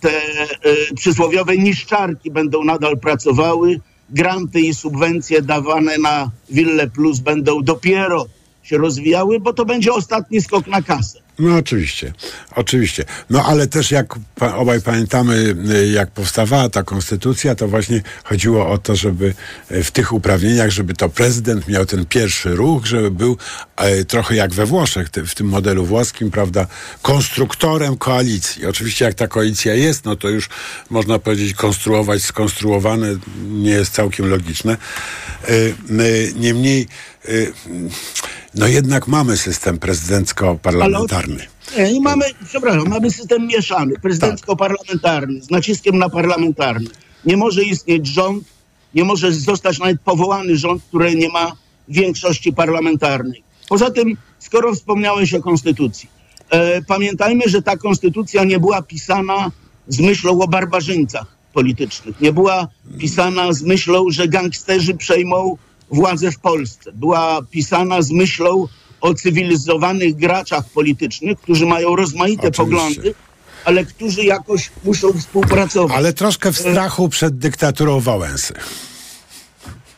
te 0.00 0.10
e, 0.10 0.94
przysłowiowe 0.96 1.58
niszczarki 1.58 2.30
będą 2.30 2.64
nadal 2.64 2.98
pracowały, 2.98 3.80
granty 4.10 4.60
i 4.60 4.74
subwencje 4.74 5.42
dawane 5.42 5.98
na 5.98 6.30
Wille 6.50 6.90
Plus 6.90 7.18
będą 7.18 7.62
dopiero 7.62 8.26
się 8.62 8.78
rozwijały, 8.78 9.40
bo 9.40 9.52
to 9.52 9.64
będzie 9.64 9.92
ostatni 9.92 10.40
skok 10.40 10.66
na 10.66 10.82
kasę. 10.82 11.21
No 11.38 11.56
oczywiście, 11.56 12.12
oczywiście. 12.54 13.04
No 13.30 13.44
ale 13.44 13.66
też 13.66 13.90
jak 13.90 14.14
pa, 14.34 14.54
obaj 14.54 14.80
pamiętamy, 14.80 15.56
y, 15.74 15.88
jak 15.88 16.10
powstawała 16.10 16.68
ta 16.68 16.82
konstytucja, 16.82 17.54
to 17.54 17.68
właśnie 17.68 18.02
chodziło 18.24 18.68
o 18.68 18.78
to, 18.78 18.96
żeby 18.96 19.34
y, 19.70 19.84
w 19.84 19.90
tych 19.90 20.12
uprawnieniach, 20.12 20.70
żeby 20.70 20.94
to 20.94 21.08
prezydent 21.08 21.68
miał 21.68 21.86
ten 21.86 22.06
pierwszy 22.06 22.54
ruch, 22.54 22.86
żeby 22.86 23.10
był 23.10 23.36
e, 23.76 24.04
trochę 24.04 24.34
jak 24.34 24.52
we 24.52 24.66
Włoszech, 24.66 25.08
ty, 25.10 25.26
w 25.26 25.34
tym 25.34 25.46
modelu 25.46 25.86
włoskim, 25.86 26.30
prawda, 26.30 26.66
konstruktorem 27.02 27.96
koalicji. 27.96 28.66
Oczywiście 28.66 29.04
jak 29.04 29.14
ta 29.14 29.28
koalicja 29.28 29.74
jest, 29.74 30.04
no 30.04 30.16
to 30.16 30.28
już 30.28 30.48
można 30.90 31.18
powiedzieć 31.18 31.54
konstruować, 31.54 32.22
skonstruowane 32.22 33.06
nie 33.48 33.70
jest 33.70 33.92
całkiem 33.94 34.30
logiczne. 34.30 34.76
Y, 35.48 35.74
y, 35.90 36.32
niemniej, 36.36 36.88
no 38.54 38.66
jednak 38.66 39.08
mamy 39.08 39.36
system 39.36 39.78
prezydencko-parlamentarny. 39.78 41.46
Nie, 41.78 41.92
i 41.92 42.00
mamy, 42.00 42.24
przepraszam, 42.44 42.88
mamy 42.88 43.10
system 43.10 43.46
mieszany, 43.46 43.94
prezydencko-parlamentarny, 44.02 45.42
z 45.42 45.50
naciskiem 45.50 45.98
na 45.98 46.08
parlamentarny. 46.08 46.90
Nie 47.24 47.36
może 47.36 47.62
istnieć 47.62 48.06
rząd, 48.06 48.44
nie 48.94 49.04
może 49.04 49.32
zostać 49.32 49.78
nawet 49.78 50.00
powołany 50.00 50.56
rząd, 50.56 50.82
który 50.82 51.14
nie 51.14 51.28
ma 51.28 51.52
większości 51.88 52.52
parlamentarnej. 52.52 53.42
Poza 53.68 53.90
tym, 53.90 54.16
skoro 54.38 54.74
wspomniałeś 54.74 55.34
o 55.34 55.42
konstytucji, 55.42 56.08
e, 56.50 56.82
pamiętajmy, 56.82 57.42
że 57.46 57.62
ta 57.62 57.76
konstytucja 57.76 58.44
nie 58.44 58.58
była 58.58 58.82
pisana 58.82 59.50
z 59.88 60.00
myślą 60.00 60.40
o 60.40 60.48
barbarzyńcach 60.48 61.26
politycznych. 61.52 62.20
Nie 62.20 62.32
była 62.32 62.68
pisana 62.98 63.52
z 63.52 63.62
myślą, 63.62 64.10
że 64.10 64.28
gangsterzy 64.28 64.94
przejmą 64.94 65.56
władzę 65.92 66.32
w 66.32 66.38
Polsce. 66.38 66.92
Była 66.92 67.42
pisana 67.50 68.02
z 68.02 68.10
myślą 68.10 68.68
o 69.00 69.14
cywilizowanych 69.14 70.16
graczach 70.16 70.64
politycznych, 70.70 71.38
którzy 71.40 71.66
mają 71.66 71.96
rozmaite 71.96 72.50
poglądy, 72.50 73.14
ale 73.64 73.84
którzy 73.84 74.24
jakoś 74.24 74.70
muszą 74.84 75.12
współpracować. 75.12 75.96
Ale 75.96 76.12
troszkę 76.12 76.52
w 76.52 76.58
strachu 76.58 77.08
przed 77.08 77.38
dyktaturą 77.38 78.00
Wałęsy. 78.00 78.54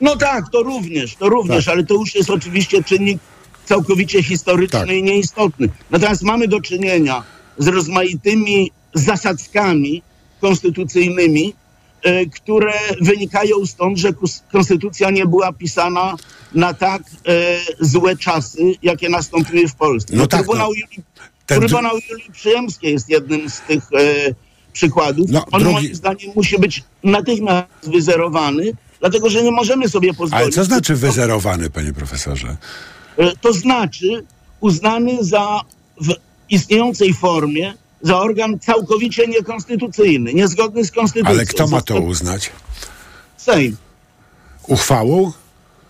No 0.01 0.17
tak, 0.17 0.45
to 0.53 0.63
również, 0.63 1.17
to 1.17 1.29
również, 1.29 1.69
ale 1.69 1.85
to 1.85 1.95
już 1.95 2.15
jest 2.15 2.31
oczywiście 2.31 2.85
czynnik 2.85 3.19
całkowicie 3.65 4.23
historyczny 4.23 4.99
i 4.99 5.03
nieistotny. 5.03 5.69
Natomiast 5.91 6.23
mamy 6.23 6.49
do 6.49 6.61
czynienia 6.61 7.23
z 7.59 7.69
rozmaitymi 7.69 8.71
zasadzkami 8.95 10.03
konstytucyjnymi, 10.41 11.55
które 12.35 12.73
wynikają 13.01 13.67
stąd, 13.67 13.99
że 13.99 14.09
konstytucja 14.53 15.11
nie 15.11 15.27
była 15.27 15.53
pisana 15.53 16.17
na 16.55 16.75
tak 16.75 17.03
e, 17.03 17.59
złe 17.81 18.17
czasy, 18.17 18.59
jakie 18.83 19.09
nastąpiły 19.09 19.69
w 19.69 19.75
Polsce. 19.75 20.17
No 20.17 20.27
tak, 20.27 20.41
Trybunał, 20.41 20.69
no. 20.69 20.75
Julii, 20.75 21.05
Ten 21.47 21.61
Trybunał 21.61 21.99
Julii 22.11 22.33
Przyjemskiej 22.33 22.93
jest 22.93 23.09
jednym 23.09 23.51
z 23.51 23.61
tych 23.61 23.85
e, 23.93 24.35
przykładów. 24.73 25.31
No, 25.31 25.45
On 25.53 25.61
drugi- 25.63 25.73
moim 25.73 25.95
zdaniem 25.95 26.31
musi 26.35 26.59
być 26.59 26.83
natychmiast 27.05 27.69
wyzerowany, 27.83 28.73
dlatego 29.01 29.31
że 29.31 29.43
nie 29.43 29.51
możemy 29.53 29.89
sobie 29.89 30.15
pozwolić. 30.15 30.45
Ale 30.45 30.53
co 30.53 30.65
znaczy 30.65 30.95
wyzerowany, 30.95 31.71
panie 31.71 31.93
profesorze? 31.93 32.57
To 33.41 33.53
znaczy 33.53 34.25
uznany 34.61 35.19
za 35.21 35.61
w 36.01 36.15
istniejącej 36.51 37.15
formie 37.15 37.75
za 38.05 38.21
organ 38.21 38.59
całkowicie 38.59 39.27
niekonstytucyjny, 39.27 40.35
niezgodny 40.35 40.85
z 40.85 40.91
konstytucją. 40.91 41.35
Ale 41.35 41.47
kto 41.47 41.67
ma 41.67 41.81
to 41.81 42.01
uznać? 42.01 42.51
Sejm. 43.37 43.77
Uchwałą? 44.69 45.33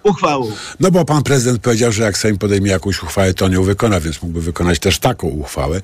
Uchwałą. 0.02 0.52
No 0.80 0.90
bo 0.90 1.04
pan 1.04 1.22
prezydent 1.22 1.62
powiedział, 1.62 1.92
że 1.92 2.02
jak 2.02 2.18
Sejm 2.18 2.38
podejmie 2.38 2.70
jakąś 2.70 3.02
uchwałę, 3.02 3.34
to 3.34 3.48
nie 3.48 3.60
wykona, 3.60 4.00
więc 4.00 4.22
mógłby 4.22 4.40
wykonać 4.40 4.78
też 4.78 4.98
taką 4.98 5.28
uchwałę. 5.28 5.80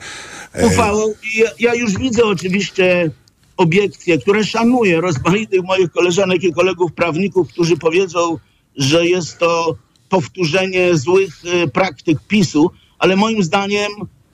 E, 0.53 0.67
Uchwałą. 0.67 1.13
Ja, 1.35 1.51
ja 1.59 1.75
już 1.75 1.99
widzę 1.99 2.25
oczywiście 2.25 3.11
obiekcje, 3.57 4.19
które 4.19 4.45
szanuję 4.45 5.01
rozmaitych 5.01 5.63
moich 5.65 5.93
koleżanek 5.93 6.43
i 6.43 6.53
kolegów 6.53 6.93
prawników, 6.93 7.49
którzy 7.49 7.77
powiedzą, 7.77 8.39
że 8.77 9.07
jest 9.07 9.39
to 9.39 9.77
powtórzenie 10.09 10.97
złych 10.97 11.35
e, 11.45 11.69
praktyk 11.69 12.19
PiSu, 12.29 12.71
ale 12.99 13.17
moim 13.17 13.43
zdaniem 13.43 13.91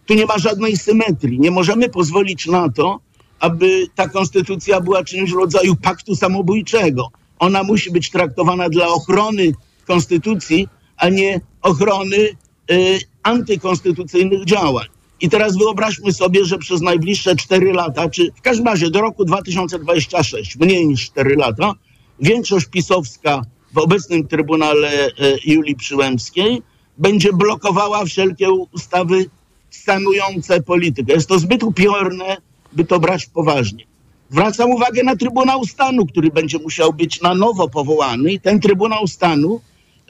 tu 0.06 0.14
nie 0.14 0.26
ma 0.26 0.38
żadnej 0.38 0.76
symetrii. 0.76 1.40
Nie 1.40 1.50
możemy 1.50 1.88
pozwolić 1.88 2.46
na 2.46 2.68
to, 2.68 3.00
aby 3.40 3.86
ta 3.94 4.08
konstytucja 4.08 4.80
była 4.80 5.04
czymś 5.04 5.30
w 5.30 5.36
rodzaju 5.36 5.76
paktu 5.76 6.16
samobójczego. 6.16 7.08
Ona 7.38 7.62
musi 7.62 7.90
być 7.90 8.10
traktowana 8.10 8.68
dla 8.68 8.88
ochrony 8.88 9.52
konstytucji, 9.86 10.68
a 10.96 11.08
nie 11.08 11.40
ochrony 11.62 12.16
y, 12.16 12.98
antykonstytucyjnych 13.22 14.44
działań. 14.44 14.86
I 15.20 15.28
teraz 15.28 15.56
wyobraźmy 15.56 16.12
sobie, 16.12 16.44
że 16.44 16.58
przez 16.58 16.80
najbliższe 16.80 17.36
4 17.36 17.72
lata, 17.72 18.10
czy 18.10 18.32
w 18.36 18.40
każdym 18.40 18.66
razie 18.66 18.90
do 18.90 19.00
roku 19.00 19.24
2026, 19.24 20.56
mniej 20.56 20.86
niż 20.86 21.06
4 21.06 21.36
lata, 21.36 21.72
większość 22.20 22.66
pisowska 22.66 23.42
w 23.72 23.78
obecnym 23.78 24.28
Trybunale 24.28 25.06
e, 25.06 25.10
Julii 25.44 25.76
Przyłębskiej 25.76 26.62
będzie 26.98 27.32
blokowała 27.32 28.04
wszelkie 28.04 28.50
ustawy 28.50 29.30
sanujące 29.76 30.62
politykę. 30.62 31.12
Jest 31.12 31.28
to 31.28 31.38
zbyt 31.38 31.62
upiorne, 31.62 32.36
by 32.72 32.84
to 32.84 33.00
brać 33.00 33.26
poważnie. 33.26 33.84
Zwracam 34.30 34.70
uwagę 34.70 35.02
na 35.02 35.16
Trybunał 35.16 35.64
Stanu, 35.64 36.06
który 36.06 36.30
będzie 36.30 36.58
musiał 36.58 36.92
być 36.92 37.20
na 37.20 37.34
nowo 37.34 37.68
powołany 37.68 38.32
i 38.32 38.40
ten 38.40 38.60
Trybunał 38.60 39.06
Stanu 39.06 39.60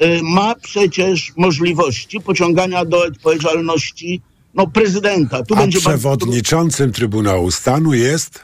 y, 0.03 0.21
ma 0.23 0.55
przecież 0.55 1.33
możliwości 1.37 2.21
pociągania 2.21 2.85
do 2.85 3.03
odpowiedzialności 3.03 4.21
no, 4.55 4.67
prezydenta. 4.67 5.43
Tu 5.43 5.55
A 5.55 5.59
będzie 5.59 5.81
bardzo 5.81 5.91
przewodniczącym 5.91 6.93
Trybunału 6.93 7.51
Stanu 7.51 7.95
jest? 7.95 8.41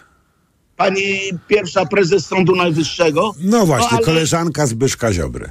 pani 0.77 1.21
pierwsza 1.49 1.87
prezes 1.87 2.27
Sądu 2.27 2.57
Najwyższego. 2.57 3.35
No 3.41 3.67
właśnie, 3.67 3.97
ale- 3.97 4.07
koleżanka 4.07 4.67
Zbyszka 4.67 5.13
Ziobry. 5.13 5.49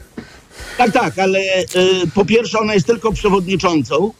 Tak, 0.77 0.91
tak, 0.91 1.19
ale 1.19 1.39
e, 1.39 1.65
po 2.13 2.25
pierwsze 2.25 2.59
ona 2.59 2.73
jest 2.73 2.87
tylko 2.87 3.13
przewodniczącą, 3.13 4.11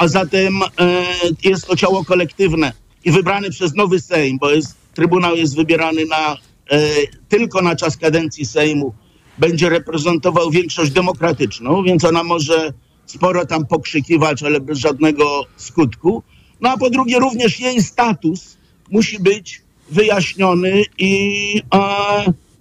a 0.00 0.08
zatem 0.08 0.60
e, 0.62 1.06
jest 1.44 1.66
to 1.66 1.76
ciało 1.76 2.04
kolektywne 2.04 2.72
i 3.04 3.10
wybrane 3.10 3.50
przez 3.50 3.74
nowy 3.74 4.00
Sejm, 4.00 4.38
bo 4.38 4.50
jest, 4.50 4.74
Trybunał 4.94 5.36
jest 5.36 5.56
wybierany 5.56 6.04
na, 6.06 6.36
e, 6.70 6.80
tylko 7.28 7.62
na 7.62 7.76
czas 7.76 7.96
kadencji 7.96 8.46
Sejmu, 8.46 8.94
będzie 9.38 9.68
reprezentował 9.68 10.50
większość 10.50 10.90
demokratyczną, 10.90 11.82
więc 11.82 12.04
ona 12.04 12.24
może 12.24 12.72
sporo 13.06 13.46
tam 13.46 13.66
pokrzykiwać, 13.66 14.42
ale 14.42 14.60
bez 14.60 14.78
żadnego 14.78 15.46
skutku. 15.56 16.22
No 16.60 16.70
a 16.70 16.76
po 16.76 16.90
drugie 16.90 17.18
również 17.18 17.60
jej 17.60 17.82
status 17.82 18.56
musi 18.90 19.18
być 19.18 19.62
wyjaśniony 19.90 20.82
i 20.98 21.62
e, 21.74 21.80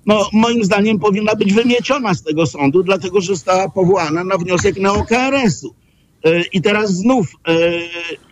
no, 0.05 0.29
moim 0.33 0.63
zdaniem 0.63 0.99
powinna 0.99 1.35
być 1.35 1.53
wymieciona 1.53 2.13
z 2.13 2.23
tego 2.23 2.45
sądu, 2.45 2.83
dlatego 2.83 3.21
że 3.21 3.27
została 3.27 3.69
powołana 3.69 4.23
na 4.23 4.37
wniosek 4.37 4.79
NeoKRS-u. 4.79 5.78
E, 6.25 6.41
I 6.53 6.61
teraz 6.61 6.91
znów 6.93 7.27
e, 7.47 7.53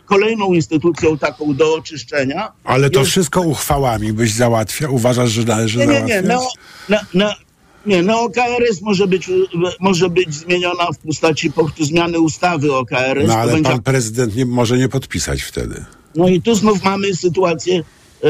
kolejną 0.05 0.53
instytucją 0.53 1.17
taką 1.17 1.55
do 1.55 1.75
oczyszczenia. 1.75 2.51
Ale 2.63 2.89
to 2.89 2.99
jest- 2.99 3.11
wszystko 3.11 3.41
uchwałami 3.41 4.13
byś 4.13 4.33
załatwiał? 4.33 4.95
Uważasz, 4.95 5.31
że 5.31 5.43
należy 5.43 5.77
Nie, 5.79 5.85
nie, 5.85 5.93
załatwiać? 5.93 6.41
nie. 6.89 6.99
Ne, 7.13 7.35
nie, 7.85 8.03
NeoKRS 8.03 8.81
może 8.81 9.07
być, 9.07 9.29
może 9.79 10.09
być 10.09 10.33
zmieniona 10.33 10.85
w 10.93 10.97
postaci 10.97 11.51
po 11.51 11.71
zmiany 11.79 12.19
ustawy 12.19 12.73
o 12.75 12.85
KRS. 12.85 13.27
No 13.27 13.33
ale 13.35 13.51
będzie 13.53 13.69
pan 13.71 13.81
prezydent 13.83 14.35
nie, 14.35 14.45
może 14.45 14.77
nie 14.77 14.89
podpisać 14.89 15.41
wtedy. 15.41 15.85
No 16.15 16.27
i 16.27 16.41
tu 16.41 16.55
znów 16.55 16.83
mamy 16.83 17.15
sytuację, 17.15 17.83
e, 18.23 18.29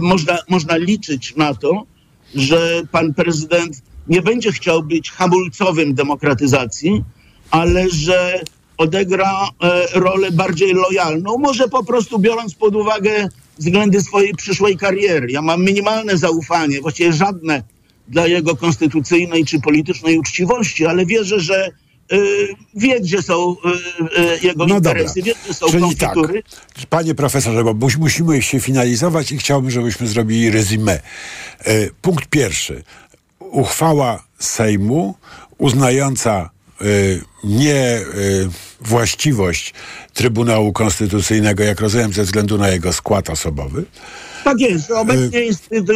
można, 0.00 0.38
można 0.48 0.76
liczyć 0.76 1.36
na 1.36 1.54
to, 1.54 1.86
że 2.34 2.82
pan 2.90 3.14
prezydent 3.14 3.82
nie 4.08 4.22
będzie 4.22 4.52
chciał 4.52 4.82
być 4.82 5.10
hamulcowym 5.10 5.94
demokratyzacji, 5.94 7.04
ale 7.50 7.90
że 7.90 8.40
odegra 8.82 9.48
e, 9.62 9.86
rolę 10.00 10.30
bardziej 10.30 10.74
lojalną, 10.74 11.38
może 11.38 11.68
po 11.68 11.84
prostu 11.84 12.18
biorąc 12.18 12.54
pod 12.54 12.76
uwagę 12.76 13.28
względy 13.58 14.00
swojej 14.00 14.34
przyszłej 14.34 14.76
kariery. 14.76 15.26
Ja 15.30 15.42
mam 15.42 15.64
minimalne 15.64 16.16
zaufanie, 16.16 16.80
właściwie 16.80 17.12
żadne 17.12 17.62
dla 18.08 18.26
jego 18.26 18.56
konstytucyjnej 18.56 19.44
czy 19.44 19.60
politycznej 19.60 20.18
uczciwości, 20.18 20.86
ale 20.86 21.06
wierzę, 21.06 21.40
że 21.40 21.66
e, 21.66 22.16
wie, 22.74 23.00
gdzie 23.00 23.22
są 23.22 23.56
e, 24.16 24.38
jego 24.42 24.66
No 24.66 24.76
interesy, 24.76 25.22
wie, 25.22 25.34
gdzie 25.44 25.54
są 25.54 25.66
Czyli 25.66 25.96
tak, 25.96 26.14
panie 26.90 27.14
profesorze, 27.14 27.64
bo 27.64 27.74
mus- 27.74 27.98
musimy 27.98 28.42
się 28.42 28.60
finalizować 28.60 29.32
i 29.32 29.38
chciałbym, 29.38 29.70
żebyśmy 29.70 30.06
zrobili 30.06 30.50
rezumé. 30.52 30.98
E, 31.64 31.90
punkt 32.02 32.26
pierwszy. 32.26 32.82
Uchwała 33.38 34.24
Sejmu 34.38 35.14
uznająca 35.58 36.50
nie 37.44 37.74
e, 37.76 38.02
właściwość 38.80 39.74
Trybunału 40.14 40.72
Konstytucyjnego, 40.72 41.62
jak 41.64 41.80
rozumiem, 41.80 42.12
ze 42.12 42.22
względu 42.24 42.58
na 42.58 42.68
jego 42.68 42.92
skład 42.92 43.30
osobowy. 43.30 43.84
Tak 44.44 44.60
jest, 44.60 44.88
że 44.88 44.94
obecnie 44.94 45.40
instytucja, 45.46 45.94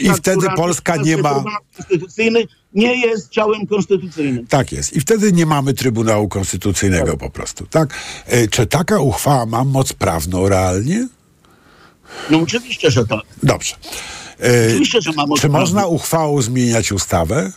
Y, 0.00 0.02
I 0.02 0.10
wtedy 0.10 0.46
Polska 0.56 0.96
nie 0.96 1.16
ma- 1.16 1.44
Konstytucyjny 1.76 2.46
nie 2.74 3.06
jest 3.06 3.28
ciałem 3.30 3.66
konstytucyjnym. 3.66 4.46
Tak 4.46 4.72
jest. 4.72 4.96
I 4.96 5.00
wtedy 5.00 5.32
nie 5.32 5.46
mamy 5.46 5.74
Trybunału 5.74 6.28
Konstytucyjnego 6.28 7.16
po 7.16 7.30
prostu, 7.30 7.66
tak? 7.66 7.94
Czy 8.50 8.66
taka 8.66 9.00
uchwała 9.00 9.46
ma 9.46 9.64
moc 9.64 9.92
prawną 9.92 10.48
realnie? 10.48 11.08
No 12.30 12.38
oczywiście, 12.38 12.90
że 12.90 13.06
tak. 13.06 13.20
Dobrze. 13.42 13.74
Oczywiście, 14.68 15.00
że 15.02 15.12
ma 15.12 15.26
moc 15.26 15.40
Czy 15.40 15.48
można 15.48 15.80
prawną. 15.80 15.96
uchwałą 15.96 16.42
zmieniać 16.42 16.92
ustawę? 16.92 17.52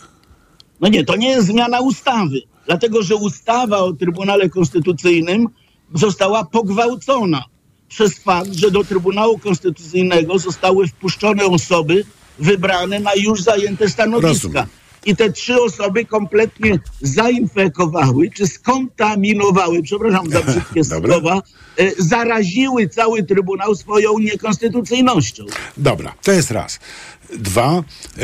No 0.80 0.88
nie, 0.88 1.04
to 1.04 1.16
nie 1.16 1.28
jest 1.28 1.46
zmiana 1.46 1.80
ustawy, 1.80 2.36
dlatego 2.66 3.02
że 3.02 3.16
ustawa 3.16 3.78
o 3.78 3.92
Trybunale 3.92 4.48
Konstytucyjnym 4.48 5.48
została 5.94 6.44
pogwałcona 6.44 7.44
przez 7.88 8.18
fakt, 8.18 8.52
że 8.52 8.70
do 8.70 8.84
Trybunału 8.84 9.38
Konstytucyjnego 9.38 10.38
zostały 10.38 10.88
wpuszczone 10.88 11.44
osoby 11.44 12.04
wybrane 12.38 13.00
na 13.00 13.14
już 13.14 13.42
zajęte 13.42 13.88
stanowiska. 13.88 14.28
Rozumiem. 14.28 14.66
I 15.06 15.16
te 15.16 15.32
trzy 15.32 15.62
osoby 15.62 16.04
kompletnie 16.04 16.78
zainfekowały, 17.00 18.30
czy 18.30 18.46
skontaminowały, 18.46 19.82
przepraszam 19.82 20.30
za 20.30 20.42
brzydkie 20.42 20.84
słowa, 21.06 21.42
e, 21.78 21.90
zaraziły 21.98 22.88
cały 22.88 23.22
Trybunał 23.22 23.74
swoją 23.74 24.18
niekonstytucyjnością. 24.18 25.44
Dobra, 25.76 26.14
to 26.22 26.32
jest 26.32 26.50
raz. 26.50 26.78
Dwa, 27.38 27.82
e, 28.18 28.22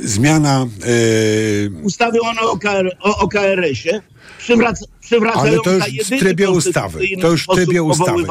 zmiana. 0.00 0.66
e, 0.82 1.82
ustawy 1.82 2.18
o, 2.20 2.50
OKR, 2.50 2.96
o 3.00 3.18
OKRS-ie, 3.18 4.02
przywraca, 4.38 4.86
przywracająca 5.00 5.70
ale 5.70 5.80
to 5.80 5.88
już 5.88 6.06
w 6.06 6.18
trybie 6.18 6.50
ustawy. 6.50 7.00
To 7.20 7.30
już 7.30 7.42
w 7.44 7.54
trybie 7.54 7.82
ustawy. 7.82 8.24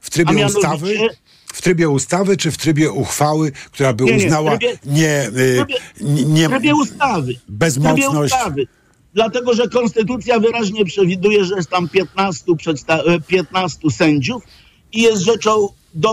W 0.00 0.10
trybie 0.10 0.46
ustawy. 0.46 1.08
W 1.54 1.62
trybie 1.62 1.88
ustawy, 1.88 2.36
czy 2.36 2.50
w 2.50 2.56
trybie 2.56 2.92
uchwały, 2.92 3.52
która 3.52 3.92
by 3.92 4.04
Nie, 4.04 4.16
nie, 4.16 4.26
uznała 4.26 4.50
trybie- 4.56 4.78
nie, 4.86 5.18
e, 5.20 5.30
w 5.30 5.34
trybie- 5.34 5.74
nie, 6.26 6.48
trybie 6.48 6.74
ustawy. 6.74 7.22
W 7.22 7.36
trybie 7.36 7.42
bezmocność. 7.48 8.34
ustawy. 8.34 8.66
Dlatego, 9.14 9.54
że 9.54 9.68
konstytucja 9.68 10.38
wyraźnie 10.40 10.84
przewiduje, 10.84 11.44
że 11.44 11.54
jest 11.56 11.70
tam 11.70 11.88
15, 11.88 12.56
przedsta- 12.56 13.02
e, 13.06 13.20
15 13.20 13.90
sędziów 13.90 14.42
i 14.92 15.02
jest 15.02 15.22
rzeczą 15.22 15.68